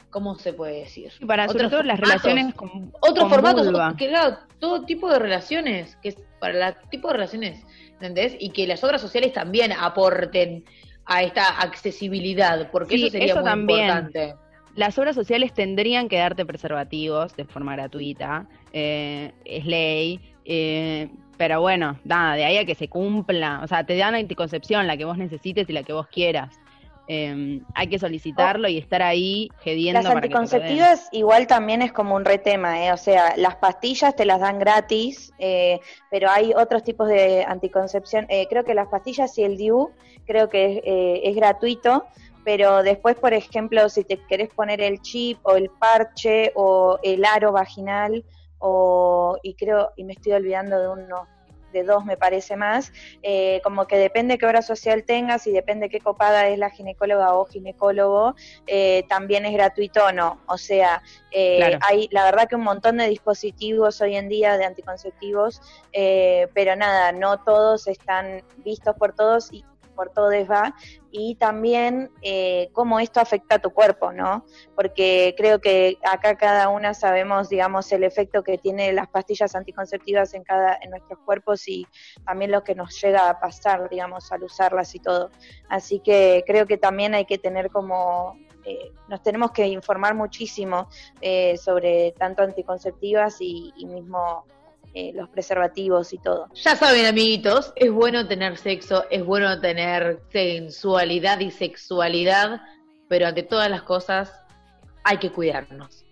¿cómo 0.09 0.35
se 0.35 0.53
puede 0.53 0.79
decir? 0.79 1.11
para 1.27 1.47
sobre 1.47 1.69
todo 1.69 1.83
las 1.83 1.99
relaciones 1.99 2.53
con 2.55 2.91
otros 3.01 3.29
formatos, 3.29 3.67
que, 3.97 4.11
todo 4.59 4.83
tipo 4.85 5.09
de 5.09 5.19
relaciones, 5.19 5.95
que 5.97 6.15
para 6.39 6.69
el 6.69 6.75
tipo 6.89 7.07
de 7.09 7.13
relaciones 7.13 7.65
¿entendés? 7.99 8.35
Y 8.39 8.51
que 8.51 8.65
las 8.65 8.83
obras 8.83 9.01
sociales 9.01 9.33
también 9.33 9.73
aporten 9.73 10.63
a 11.05 11.23
esta 11.23 11.59
accesibilidad, 11.59 12.69
porque 12.71 12.95
eso 12.95 13.09
sería 13.09 13.35
muy 13.35 13.61
importante. 13.61 14.35
Las 14.75 14.97
obras 14.97 15.15
sociales 15.15 15.53
tendrían 15.53 16.07
que 16.07 16.17
darte 16.17 16.45
preservativos 16.45 17.35
de 17.35 17.43
forma 17.43 17.75
gratuita, 17.75 18.47
eh, 18.71 19.33
es 19.43 19.65
ley, 19.65 20.21
eh, 20.45 21.09
pero 21.37 21.59
bueno, 21.59 21.99
nada, 22.05 22.35
de 22.35 22.45
ahí 22.45 22.57
a 22.57 22.65
que 22.65 22.75
se 22.75 22.87
cumpla, 22.87 23.61
o 23.63 23.67
sea, 23.67 23.83
te 23.85 23.97
dan 23.97 24.15
anticoncepción, 24.15 24.87
la 24.87 24.95
que 24.95 25.05
vos 25.05 25.17
necesites 25.17 25.69
y 25.69 25.73
la 25.73 25.83
que 25.83 25.93
vos 25.93 26.07
quieras. 26.07 26.59
Em, 27.11 27.65
hay 27.73 27.87
que 27.87 27.97
solicitarlo 27.97 28.67
y 28.67 28.77
estar 28.77 29.01
ahí 29.01 29.49
gediendo. 29.61 29.99
Las 29.99 30.11
anticonceptivas 30.11 31.09
igual 31.11 31.47
también 31.47 31.81
es 31.81 31.91
como 31.91 32.15
un 32.15 32.23
retema, 32.23 32.85
¿eh? 32.85 32.93
o 32.93 32.97
sea, 32.97 33.33
las 33.35 33.55
pastillas 33.55 34.15
te 34.15 34.25
las 34.25 34.39
dan 34.39 34.59
gratis, 34.59 35.33
eh, 35.39 35.79
pero 36.11 36.29
hay 36.29 36.53
otros 36.55 36.83
tipos 36.83 37.07
de 37.07 37.43
anticoncepción. 37.45 38.27
Eh, 38.29 38.45
creo 38.47 38.63
que 38.63 38.75
las 38.75 38.89
pastillas 38.89 39.35
y 39.39 39.43
el 39.43 39.57
DIU 39.57 39.89
creo 40.27 40.49
que 40.49 40.65
es, 40.65 40.81
eh, 40.85 41.21
es 41.23 41.35
gratuito, 41.35 42.05
pero 42.43 42.83
después, 42.83 43.15
por 43.15 43.33
ejemplo, 43.33 43.89
si 43.89 44.03
te 44.03 44.19
querés 44.27 44.49
poner 44.49 44.79
el 44.79 45.01
chip 45.01 45.39
o 45.41 45.55
el 45.55 45.71
parche 45.71 46.51
o 46.53 46.99
el 47.01 47.25
aro 47.25 47.51
vaginal, 47.51 48.23
o, 48.59 49.35
y 49.41 49.55
creo, 49.55 49.93
y 49.95 50.03
me 50.03 50.13
estoy 50.13 50.33
olvidando 50.33 50.79
de 50.79 50.89
uno 50.89 51.27
de 51.71 51.83
dos 51.83 52.05
me 52.05 52.17
parece 52.17 52.55
más, 52.55 52.91
eh, 53.21 53.61
como 53.63 53.87
que 53.87 53.97
depende 53.97 54.37
qué 54.37 54.45
hora 54.45 54.61
social 54.61 55.03
tengas 55.03 55.47
y 55.47 55.51
depende 55.51 55.89
qué 55.89 55.99
copada 55.99 56.47
es 56.47 56.57
la 56.57 56.69
ginecóloga 56.69 57.33
o 57.35 57.45
ginecólogo, 57.45 58.35
eh, 58.67 59.03
también 59.07 59.45
es 59.45 59.53
gratuito 59.53 60.05
o 60.05 60.11
no. 60.11 60.39
O 60.47 60.57
sea, 60.57 61.01
eh, 61.31 61.77
hay 61.81 62.07
la 62.11 62.23
verdad 62.23 62.47
que 62.47 62.55
un 62.55 62.63
montón 62.63 62.97
de 62.97 63.07
dispositivos 63.07 64.01
hoy 64.01 64.15
en 64.15 64.29
día 64.29 64.57
de 64.57 64.65
anticonceptivos, 64.65 65.61
pero 65.91 66.75
nada, 66.75 67.11
no 67.11 67.39
todos 67.43 67.87
están 67.87 68.43
vistos 68.57 68.95
por 68.95 69.13
todos 69.13 69.51
y 69.51 69.63
por 69.99 70.11
todos 70.11 70.31
va, 70.49 70.73
y 71.11 71.35
también 71.35 72.09
eh, 72.21 72.69
cómo 72.71 73.01
esto 73.01 73.19
afecta 73.19 73.55
a 73.55 73.59
tu 73.59 73.71
cuerpo, 73.71 74.13
¿no? 74.13 74.45
Porque 74.73 75.35
creo 75.37 75.59
que 75.59 75.97
acá 76.09 76.37
cada 76.37 76.69
una 76.69 76.93
sabemos, 76.93 77.49
digamos, 77.49 77.91
el 77.91 78.05
efecto 78.05 78.41
que 78.41 78.57
tiene 78.57 78.93
las 78.93 79.09
pastillas 79.09 79.55
anticonceptivas 79.55 80.33
en 80.35 80.43
cada 80.45 80.79
en 80.81 80.91
nuestros 80.91 81.19
cuerpos 81.25 81.67
y 81.67 81.85
también 82.25 82.51
lo 82.51 82.63
que 82.63 82.75
nos 82.75 82.97
llega 83.01 83.29
a 83.29 83.41
pasar, 83.41 83.89
digamos, 83.89 84.31
al 84.31 84.43
usarlas 84.43 84.95
y 84.95 84.99
todo. 84.99 85.31
Así 85.67 85.99
que 85.99 86.45
creo 86.47 86.65
que 86.65 86.77
también 86.77 87.13
hay 87.13 87.25
que 87.25 87.37
tener 87.37 87.69
como 87.69 88.37
eh, 88.63 88.93
nos 89.09 89.21
tenemos 89.21 89.51
que 89.51 89.67
informar 89.67 90.15
muchísimo 90.15 90.87
eh, 91.19 91.57
sobre 91.57 92.13
tanto 92.17 92.41
anticonceptivas 92.41 93.41
y, 93.41 93.73
y 93.75 93.85
mismo 93.85 94.45
eh, 94.93 95.11
los 95.13 95.29
preservativos 95.29 96.13
y 96.13 96.17
todo. 96.17 96.47
Ya 96.55 96.75
saben, 96.75 97.05
amiguitos, 97.05 97.73
es 97.75 97.91
bueno 97.91 98.27
tener 98.27 98.57
sexo, 98.57 99.05
es 99.09 99.23
bueno 99.23 99.59
tener 99.59 100.19
sensualidad 100.31 101.39
y 101.39 101.51
sexualidad, 101.51 102.61
pero 103.07 103.27
ante 103.27 103.43
todas 103.43 103.69
las 103.69 103.83
cosas 103.83 104.31
hay 105.03 105.17
que 105.17 105.31
cuidarnos. 105.31 106.05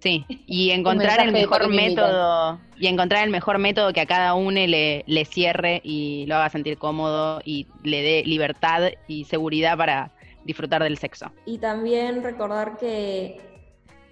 Sí, 0.00 0.24
y 0.28 0.70
encontrar 0.70 1.20
el 1.20 1.32
mejor 1.32 1.68
método 1.68 2.60
y 2.76 2.86
encontrar 2.86 3.24
el 3.24 3.30
mejor 3.30 3.58
método 3.58 3.92
que 3.92 4.00
a 4.00 4.06
cada 4.06 4.34
uno 4.34 4.52
le, 4.52 5.02
le 5.06 5.24
cierre 5.24 5.80
y 5.82 6.24
lo 6.26 6.36
haga 6.36 6.50
sentir 6.50 6.78
cómodo 6.78 7.40
y 7.44 7.66
le 7.82 8.02
dé 8.02 8.22
libertad 8.24 8.90
y 9.08 9.24
seguridad 9.24 9.76
para 9.76 10.12
disfrutar 10.44 10.84
del 10.84 10.98
sexo. 10.98 11.32
Y 11.46 11.58
también 11.58 12.22
recordar 12.22 12.78
que 12.78 13.40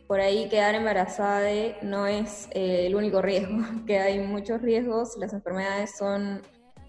por 0.07 0.21
ahí 0.21 0.49
quedar 0.49 0.75
embarazada 0.75 1.51
no 1.83 2.07
es 2.07 2.49
eh, 2.53 2.87
el 2.87 2.95
único 2.95 3.23
riesgo, 3.23 3.57
que 3.87 3.99
hay 3.99 4.21
muchos 4.21 4.63
riesgos, 4.63 5.17
las 5.19 5.33
enfermedades 5.33 5.97
son 5.97 6.43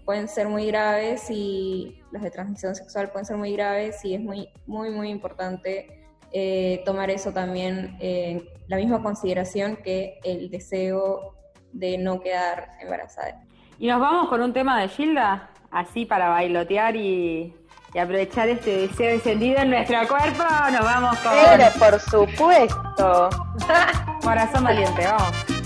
pueden 0.04 0.26
ser 0.26 0.48
muy 0.48 0.66
graves 0.66 1.28
y 1.28 2.00
las 2.12 2.22
de 2.22 2.30
transmisión 2.30 2.74
sexual 2.74 3.10
pueden 3.10 3.26
ser 3.26 3.36
muy 3.36 3.52
graves 3.52 4.02
y 4.06 4.14
es 4.14 4.20
muy, 4.22 4.48
muy, 4.66 4.88
muy 4.88 5.10
importante 5.10 6.08
eh, 6.32 6.82
tomar 6.86 7.10
eso 7.10 7.30
también 7.32 7.94
en 8.00 8.48
la 8.68 8.78
misma 8.78 9.02
consideración 9.02 9.76
que 9.76 10.18
el 10.24 10.48
deseo 10.48 11.34
de 11.72 11.98
no 11.98 12.20
quedar 12.20 12.70
embarazada. 12.80 13.44
Y 13.78 13.86
nos 13.86 14.00
vamos 14.00 14.30
con 14.30 14.40
un 14.40 14.54
tema 14.54 14.80
de 14.80 14.88
Gilda, 14.88 15.50
así 15.70 16.06
para 16.06 16.30
bailotear 16.30 16.96
y 16.96 17.54
y 17.94 17.98
aprovechar 17.98 18.48
este 18.48 18.88
deseo 18.88 19.10
encendido 19.10 19.60
en 19.60 19.70
nuestro 19.70 20.06
cuerpo, 20.08 20.44
nos 20.72 20.84
vamos 20.84 21.18
con. 21.18 21.32
Pero 21.32 21.70
por 21.78 22.00
supuesto. 22.00 23.30
Corazón 24.22 24.64
valiente, 24.64 25.06
vamos. 25.06 25.57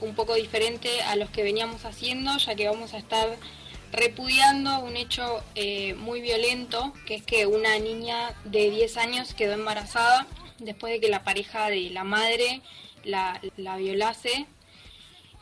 Un 0.00 0.14
poco 0.14 0.34
diferente 0.34 1.02
a 1.02 1.16
los 1.16 1.30
que 1.30 1.42
veníamos 1.42 1.84
haciendo, 1.84 2.36
ya 2.38 2.54
que 2.54 2.68
vamos 2.68 2.94
a 2.94 2.98
estar 2.98 3.36
repudiando 3.92 4.80
un 4.80 4.96
hecho 4.96 5.42
eh, 5.54 5.94
muy 5.94 6.20
violento, 6.20 6.92
que 7.06 7.16
es 7.16 7.22
que 7.22 7.46
una 7.46 7.78
niña 7.78 8.34
de 8.44 8.70
10 8.70 8.96
años 8.98 9.34
quedó 9.34 9.54
embarazada 9.54 10.26
después 10.58 10.92
de 10.92 11.00
que 11.00 11.08
la 11.08 11.24
pareja 11.24 11.68
de 11.68 11.90
la 11.90 12.04
madre 12.04 12.62
la, 13.04 13.40
violase. 13.76 14.46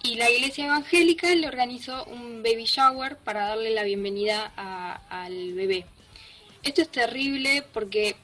Y 0.02 0.14
la 0.14 0.30
iglesia 0.30 0.66
evangélica 0.66 1.34
le 1.34 1.48
organizó 1.48 2.04
un 2.04 2.42
baby 2.42 2.64
shower 2.64 3.16
para 3.16 3.48
darle 3.48 3.70
la 3.70 3.82
bienvenida 3.82 4.52
al 5.08 5.54
bebé. 5.54 5.86
Esto 6.62 6.82
es 6.82 6.88
terrible 6.88 7.64
porque, 7.72 8.14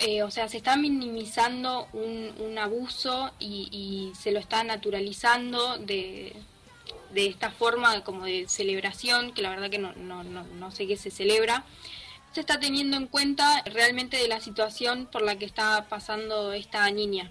eh, 0.00 0.22
o 0.22 0.30
sea, 0.30 0.48
se 0.48 0.56
está 0.56 0.76
minimizando 0.76 1.86
un, 1.92 2.58
abuso 2.58 3.30
y, 3.38 4.12
se 4.18 4.32
lo 4.32 4.38
está 4.38 4.64
naturalizando 4.64 5.78
de, 5.78 6.34
de 7.12 7.26
esta 7.26 7.50
forma 7.50 8.02
como 8.02 8.24
de 8.24 8.46
celebración, 8.48 9.32
que 9.32 9.42
la 9.42 9.50
verdad 9.50 9.70
que 9.70 9.78
no, 9.78 9.92
no, 9.94 10.24
no, 10.24 10.70
sé 10.70 10.86
qué 10.86 10.96
se 10.96 11.10
celebra, 11.10 11.64
se 12.32 12.40
está 12.40 12.58
teniendo 12.58 12.96
en 12.96 13.06
cuenta 13.08 13.62
realmente 13.66 14.16
de 14.16 14.28
la 14.28 14.40
situación 14.40 15.06
por 15.06 15.22
la 15.22 15.36
que 15.36 15.44
está 15.44 15.86
pasando 15.88 16.52
esta 16.52 16.90
niña. 16.90 17.30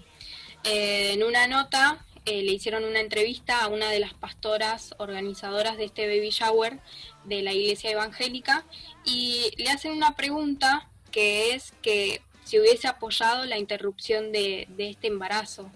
Eh, 0.64 1.12
en 1.14 1.24
una 1.24 1.46
nota 1.46 2.04
eh, 2.24 2.42
le 2.42 2.52
hicieron 2.52 2.84
una 2.84 3.00
entrevista 3.00 3.64
a 3.64 3.68
una 3.68 3.90
de 3.90 3.98
las 3.98 4.14
pastoras 4.14 4.94
organizadoras 4.98 5.76
de 5.76 5.86
este 5.86 6.06
baby 6.06 6.30
shower 6.30 6.78
de 7.24 7.42
la 7.42 7.52
iglesia 7.52 7.90
evangélica 7.90 8.64
y 9.04 9.52
le 9.56 9.70
hacen 9.70 9.92
una 9.92 10.14
pregunta 10.14 10.88
que 11.10 11.54
es 11.54 11.72
que 11.82 12.22
si 12.50 12.58
hubiese 12.58 12.88
apoyado 12.88 13.44
la 13.44 13.58
interrupción 13.58 14.32
de, 14.32 14.66
este 14.76 15.06
embarazo 15.06 15.70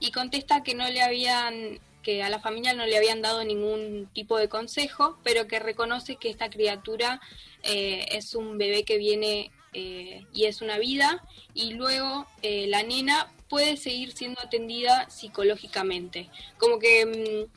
y 0.00 0.12
contesta 0.12 0.62
que 0.62 0.74
no 0.74 0.88
le 0.88 1.02
habían 1.02 1.78
que 2.02 2.22
a 2.22 2.30
la 2.30 2.38
familia 2.38 2.72
no 2.72 2.86
le 2.86 2.96
habían 2.96 3.20
dado 3.20 3.44
ningún 3.44 4.08
tipo 4.14 4.38
de 4.38 4.48
consejo, 4.48 5.18
pero 5.24 5.46
que 5.46 5.58
reconoce 5.58 6.16
que 6.16 6.30
esta 6.30 6.48
criatura 6.48 7.20
eh, 7.64 8.06
es 8.12 8.34
un 8.34 8.56
bebé 8.56 8.84
que 8.84 8.96
viene 8.96 9.50
eh, 9.74 10.24
y 10.32 10.44
es 10.44 10.62
una 10.62 10.78
vida, 10.78 11.22
y 11.52 11.74
luego 11.74 12.26
eh, 12.42 12.66
la 12.68 12.82
nena 12.84 13.30
puede 13.48 13.76
seguir 13.76 14.12
siendo 14.12 14.40
atendida 14.40 15.10
psicológicamente. 15.10 16.30
Como 16.58 16.78
que 16.78 17.48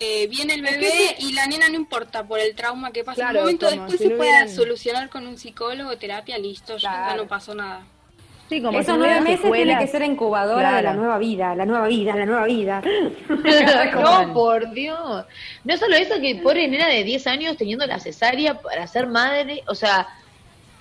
mm, 0.00 0.30
viene 0.30 0.54
el 0.54 0.62
bebé 0.62 1.16
y 1.18 1.32
la 1.32 1.46
nena 1.46 1.68
no 1.68 1.76
importa 1.76 2.24
por 2.24 2.38
el 2.38 2.54
trauma 2.54 2.92
que 2.92 3.04
pasa. 3.04 3.30
en 3.30 3.36
un 3.36 3.42
momento 3.42 3.70
después 3.70 3.98
se 3.98 4.10
puede 4.10 4.48
solucionar 4.48 5.08
con 5.08 5.26
un 5.26 5.38
psicólogo, 5.38 5.96
terapia, 5.96 6.38
listo, 6.38 6.76
ya 6.76 7.14
no 7.16 7.26
pasó 7.26 7.54
nada. 7.54 7.86
Sí, 8.48 8.62
como 8.62 8.78
Esos 8.78 8.96
nueve 8.96 9.20
meses 9.22 9.52
tiene 9.52 9.76
que 9.78 9.88
ser 9.88 10.02
incubadora 10.02 10.76
de 10.76 10.82
la 10.82 10.94
nueva 10.94 11.18
vida, 11.18 11.54
la 11.56 11.66
nueva 11.66 11.88
vida, 11.88 12.14
la 12.14 12.26
nueva 12.26 12.44
vida. 12.44 12.82
no, 13.94 14.32
por 14.32 14.70
Dios. 14.70 15.24
No 15.64 15.76
solo 15.76 15.96
eso, 15.96 16.20
que 16.20 16.36
pobre 16.36 16.68
nena 16.68 16.86
de 16.86 17.02
10 17.02 17.26
años 17.26 17.56
teniendo 17.56 17.86
la 17.86 17.98
cesárea 17.98 18.60
para 18.60 18.86
ser 18.86 19.08
madre, 19.08 19.64
o 19.66 19.74
sea, 19.74 20.06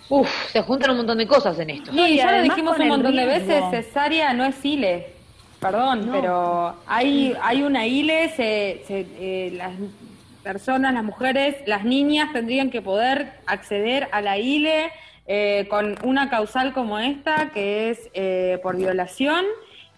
uff, 0.09 0.29
se 0.51 0.61
juntan 0.61 0.91
un 0.91 0.97
montón 0.97 1.17
de 1.17 1.25
cosas 1.25 1.57
en 1.57 1.71
esto. 1.71 1.91
y 1.91 2.17
ya 2.17 2.37
lo 2.37 2.43
dijimos 2.43 2.77
un 2.77 2.87
montón 2.87 3.15
de 3.15 3.25
veces, 3.25 3.63
cesárea 3.71 4.33
no 4.33 4.45
es 4.45 4.63
ILE. 4.63 5.14
Perdón, 5.65 6.09
pero 6.11 6.75
hay, 6.85 7.35
hay 7.41 7.63
una 7.63 7.87
ILE, 7.87 8.29
se, 8.29 8.83
eh, 8.87 9.51
las 9.57 9.71
personas, 10.43 10.93
las 10.93 11.03
mujeres, 11.03 11.55
las 11.65 11.83
niñas 11.83 12.31
tendrían 12.31 12.69
que 12.69 12.83
poder 12.83 13.31
acceder 13.47 14.07
a 14.11 14.21
la 14.21 14.37
ILE 14.37 14.91
eh, 15.25 15.65
con 15.67 15.97
una 16.03 16.29
causal 16.29 16.71
como 16.71 16.99
esta, 16.99 17.49
que 17.51 17.89
es 17.89 18.11
eh, 18.13 18.59
por 18.61 18.77
violación, 18.77 19.43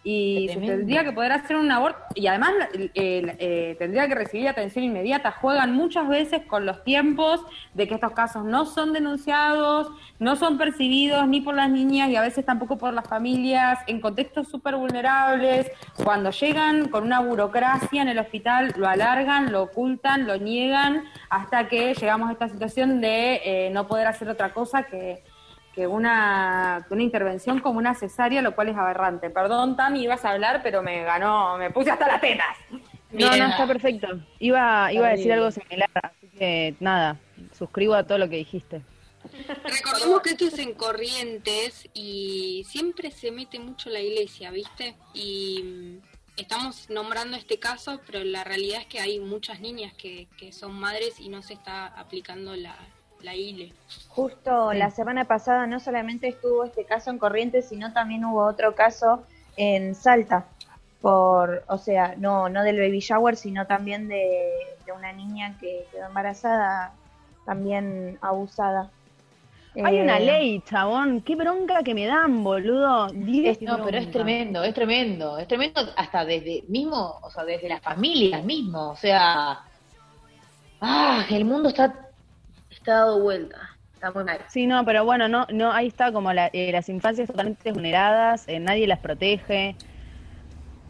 y 0.10 0.48
se 0.54 0.62
tendría 0.62 1.04
que 1.04 1.12
poder 1.12 1.34
hacer 1.34 1.58
un 1.58 1.70
aborto, 1.70 2.00
y 2.16 2.28
además 2.28 2.54
eh, 2.96 3.76
tendría 3.78 4.08
que 4.08 4.16
recibir 4.16 4.48
atención 4.48 4.86
inmediata. 4.86 5.32
Juegan 5.32 5.74
muchas 5.74 6.08
veces 6.08 6.44
con 6.48 6.66
los 6.66 6.86
tiempos 6.86 7.42
de 7.74 7.90
que 7.90 7.96
estos 7.96 8.14
casos 8.14 8.46
no 8.46 8.66
son 8.66 8.94
denunciados, 8.94 9.90
no 10.20 10.38
son 10.38 10.58
percibidos 10.58 11.28
ni 11.28 11.42
por 11.42 11.56
las 11.56 11.70
niñas 11.70 12.10
y 12.10 12.16
a 12.16 12.22
veces 12.22 12.46
tampoco 12.46 12.78
por 12.78 12.94
las 12.94 13.06
familias, 13.06 13.80
en 13.88 14.00
contextos 14.00 14.48
súper 14.48 14.78
vulnerables. 14.78 15.70
Cuando 16.02 16.32
llegan 16.32 16.88
con 16.88 17.04
una 17.04 17.20
burocracia 17.20 18.02
en 18.02 18.08
el 18.08 18.20
hospital, 18.20 18.74
lo 18.78 18.88
alargan, 18.88 19.52
lo 19.52 19.64
ocultan, 19.64 20.26
lo 20.26 20.38
niegan, 20.38 21.04
hasta 21.30 21.68
que 21.68 21.94
llegamos 21.94 22.30
a 22.30 22.32
esta 22.32 22.48
situación 22.48 23.02
de 23.02 23.70
no 23.74 23.88
poder 23.88 24.08
hacer 24.08 24.30
otra 24.30 24.54
cosa 24.54 24.84
que 24.84 25.22
que 25.78 25.86
una, 25.86 26.88
una 26.90 27.04
intervención 27.04 27.60
como 27.60 27.78
una 27.78 27.94
cesárea, 27.94 28.42
lo 28.42 28.56
cual 28.56 28.70
es 28.70 28.76
aberrante. 28.76 29.30
Perdón, 29.30 29.76
Tami, 29.76 30.02
ibas 30.02 30.26
a 30.26 30.32
hablar, 30.32 30.62
pero 30.64 30.82
me 30.82 31.04
ganó, 31.04 31.56
me 31.60 31.70
puse 31.70 31.92
hasta 31.92 32.08
las 32.08 32.20
tetas. 32.20 32.58
No, 33.12 33.38
no, 33.38 33.46
está 33.46 33.68
perfecto. 33.68 34.08
Iba, 34.40 34.92
iba 34.92 35.06
a 35.06 35.12
decir 35.12 35.32
algo 35.32 35.52
similar, 35.52 35.88
así 36.02 36.28
que 36.36 36.74
nada, 36.80 37.20
suscribo 37.56 37.94
a 37.94 38.08
todo 38.08 38.18
lo 38.18 38.28
que 38.28 38.38
dijiste. 38.38 38.82
Recordemos 39.64 40.22
que 40.24 40.32
esto 40.32 40.48
es 40.48 40.58
en 40.58 40.74
Corrientes 40.74 41.88
y 41.94 42.66
siempre 42.68 43.12
se 43.12 43.30
mete 43.30 43.60
mucho 43.60 43.92
la 43.92 44.00
iglesia, 44.00 44.50
¿viste? 44.50 44.96
Y 45.14 45.62
mm, 45.64 45.98
estamos 46.38 46.90
nombrando 46.90 47.38
este 47.38 47.60
caso, 47.60 48.02
pero 48.08 48.24
la 48.24 48.44
realidad 48.44 48.82
es 48.82 48.88
que 48.88 49.00
hay 49.00 49.20
muchas 49.20 49.60
niñas 49.60 49.94
que, 49.94 50.28
que 50.40 50.52
son 50.52 50.74
madres 50.74 51.20
y 51.20 51.30
no 51.30 51.44
se 51.44 51.54
está 51.54 51.86
aplicando 51.86 52.56
la, 52.56 52.76
la 53.22 53.36
ILE. 53.36 53.74
Justo 54.10 54.74
la 54.74 54.90
semana 54.90 55.26
pasada 55.26 55.68
no 55.68 55.80
solamente 55.80 56.28
estuvo 56.28 56.64
este 56.64 56.86
caso 56.86 57.10
en 57.10 57.20
Corrientes, 57.20 57.70
sino 57.70 57.94
también 57.94 58.26
hubo 58.26 58.46
otro 58.46 58.76
caso 58.76 59.24
en 59.58 59.96
Salta, 59.96 60.46
por, 61.02 61.64
o 61.68 61.78
sea, 61.78 62.16
no, 62.18 62.50
no 62.50 62.64
del 62.64 62.80
baby 62.80 63.00
shower, 63.00 63.36
sino 63.36 63.66
también 63.68 64.08
de, 64.08 64.50
una 64.96 65.12
niña 65.12 65.58
que 65.60 65.86
quedó 65.92 66.08
embarazada, 66.08 66.94
también 67.46 68.18
abusada. 68.22 68.90
Hay 69.84 70.00
una 70.00 70.18
eh, 70.18 70.26
ley, 70.26 70.64
chabón, 70.66 71.22
qué 71.22 71.36
bronca 71.36 71.84
que 71.84 71.94
me 71.94 72.08
dan, 72.08 72.44
boludo. 72.44 73.10
no, 73.10 73.86
pero 73.86 73.98
es 73.98 74.10
tremendo, 74.10 74.64
es 74.64 74.74
tremendo, 74.74 75.38
es 75.38 75.48
tremendo 75.48 75.82
hasta 75.96 76.26
desde 76.26 76.64
mismo, 76.68 77.20
o 77.22 77.30
sea, 77.30 77.44
desde 77.44 77.70
las 77.70 77.82
familias 77.82 78.44
mismo, 78.44 78.90
o 78.90 78.96
sea, 78.96 79.62
ah, 80.82 81.26
el 81.30 81.46
mundo 81.46 81.70
está 81.70 82.07
dado 82.94 83.22
vuelta. 83.22 83.78
Está 83.94 84.12
muy 84.12 84.24
mal. 84.24 84.40
Sí, 84.50 84.68
no, 84.68 84.86
pero 84.86 85.06
bueno, 85.06 85.28
no, 85.28 85.48
no, 85.52 85.72
ahí 85.72 85.88
está 85.88 86.12
como 86.12 86.32
eh, 86.32 86.70
las 86.72 86.88
infancias 86.90 87.28
totalmente 87.28 87.72
vulneradas, 87.72 88.48
eh, 88.48 88.60
nadie 88.60 88.86
las 88.86 89.00
protege. 89.00 89.76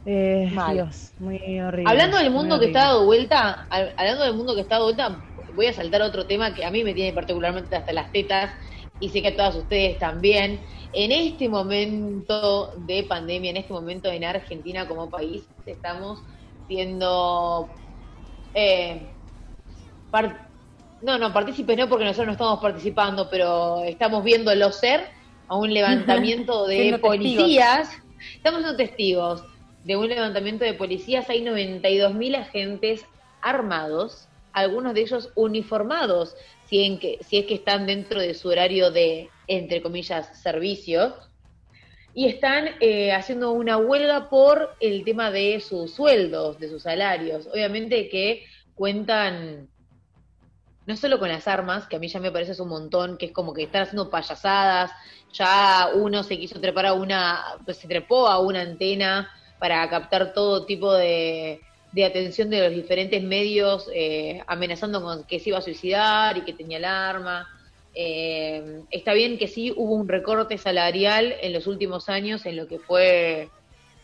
Eh, 0.05 0.51
Dios, 0.71 1.13
muy 1.19 1.59
horrible. 1.59 1.89
Hablando 1.89 2.17
del 2.17 2.31
mundo 2.31 2.59
que 2.59 2.67
está 2.67 2.79
dado 2.79 3.05
vuelta, 3.05 3.67
hablando 3.69 4.23
del 4.23 4.33
mundo 4.35 4.55
que 4.55 4.61
está 4.61 4.75
dado 4.75 4.85
vuelta, 4.85 5.21
voy 5.55 5.65
a 5.65 5.73
saltar 5.73 6.01
otro 6.01 6.25
tema 6.25 6.53
que 6.53 6.63
a 6.63 6.71
mí 6.71 6.83
me 6.83 6.93
tiene 6.93 7.13
particularmente 7.13 7.75
hasta 7.75 7.91
las 7.91 8.11
tetas 8.11 8.51
y 8.99 9.09
sé 9.09 9.21
que 9.21 9.29
a 9.29 9.35
todas 9.35 9.55
ustedes 9.55 9.97
también. 9.99 10.59
En 10.93 11.11
este 11.11 11.49
momento 11.49 12.73
de 12.77 13.03
pandemia, 13.03 13.51
en 13.51 13.57
este 13.57 13.73
momento 13.73 14.09
en 14.09 14.23
Argentina 14.23 14.87
como 14.87 15.09
país, 15.09 15.43
estamos 15.65 16.21
siendo 16.67 17.69
eh, 18.53 19.01
no, 21.01 21.17
no, 21.17 21.33
partícipes 21.33 21.77
no 21.77 21.87
porque 21.87 22.05
nosotros 22.05 22.27
no 22.27 22.31
estamos 22.33 22.59
participando, 22.59 23.29
pero 23.29 23.83
estamos 23.83 24.23
viendo 24.23 24.51
ser 24.71 25.09
a 25.47 25.55
un 25.55 25.73
levantamiento 25.73 26.65
de 26.67 26.97
policías. 26.99 27.89
Estamos 28.35 28.61
siendo 28.61 28.77
testigos 28.77 29.43
de 29.83 29.95
un 29.95 30.07
levantamiento 30.07 30.65
de 30.65 30.73
policías. 30.73 31.29
Hay 31.29 31.41
92 31.41 32.13
mil 32.13 32.35
agentes 32.35 33.05
armados, 33.41 34.27
algunos 34.53 34.93
de 34.93 35.01
ellos 35.01 35.31
uniformados, 35.35 36.35
si, 36.65 36.83
en 36.83 36.99
que, 36.99 37.19
si 37.21 37.37
es 37.37 37.45
que 37.45 37.53
están 37.53 37.85
dentro 37.85 38.19
de 38.19 38.33
su 38.33 38.49
horario 38.49 38.91
de, 38.91 39.29
entre 39.47 39.81
comillas, 39.81 40.41
servicio. 40.41 41.15
Y 42.13 42.25
están 42.25 42.69
eh, 42.79 43.11
haciendo 43.11 43.51
una 43.51 43.77
huelga 43.77 44.29
por 44.29 44.75
el 44.79 45.03
tema 45.03 45.29
de 45.29 45.59
sus 45.59 45.93
sueldos, 45.93 46.59
de 46.59 46.67
sus 46.67 46.81
salarios. 46.81 47.47
Obviamente 47.53 48.09
que 48.09 48.43
cuentan 48.73 49.69
no 50.87 50.95
solo 50.95 51.19
con 51.19 51.27
las 51.27 51.47
armas, 51.47 51.85
que 51.85 51.97
a 51.97 51.99
mí 51.99 52.07
ya 52.07 52.19
me 52.19 52.31
parece 52.31 52.59
un 52.61 52.69
montón, 52.69 53.17
que 53.17 53.27
es 53.27 53.31
como 53.33 53.53
que 53.53 53.63
están 53.63 53.83
haciendo 53.83 54.09
payasadas, 54.09 54.91
ya 55.33 55.89
uno 55.93 56.23
se 56.23 56.39
quiso 56.39 56.59
trepar 56.61 56.87
a 56.87 56.93
una, 56.93 57.43
pues 57.65 57.77
se 57.77 57.89
trepó 57.89 58.27
a 58.27 58.39
una 58.39 58.61
antena 58.61 59.29
para 59.59 59.87
captar 59.89 60.33
todo 60.33 60.65
tipo 60.65 60.93
de, 60.93 61.59
atención 62.05 62.49
de 62.49 62.61
los 62.61 62.71
diferentes 62.75 63.21
medios, 63.21 63.89
eh, 63.93 64.41
amenazando 64.47 65.01
con 65.01 65.25
que 65.25 65.39
se 65.39 65.49
iba 65.49 65.57
a 65.57 65.61
suicidar 65.61 66.37
y 66.37 66.41
que 66.41 66.53
tenía 66.53 66.77
el 66.77 66.85
arma. 66.85 67.49
Eh, 67.93 68.81
está 68.89 69.13
bien 69.13 69.37
que 69.37 69.47
sí 69.47 69.73
hubo 69.75 69.93
un 69.95 70.07
recorte 70.07 70.57
salarial 70.57 71.35
en 71.41 71.51
los 71.51 71.67
últimos 71.67 72.07
años 72.07 72.45
en 72.45 72.55
lo 72.55 72.67
que 72.67 72.79
fue 72.79 73.49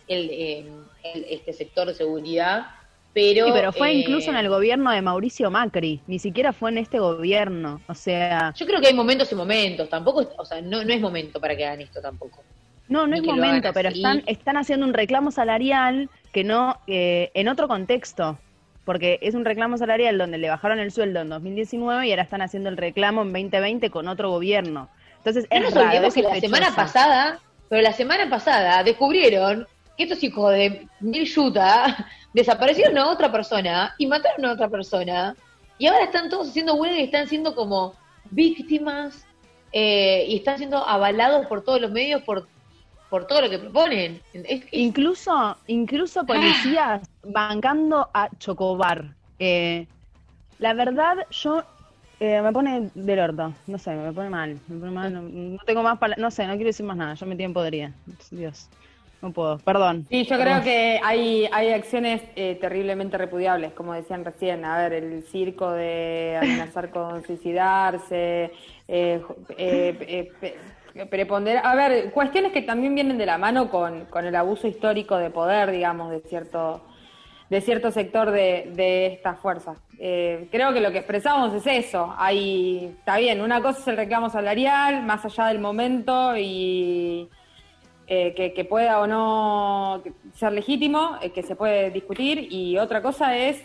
el, 0.08 0.68
este 1.04 1.54
sector 1.54 1.88
de 1.88 1.94
seguridad. 1.94 2.66
Pero, 3.14 3.46
sí, 3.46 3.52
pero 3.54 3.72
fue 3.72 3.94
incluso 3.94 4.32
en 4.32 4.38
el 4.38 4.50
gobierno 4.50 4.92
de 4.92 5.02
Mauricio 5.02 5.52
Macri, 5.52 6.02
ni 6.08 6.18
siquiera 6.18 6.52
fue 6.52 6.72
en 6.72 6.80
este 6.80 7.00
gobierno, 7.00 7.80
o 7.88 7.94
sea... 7.94 8.54
Yo 8.56 8.66
creo 8.66 8.82
que 8.82 8.88
hay 8.88 8.94
momentos 8.94 9.32
y 9.32 9.36
momentos, 9.36 9.88
tampoco, 9.88 10.28
o 10.36 10.46
sea, 10.46 10.62
no, 10.62 10.84
no 10.84 10.94
es 10.94 11.00
momento 11.00 11.40
para 11.40 11.56
que 11.56 11.64
hagan 11.66 11.82
esto 11.82 12.02
tampoco. 12.02 12.42
No, 12.88 13.06
no 13.06 13.16
es 13.16 13.24
momento, 13.24 13.72
pero 13.74 13.90
están, 13.90 14.24
están 14.26 14.58
haciendo 14.58 14.86
un 14.86 14.94
reclamo 14.94 15.32
salarial 15.32 16.10
que 16.32 16.44
no, 16.44 16.80
eh, 16.88 17.30
en 17.36 17.48
otro 17.48 17.68
contexto, 17.68 18.40
porque 18.84 19.20
es 19.22 19.36
un 19.36 19.46
reclamo 19.46 19.78
salarial 19.78 20.18
donde 20.18 20.38
le 20.38 20.50
bajaron 20.50 20.80
el 20.80 20.92
sueldo 20.92 21.22
en 21.22 21.30
2019 21.30 22.08
y 22.08 22.12
ahora 22.12 22.24
están 22.24 22.42
haciendo 22.42 22.70
el 22.70 22.78
reclamo 22.78 23.22
en 23.22 23.32
2020 23.32 23.90
con 23.90 24.08
otro 24.08 24.30
gobierno. 24.30 24.90
Entonces, 25.18 25.48
es 25.50 25.74
raro, 25.74 26.12
que 26.12 26.22
la 26.22 26.40
semana 26.40 26.76
pasada, 26.76 27.40
pero 27.70 27.82
la 27.82 27.94
semana 27.94 28.30
pasada 28.30 28.84
descubrieron 28.84 29.68
que 29.98 30.04
estos 30.04 30.24
hijos 30.24 30.52
de 30.52 30.88
Mil 31.00 31.26
Yuta 31.26 32.08
desaparecieron 32.34 32.98
a 32.98 33.10
otra 33.10 33.32
persona 33.32 33.94
y 33.98 34.08
mataron 34.08 34.46
a 34.46 34.54
otra 34.54 34.70
persona 34.70 35.36
y 35.78 35.88
ahora 35.88 36.06
están 36.06 36.30
todos 36.30 36.50
haciendo 36.50 36.76
huelga 36.76 37.00
y 37.00 37.04
están 37.04 37.28
siendo 37.28 37.56
como 37.56 37.94
víctimas 38.32 39.26
eh, 39.72 40.26
y 40.28 40.38
están 40.38 40.58
siendo 40.58 40.78
avalados 40.88 41.46
por 41.48 41.64
todos 41.64 41.82
los 41.82 41.92
medios 41.92 42.22
por 42.24 42.48
por 43.10 43.28
todo 43.28 43.42
lo 43.42 43.50
que 43.52 43.60
proponen. 43.60 44.20
Incluso, 44.72 45.56
incluso 45.68 46.26
policías 46.26 47.08
bancando 47.24 48.10
a 48.12 48.28
Chocobar. 48.40 49.14
Eh, 49.38 49.86
la 50.58 50.74
verdad, 50.74 51.18
yo 51.30 51.64
eh, 52.20 52.42
me 52.42 52.52
pone 52.52 52.90
del 52.96 53.20
orto, 53.20 53.54
no 53.68 53.78
sé, 53.78 53.92
me 53.92 54.12
pone 54.14 54.30
mal, 54.30 54.60
me 54.68 54.80
pone 54.80 54.92
mal, 54.92 55.14
no, 55.14 55.60
tengo 55.64 55.84
más 55.84 56.00
no 56.18 56.32
sé, 56.32 56.48
no 56.48 56.54
quiero 56.54 56.70
decir 56.70 56.88
más 56.88 56.98
nada, 56.98 57.14
yo 57.14 57.26
me 57.28 57.36
tiempo 57.36 57.60
podría, 57.60 57.94
Dios, 58.32 58.68
no 59.24 59.32
puedo, 59.32 59.58
perdón. 59.60 60.06
Sí, 60.10 60.26
yo 60.26 60.38
creo 60.38 60.62
que 60.62 61.00
hay, 61.04 61.48
hay 61.52 61.72
acciones 61.72 62.22
eh, 62.36 62.58
terriblemente 62.60 63.18
repudiables, 63.18 63.72
como 63.74 63.94
decían 63.94 64.24
recién, 64.24 64.66
a 64.66 64.78
ver, 64.78 64.94
el 64.94 65.24
circo 65.24 65.72
de 65.72 66.38
amenazar 66.40 66.92
con 66.92 67.24
suicidarse, 67.26 68.52
eh, 68.88 69.22
preponder 71.10 71.62
a 71.64 71.74
ver, 71.74 72.12
cuestiones 72.12 72.52
que 72.52 72.62
también 72.62 72.94
vienen 72.94 73.18
de 73.18 73.26
la 73.26 73.38
mano 73.38 73.72
con, 73.72 74.06
con 74.06 74.26
el 74.26 74.36
abuso 74.36 74.68
histórico 74.68 75.18
de 75.18 75.30
poder, 75.30 75.72
digamos, 75.72 76.12
de 76.12 76.20
cierto 76.20 76.82
de 77.50 77.62
cierto 77.62 77.92
sector 77.92 78.32
de, 78.32 78.72
de 78.74 79.06
estas 79.08 79.40
fuerzas. 79.40 79.78
Eh, 80.00 80.48
creo 80.52 80.74
que 80.74 80.82
lo 80.82 80.92
que 80.92 81.00
expresamos 81.00 81.54
es 81.54 81.86
eso. 81.86 82.14
Hay, 82.18 82.96
está 82.98 83.18
bien, 83.18 83.42
una 83.42 83.62
cosa 83.62 83.80
es 83.80 83.88
el 83.88 83.98
reclamo 83.98 84.30
salarial, 84.30 85.04
más 85.04 85.24
allá 85.24 85.48
del 85.48 85.60
momento 85.60 86.36
y 86.36 87.30
eh, 88.16 88.54
que, 88.56 88.66
pueda 88.66 89.00
o 89.00 89.08
no 89.08 90.04
ser 90.36 90.52
legítimo, 90.52 91.18
eh, 91.22 91.32
que 91.32 91.44
se 91.44 91.56
puede 91.56 91.90
discutir, 91.92 92.48
y 92.52 92.78
otra 92.78 93.02
cosa 93.02 93.38
es, 93.38 93.62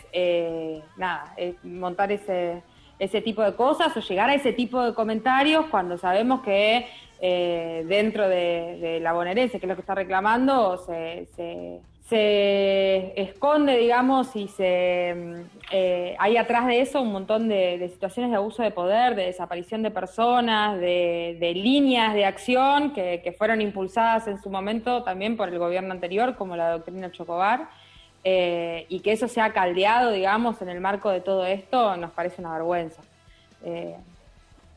nada, 0.97 1.35
montar 1.63 2.11
ese, 2.11 2.63
ese 2.99 3.21
tipo 3.21 3.41
de 3.41 3.55
cosas 3.55 3.95
o 3.95 3.99
llegar 4.01 4.29
a 4.29 4.35
ese 4.35 4.53
tipo 4.53 4.83
de 4.83 4.93
comentarios 4.93 5.65
cuando 5.71 5.97
sabemos 5.97 6.41
que 6.41 6.87
eh, 7.21 7.83
dentro 7.87 8.29
de, 8.29 8.99
la 9.01 9.13
bonaerense, 9.13 9.59
que 9.59 9.65
es 9.65 9.69
lo 9.69 9.75
que 9.75 9.81
está 9.81 9.95
reclamando, 9.95 10.77
se, 10.77 11.81
esconde, 12.17 13.77
digamos, 13.77 14.35
y 14.35 14.47
se 14.47 15.13
mm, 15.15 15.59
eh, 15.71 16.15
hay 16.19 16.37
atrás 16.37 16.65
de 16.67 16.81
eso 16.81 17.01
un 17.01 17.11
montón 17.11 17.47
de, 17.47 17.89
situaciones 17.91 18.31
de 18.31 18.37
abuso 18.37 18.63
de 18.63 18.71
poder, 18.71 19.15
de 19.15 19.25
desaparición 19.25 19.83
de 19.83 19.91
personas, 19.91 20.79
de, 20.79 21.51
líneas 21.55 22.13
de 22.13 22.25
acción 22.25 22.91
que, 22.93 23.35
fueron 23.37 23.61
impulsadas 23.61 24.27
en 24.27 24.41
su 24.41 24.49
momento 24.49 25.03
también 25.03 25.37
por 25.37 25.49
el 25.49 25.59
gobierno 25.59 25.91
anterior, 25.91 26.35
como 26.35 26.55
la 26.55 26.71
doctrina 26.71 27.11
Chocobar. 27.11 27.69
Eh, 28.25 28.85
y 28.89 28.99
que 28.99 29.13
eso 29.13 29.29
se 29.29 29.39
ha 29.39 29.53
caldeado, 29.53 30.11
digamos, 30.11 30.61
en 30.61 30.69
el 30.69 30.81
marco 30.81 31.09
de 31.09 31.21
todo 31.21 31.45
esto, 31.45 31.95
nos 31.95 32.11
parece 32.11 32.41
una 32.41 32.51
vergüenza. 32.53 33.01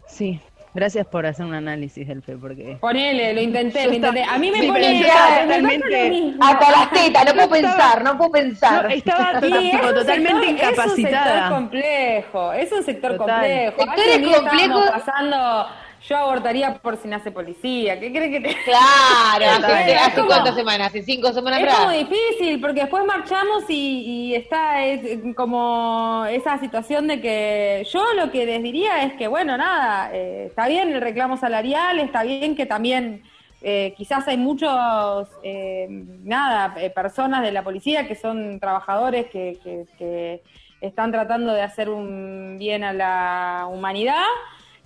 Sí, 0.07 0.41
Gracias 0.75 1.07
por 1.07 1.27
hacer 1.27 1.45
un 1.45 1.53
análisis, 1.53 2.09
Elfe, 2.09 2.37
porque... 2.39 2.79
Ponele, 2.81 3.35
lo 3.35 3.43
intenté, 3.43 3.87
lo 3.87 3.93
intenté. 3.93 4.25
A 4.25 4.39
mí 4.39 4.51
me 4.51 4.67
pone... 4.67 5.05
totalmente... 5.05 6.35
Hasta 6.41 6.71
las 6.71 6.91
tetas, 6.91 7.25
no 7.27 7.35
puedo 7.35 7.51
pensar, 7.51 8.03
no 8.03 8.17
puedo 8.17 8.31
pensar. 8.33 8.93
estaba 8.93 9.41
totalmente 9.41 10.47
incapacitada. 10.47 10.89
Es 10.89 10.93
un 10.93 10.93
sector 10.95 11.49
complejo, 11.51 12.53
es 12.53 12.73
un 12.73 12.83
sector 12.83 13.17
complejo. 13.17 13.77
Sectores 13.79 14.37
complejos... 14.39 14.91
pasando 14.91 15.67
yo 16.09 16.17
abortaría 16.17 16.75
por 16.75 16.97
si 16.97 17.09
nace 17.09 17.31
policía. 17.31 17.99
¿Qué 17.99 18.11
crees 18.13 18.31
que 18.31 18.41
te.? 18.41 18.57
Claro, 18.65 19.67
¿hace, 20.01 20.23
cuántas 20.27 20.55
semanas? 20.55 20.89
¿Hace 20.89 21.03
cinco 21.03 21.33
semanas 21.33 21.61
es 21.61 21.67
atrás? 21.67 21.81
Es 21.81 21.87
muy 21.87 21.97
difícil, 22.05 22.61
porque 22.61 22.81
después 22.81 23.05
marchamos 23.05 23.65
y, 23.69 24.35
está 24.35 24.85
es, 24.85 25.21
como 25.37 26.25
esa 26.29 26.59
situación 26.59 27.07
de 27.07 27.21
que 27.21 27.87
yo 27.91 28.05
lo 28.15 28.31
que 28.31 28.47
les 28.47 28.63
diría 28.63 29.05
es 29.05 29.15
que, 29.15 29.29
bueno, 29.29 29.57
nada, 29.57 30.11
eh, 30.13 30.47
está 30.49 30.69
bien 30.69 30.93
el 30.93 31.01
reclamo 31.01 31.37
salarial, 31.37 31.99
está 32.01 32.23
bien 32.23 32.57
que 32.57 32.67
también. 32.67 33.23
Eh, 33.65 33.95
quizás 33.97 34.27
hay 34.27 34.37
muchos, 34.37 35.29
eh, 35.45 35.87
nada, 35.89 36.75
personas 36.93 37.43
de 37.43 37.53
la 37.53 37.63
policía 37.63 38.09
que 38.09 38.17
son 38.17 38.59
trabajadores 38.59 39.27
que, 39.27 39.57
que 39.97 40.43
están 40.81 41.13
tratando 41.13 41.53
de 41.53 41.63
hacer 41.63 41.89
un 41.89 42.57
bien 42.59 42.83
a 42.83 42.93
la 42.93 43.69
humanidad 43.71 44.27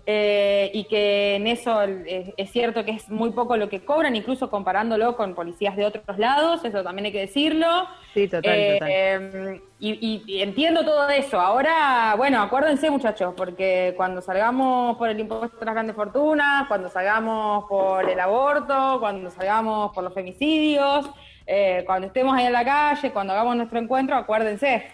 eh, 0.08 0.70
y 0.72 0.84
que 0.84 1.34
en 1.34 1.48
eso 1.48 1.82
es, 1.82 2.50
cierto 2.52 2.84
que 2.84 2.92
es 2.92 3.08
muy 3.10 3.32
poco 3.32 3.56
lo 3.56 3.68
que 3.68 3.84
cobran, 3.84 4.14
incluso 4.14 4.48
comparándolo 4.48 5.16
con 5.16 5.34
policías 5.34 5.74
de 5.74 5.84
otros 5.84 6.16
lados, 6.16 6.64
eso 6.64 6.84
también 6.84 7.06
hay 7.06 7.12
que 7.12 7.20
decirlo. 7.20 7.88
Sí, 8.14 8.28
total, 8.28 8.52
eh, 8.54 9.60
Y, 9.80 10.40
entiendo 10.40 10.84
todo 10.84 11.08
eso. 11.08 11.40
Ahora, 11.40 12.14
bueno, 12.16 12.40
acuérdense 12.40 12.88
muchachos, 12.88 13.34
porque 13.36 13.94
cuando 13.96 14.22
salgamos 14.22 14.96
por 14.96 15.08
el 15.08 15.18
impuesto 15.18 15.58
a 15.60 15.64
las 15.64 15.74
grandes 15.74 15.96
fortunas, 15.96 16.68
cuando 16.68 16.88
salgamos 16.88 17.64
por 17.64 18.08
el 18.08 18.20
aborto, 18.20 18.98
cuando 19.00 19.28
salgamos 19.32 19.92
por 19.92 20.04
los 20.04 20.14
femicidios, 20.14 21.10
eh, 21.48 21.82
cuando 21.84 22.06
estemos 22.06 22.32
ahí 22.36 22.46
en 22.46 22.52
la 22.52 22.64
calle, 22.64 23.10
cuando 23.10 23.32
hagamos 23.32 23.56
nuestro 23.56 23.80
encuentro, 23.80 24.14
acuérdense. 24.14 24.86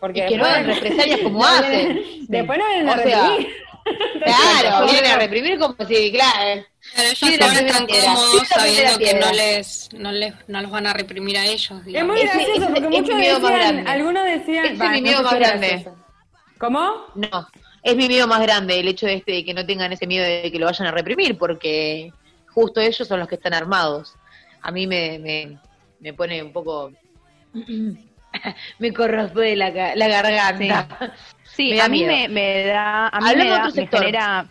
Porque 0.00 0.24
y 0.24 0.28
que 0.28 0.38
no 0.38 0.46
hagan 0.46 0.66
represalias 0.66 1.20
como 1.20 1.44
hacen. 1.44 2.00
Después 2.26 2.58
no 2.58 2.64
vienen 2.68 2.88
a 2.88 2.96
Claro, 4.24 4.86
vienen 4.90 5.12
a 5.12 5.16
reprimir 5.16 5.58
como 5.58 5.76
si, 5.86 6.10
claro. 6.12 6.64
Claro, 6.92 7.08
ellos 7.10 7.40
ahora 7.40 7.60
están 7.60 7.86
cómodos 7.86 8.48
sabiendo 8.48 8.98
que 8.98 9.14
no 9.14 9.32
les, 9.32 9.88
no 9.92 10.12
les, 10.12 10.34
no 10.48 10.62
los 10.62 10.70
van 10.70 10.86
a 10.86 10.92
reprimir 10.92 11.38
a 11.38 11.44
ellos. 11.44 11.80
Es 11.86 12.04
muy 12.04 12.20
gracioso 12.22 12.68
porque 12.68 12.88
muchos 12.88 13.16
decían, 13.16 13.86
algunos 13.86 14.24
decían, 14.24 14.66
es 14.66 14.78
mi 14.78 15.02
miedo 15.02 15.22
más 15.22 15.34
grande. 15.34 15.88
¿Cómo? 16.58 17.06
No, 17.14 17.48
es 17.82 17.96
mi 17.96 18.08
miedo 18.08 18.26
más 18.26 18.40
grande 18.40 18.80
el 18.80 18.88
hecho 18.88 19.06
de 19.06 19.14
este 19.14 19.32
de 19.32 19.44
que 19.44 19.54
no 19.54 19.64
tengan 19.66 19.92
ese 19.92 20.06
miedo 20.06 20.24
de 20.24 20.50
que 20.50 20.58
lo 20.58 20.66
vayan 20.66 20.88
a 20.88 20.92
reprimir, 20.92 21.36
porque 21.38 22.12
justo 22.48 22.80
ellos 22.80 23.06
son 23.06 23.20
los 23.20 23.28
que 23.28 23.34
están 23.36 23.54
armados. 23.54 24.14
A 24.62 24.70
mí 24.70 24.86
me, 24.86 25.18
me, 25.18 25.58
me 26.00 26.12
pone 26.14 26.42
un 26.42 26.52
poco 26.52 26.92
me 28.78 28.92
corrospe 28.92 29.56
la, 29.56 29.94
la 29.94 30.08
garganta. 30.08 30.98
Sí, 30.98 31.35
a 31.80 31.88
mí 31.88 32.04
me, 32.04 32.64
da, 32.64 33.08
a 33.08 33.20
mí 33.20 33.36
me, 33.36 33.86
genera, 33.86 34.46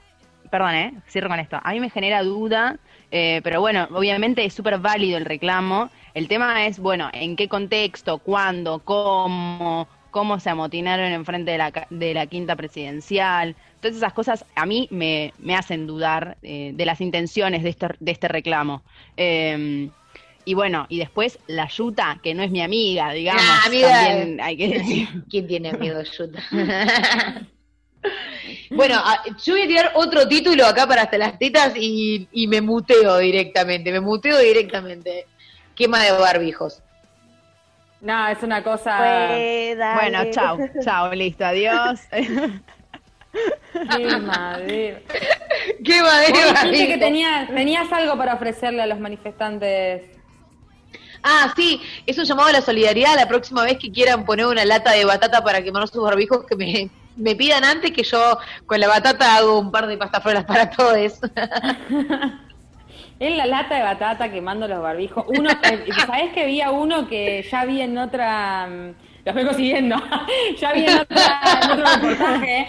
perdón, 0.50 0.76
eh, 0.76 0.94
cierro 1.10 1.30
con 1.30 1.40
esto, 1.40 1.60
a 1.62 1.72
mí 1.72 1.80
me 1.80 1.90
genera 1.90 2.24
duda, 2.24 2.78
eh, 3.12 3.42
pero 3.44 3.62
bueno, 3.62 3.88
obviamente 3.92 4.44
es 4.46 4.54
súper 4.54 4.78
válido 4.80 5.18
el 5.18 5.26
reclamo. 5.26 5.90
El 6.14 6.28
tema 6.28 6.66
es, 6.66 6.80
bueno, 6.80 7.10
en 7.14 7.36
qué 7.36 7.48
contexto, 7.48 8.18
cuándo, 8.20 8.80
cómo, 8.80 9.88
cómo 10.12 10.40
se 10.40 10.50
amotinaron 10.50 11.12
en 11.12 11.26
frente 11.26 11.52
de 11.52 11.58
la, 11.58 11.88
de 11.90 12.14
la 12.14 12.26
quinta 12.26 12.56
presidencial. 12.56 13.56
Todas 13.82 13.98
esas 13.98 14.14
cosas 14.14 14.46
a 14.56 14.66
mí 14.66 14.88
me, 14.92 15.34
me 15.40 15.56
hacen 15.56 15.88
dudar 15.88 16.38
eh, 16.42 16.72
de 16.74 16.86
las 16.86 17.02
intenciones 17.02 17.64
de 17.64 17.70
este, 17.70 17.88
de 18.00 18.12
este 18.12 18.28
reclamo. 18.28 18.82
Eh, 19.18 19.90
y 20.46 20.54
bueno, 20.54 20.86
y 20.90 21.00
después 21.00 21.40
la 21.48 21.68
Yuta, 21.68 22.20
que 22.22 22.34
no 22.34 22.44
es 22.44 22.52
mi 22.52 22.62
amiga, 22.62 23.12
digamos. 23.12 23.42
también 23.64 24.40
hay 24.40 24.56
que 24.56 24.68
decir. 24.68 25.08
¿Quién 25.30 25.48
tiene 25.48 25.70
amigo 25.70 25.98
de 25.98 26.06
Yuta? 26.06 26.44
bueno, 28.70 29.02
yo 29.44 29.54
voy 29.54 29.64
a 29.64 29.68
tirar 29.68 29.92
otro 29.96 30.28
título 30.28 30.66
acá 30.66 30.88
para 30.88 31.04
hasta 31.04 31.18
las 31.18 31.40
tetas 31.40 31.74
y, 31.76 32.28
y 32.32 32.48
me 32.48 32.62
muteo 32.62 33.18
directamente, 33.18 33.92
me 33.92 34.00
muteo 34.00 34.38
directamente. 34.38 35.26
Quema 35.76 36.04
de 36.04 36.12
barbijos. 36.12 36.82
No, 38.02 38.28
es 38.28 38.44
una 38.44 38.64
cosa. 38.64 39.30
bueno, 39.96 40.32
chao, 40.32 40.60
chao, 40.84 41.14
listo, 41.14 41.44
adiós. 41.44 42.02
Qué 42.12 44.18
madera. 44.18 45.00
Qué 45.84 46.02
madera. 46.02 46.72
que 46.72 46.98
tenías, 46.98 47.50
tenías 47.50 47.92
algo 47.92 48.18
para 48.18 48.36
ofrecerle 48.36 48.84
a 48.84 48.86
los 48.86 49.00
manifestantes 49.00 50.15
Ah, 51.28 51.52
sí, 51.56 51.82
es 52.06 52.20
un 52.20 52.26
llamado 52.26 52.50
a 52.50 52.52
la 52.52 52.62
solidaridad. 52.62 53.16
La 53.16 53.28
próxima 53.28 53.64
vez 53.64 53.80
que 53.80 53.92
quieran 53.92 54.26
poner 54.26 54.46
una 54.46 54.64
lata 54.64 54.92
de 54.92 55.06
batata 55.06 55.44
para 55.44 55.64
quemar 55.64 55.88
sus 55.88 56.04
barbijos, 56.04 56.46
que 56.46 56.56
me, 56.56 56.92
me 57.16 57.36
pidan 57.36 57.64
antes 57.64 57.92
que 57.92 58.04
yo 58.04 58.38
con 58.68 58.80
la 58.80 58.88
batata 58.88 59.36
hago 59.36 59.58
un 59.58 59.72
par 59.72 59.88
de 59.88 59.98
pastafrolas 59.98 60.46
para 60.46 60.70
todos. 60.70 61.20
Es 63.18 63.38
la 63.38 63.46
lata 63.46 63.76
de 63.76 63.82
batata 63.82 64.30
quemando 64.30 64.68
los 64.68 64.82
barbijos. 64.82 65.24
Uno, 65.30 65.50
eh, 65.50 65.86
¿sabés 66.06 66.34
que 66.34 66.44
había 66.44 66.72
uno 66.72 67.08
que 67.08 67.48
ya 67.50 67.64
vi 67.64 67.80
en 67.80 67.98
otra 67.98 68.68
mm, 69.26 69.28
los 69.28 69.36
vengo 69.36 69.54
siguiendo. 69.54 69.96
ya 70.58 70.74
vi 70.74 70.86
en, 70.86 71.00
otra, 71.00 71.40
otro 71.72 71.86
reportaje 71.86 72.68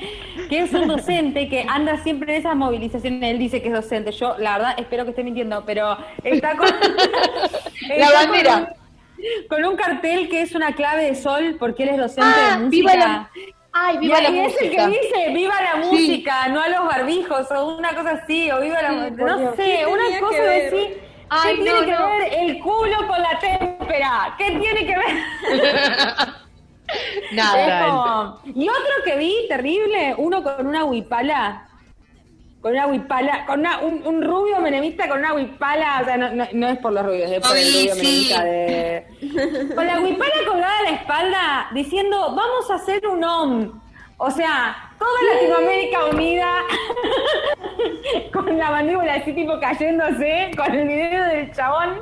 que 0.48 0.60
es 0.60 0.72
un 0.72 0.88
docente 0.88 1.48
que 1.48 1.66
anda 1.68 1.98
siempre 1.98 2.34
en 2.34 2.40
esas 2.40 2.56
movilizaciones. 2.56 3.30
Él 3.30 3.38
dice 3.38 3.62
que 3.62 3.68
es 3.68 3.74
docente. 3.74 4.12
Yo, 4.12 4.36
la 4.38 4.58
verdad, 4.58 4.74
espero 4.78 5.04
que 5.04 5.10
esté 5.10 5.24
mintiendo, 5.24 5.64
pero 5.66 5.96
está 6.22 6.56
con. 6.56 6.68
la 7.96 8.12
bandera. 8.12 8.74
Con, 9.48 9.64
un 9.64 9.76
cartel 9.76 10.28
que 10.28 10.42
es 10.42 10.54
una 10.54 10.72
clave 10.72 11.04
de 11.04 11.14
sol 11.14 11.56
porque 11.58 11.84
él 11.84 11.90
es 11.90 11.98
docente 11.98 12.38
de 12.38 12.46
ah, 12.46 12.58
música. 12.58 12.70
Viva 12.70 12.96
la... 12.96 13.30
Ay, 13.72 13.98
viva 13.98 14.20
la 14.20 14.30
música. 14.30 14.46
es 14.46 14.62
el 14.62 14.70
que 14.70 14.86
dice 14.86 15.34
viva 15.34 15.54
la 15.60 15.76
música, 15.76 16.48
no 16.48 16.60
a 16.62 16.68
los 16.68 16.86
barbijos, 16.86 17.50
o 17.50 17.76
una 17.76 17.94
cosa 17.94 18.12
así, 18.22 18.50
o 18.50 18.60
viva 18.60 18.80
la 18.80 18.92
música. 18.92 19.24
No 19.24 19.54
sé, 19.54 19.86
una 19.86 20.20
cosa 20.20 20.42
de 20.42 20.62
decir. 20.62 21.06
¿Qué 21.42 21.54
tiene 21.56 21.80
que 21.80 21.92
ver 21.92 22.34
el 22.38 22.58
culo 22.60 23.06
con 23.08 23.20
la 23.20 23.38
témpera? 23.38 24.34
¿Qué 24.38 24.50
tiene 24.52 24.86
que 24.86 24.96
ver? 24.96 25.06
Nada. 27.32 28.36
Y 28.44 28.68
otro 28.68 28.94
que 29.04 29.16
vi 29.16 29.34
terrible, 29.48 30.14
uno 30.18 30.42
con 30.42 30.66
una 30.66 30.84
huipala. 30.84 31.68
Con 32.60 32.72
una 32.72 32.86
huipala, 32.86 33.46
con 33.46 33.60
una, 33.60 33.78
un, 33.78 34.22
rubio 34.22 34.60
menemista 34.60 35.08
con 35.08 35.20
una 35.20 35.34
huipala, 35.34 36.00
o 36.02 36.04
sea, 36.04 36.16
no, 36.16 36.46
no, 36.52 36.68
es 36.68 36.78
por 36.78 36.92
los 36.92 37.06
rubios, 37.06 37.30
es 37.30 37.40
por 37.40 37.56
el 37.56 37.64
rubio 37.64 37.94
menemista 37.94 38.44
de. 38.44 39.06
Con 39.74 39.86
la 39.86 40.00
huipala 40.00 40.32
colgada 40.48 40.78
a 40.78 40.82
la 40.82 40.90
espalda, 40.90 41.68
diciendo, 41.74 42.34
vamos 42.34 42.68
a 42.70 42.74
hacer 42.74 43.06
un 43.06 43.22
OM. 43.22 43.80
O 44.18 44.30
sea, 44.30 44.90
toda 44.98 45.34
Latinoamérica 45.34 46.06
unida, 46.06 46.62
con 48.32 48.58
la 48.58 48.70
mandíbula 48.70 49.14
así 49.14 49.32
tipo 49.34 49.60
cayéndose, 49.60 50.50
con 50.56 50.74
el 50.74 50.88
video 50.88 51.24
del 51.24 51.52
chabón, 51.52 52.00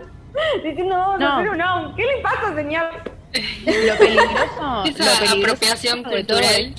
diciendo, 0.62 0.96
vamos 0.96 1.20
a 1.20 1.36
hacer 1.36 1.50
un 1.50 1.60
OM. 1.60 1.96
¿Qué 1.96 2.04
le 2.04 2.22
pasa, 2.22 2.54
señor? 2.54 3.13
Lo 3.34 3.98
peligroso. 3.98 4.84
Esa 4.84 5.32
apropiación 5.32 6.02
cultural. 6.02 6.74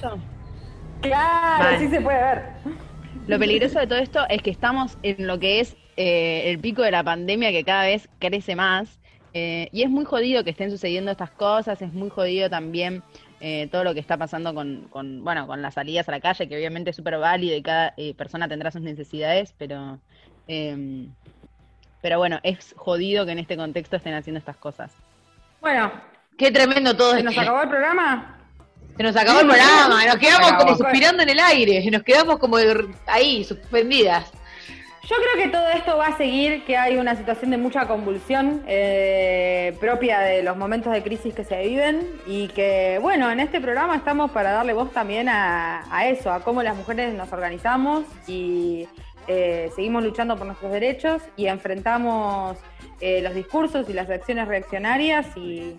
Claro, 1.01 1.79
sí 1.79 1.87
se 1.89 2.01
puede 2.01 2.17
ver. 2.17 2.43
Lo 3.27 3.39
peligroso 3.39 3.79
de 3.79 3.87
todo 3.87 3.99
esto 3.99 4.25
es 4.29 4.41
que 4.41 4.51
estamos 4.51 4.97
en 5.03 5.25
lo 5.25 5.39
que 5.39 5.59
es 5.59 5.75
eh, 5.97 6.43
el 6.51 6.59
pico 6.59 6.83
de 6.83 6.91
la 6.91 7.03
pandemia 7.03 7.51
que 7.51 7.63
cada 7.63 7.85
vez 7.85 8.07
crece 8.19 8.55
más. 8.55 8.99
Eh, 9.33 9.67
y 9.73 9.83
es 9.83 9.89
muy 9.89 10.05
jodido 10.05 10.43
que 10.43 10.51
estén 10.51 10.71
sucediendo 10.71 11.11
estas 11.11 11.31
cosas, 11.31 11.81
es 11.81 11.91
muy 11.91 12.09
jodido 12.09 12.49
también 12.49 13.03
eh, 13.41 13.67
todo 13.69 13.83
lo 13.83 13.93
que 13.93 13.99
está 13.99 14.15
pasando 14.15 14.53
con, 14.53 14.87
con, 14.89 15.25
bueno, 15.25 15.45
con 15.45 15.61
las 15.61 15.73
salidas 15.73 16.07
a 16.07 16.11
la 16.11 16.21
calle, 16.21 16.47
que 16.47 16.55
obviamente 16.55 16.91
es 16.91 16.95
súper 16.95 17.17
válido 17.17 17.57
y 17.57 17.61
cada 17.61 17.93
persona 18.15 18.47
tendrá 18.47 18.71
sus 18.71 18.81
necesidades, 18.81 19.53
pero, 19.57 19.99
em, 20.47 21.09
pero 22.01 22.17
bueno, 22.17 22.39
es 22.43 22.73
jodido 22.77 23.25
que 23.25 23.33
en 23.33 23.39
este 23.39 23.57
contexto 23.57 23.97
estén 23.97 24.13
haciendo 24.13 24.39
estas 24.39 24.55
cosas. 24.55 24.93
Bueno, 25.59 25.91
Qué 26.37 26.51
tremendo 26.51 26.95
todo 26.95 27.15
¿Se 27.15 27.23
nos 27.23 27.37
acabó 27.37 27.61
el 27.61 27.69
programa? 27.69 28.37
Se 28.97 29.03
nos 29.03 29.15
acabó 29.15 29.39
el 29.41 29.47
programa, 29.47 30.05
nos 30.05 30.15
quedamos 30.17 30.53
como 30.53 30.75
suspirando 30.75 31.23
en 31.23 31.29
el 31.29 31.39
aire, 31.39 31.89
nos 31.91 32.03
quedamos 32.03 32.39
como 32.39 32.57
ahí, 33.07 33.43
suspendidas. 33.43 34.31
Yo 35.03 35.15
creo 35.17 35.45
que 35.45 35.51
todo 35.51 35.67
esto 35.69 35.97
va 35.97 36.07
a 36.07 36.17
seguir, 36.17 36.63
que 36.63 36.77
hay 36.77 36.97
una 36.97 37.15
situación 37.15 37.51
de 37.51 37.57
mucha 37.57 37.87
convulsión 37.87 38.63
eh, 38.67 39.77
propia 39.79 40.19
de 40.19 40.41
los 40.41 40.57
momentos 40.57 40.91
de 40.91 41.03
crisis 41.03 41.33
que 41.33 41.43
se 41.43 41.61
viven 41.61 42.07
y 42.25 42.47
que, 42.47 42.97
bueno, 43.01 43.29
en 43.29 43.39
este 43.39 43.61
programa 43.61 43.95
estamos 43.97 44.31
para 44.31 44.51
darle 44.51 44.73
voz 44.73 44.91
también 44.93 45.29
a, 45.29 45.83
eso, 46.07 46.31
a 46.31 46.39
cómo 46.41 46.63
las 46.63 46.75
mujeres 46.75 47.13
nos 47.13 47.31
organizamos 47.31 48.03
y 48.27 48.87
eh, 49.27 49.69
seguimos 49.75 50.03
luchando 50.03 50.37
por 50.37 50.47
nuestros 50.47 50.71
derechos 50.71 51.21
y 51.37 51.47
enfrentamos 51.47 52.57
eh, 52.99 53.21
los 53.21 53.35
discursos 53.35 53.87
y 53.89 53.93
las 53.93 54.09
acciones 54.09 54.47
reaccionarias 54.47 55.27
y, 55.37 55.77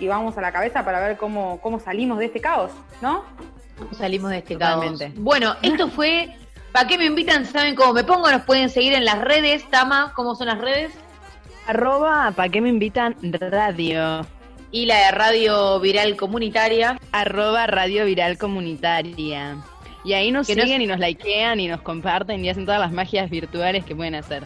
y 0.00 0.08
vamos 0.08 0.36
a 0.36 0.40
la 0.40 0.50
cabeza 0.50 0.84
para 0.84 0.98
ver 1.00 1.16
cómo, 1.16 1.60
cómo 1.60 1.78
salimos 1.78 2.18
de 2.18 2.24
este 2.26 2.40
caos, 2.40 2.72
¿no? 3.00 3.22
Salimos 3.92 4.30
de 4.30 4.38
este 4.38 4.56
caos. 4.56 4.98
Bueno, 5.16 5.54
esto 5.62 5.88
fue. 5.88 6.34
¿Para 6.72 6.88
qué 6.88 6.98
me 6.98 7.04
invitan? 7.04 7.44
¿Saben 7.44 7.74
cómo 7.74 7.92
me 7.92 8.04
pongo? 8.04 8.30
Nos 8.30 8.42
pueden 8.42 8.70
seguir 8.70 8.92
en 8.94 9.04
las 9.04 9.20
redes. 9.20 9.68
Tama, 9.70 10.12
¿cómo 10.14 10.34
son 10.34 10.46
las 10.46 10.58
redes? 10.58 10.92
Arroba, 11.66 12.32
¿para 12.34 12.48
qué 12.48 12.60
me 12.60 12.68
invitan? 12.68 13.16
Radio. 13.22 14.26
Y 14.70 14.86
la 14.86 15.06
de 15.06 15.10
Radio 15.10 15.80
Viral 15.80 16.16
Comunitaria. 16.16 16.98
Arroba 17.12 17.66
Radio 17.66 18.04
Viral 18.04 18.38
Comunitaria. 18.38 19.56
Y 20.04 20.12
ahí 20.12 20.30
nos 20.30 20.46
siguen 20.46 20.80
y 20.80 20.86
nos 20.86 20.98
likean 20.98 21.60
y 21.60 21.68
nos 21.68 21.82
comparten 21.82 22.44
y 22.44 22.48
hacen 22.48 22.64
todas 22.64 22.80
las 22.80 22.92
magias 22.92 23.28
virtuales 23.28 23.84
que 23.84 23.94
pueden 23.94 24.14
hacer 24.14 24.44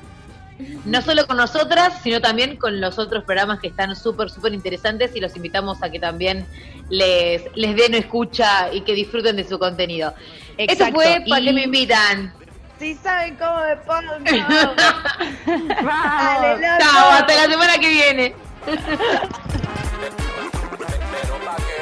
no 0.85 1.03
solo 1.03 1.27
con 1.27 1.37
nosotras, 1.37 2.01
sino 2.03 2.21
también 2.21 2.57
con 2.57 2.81
los 2.81 2.99
otros 2.99 3.25
programas 3.25 3.61
que 3.61 3.69
están 3.69 3.95
súper, 3.97 4.31
súper 4.31 4.55
interesantes 4.55 5.15
y 5.15 5.21
los 5.21 5.37
invitamos 5.37 5.83
a 5.83 5.91
que 5.91 5.99
también 5.99 6.47
les, 6.89 7.43
les 7.55 7.77
den 7.77 7.95
escucha 7.95 8.73
y 8.73 8.81
que 8.83 8.95
disfruten 8.95 9.37
de 9.37 9.45
su 9.45 9.59
contenido. 9.59 10.15
Exacto. 10.57 10.85
Eso 10.85 10.95
fue 10.95 11.23
para 11.29 11.41
y... 11.41 11.47
que 11.47 11.53
me 11.53 11.65
invitan. 11.65 12.33
Si 12.79 12.95
saben 12.95 13.37
cómo 13.37 13.61
me 13.61 13.77
pongo. 13.77 14.13
Chao, 16.79 17.11
hasta 17.11 17.35
la 17.35 17.51
semana 17.51 17.79
que 17.79 17.89
viene. 17.89 18.35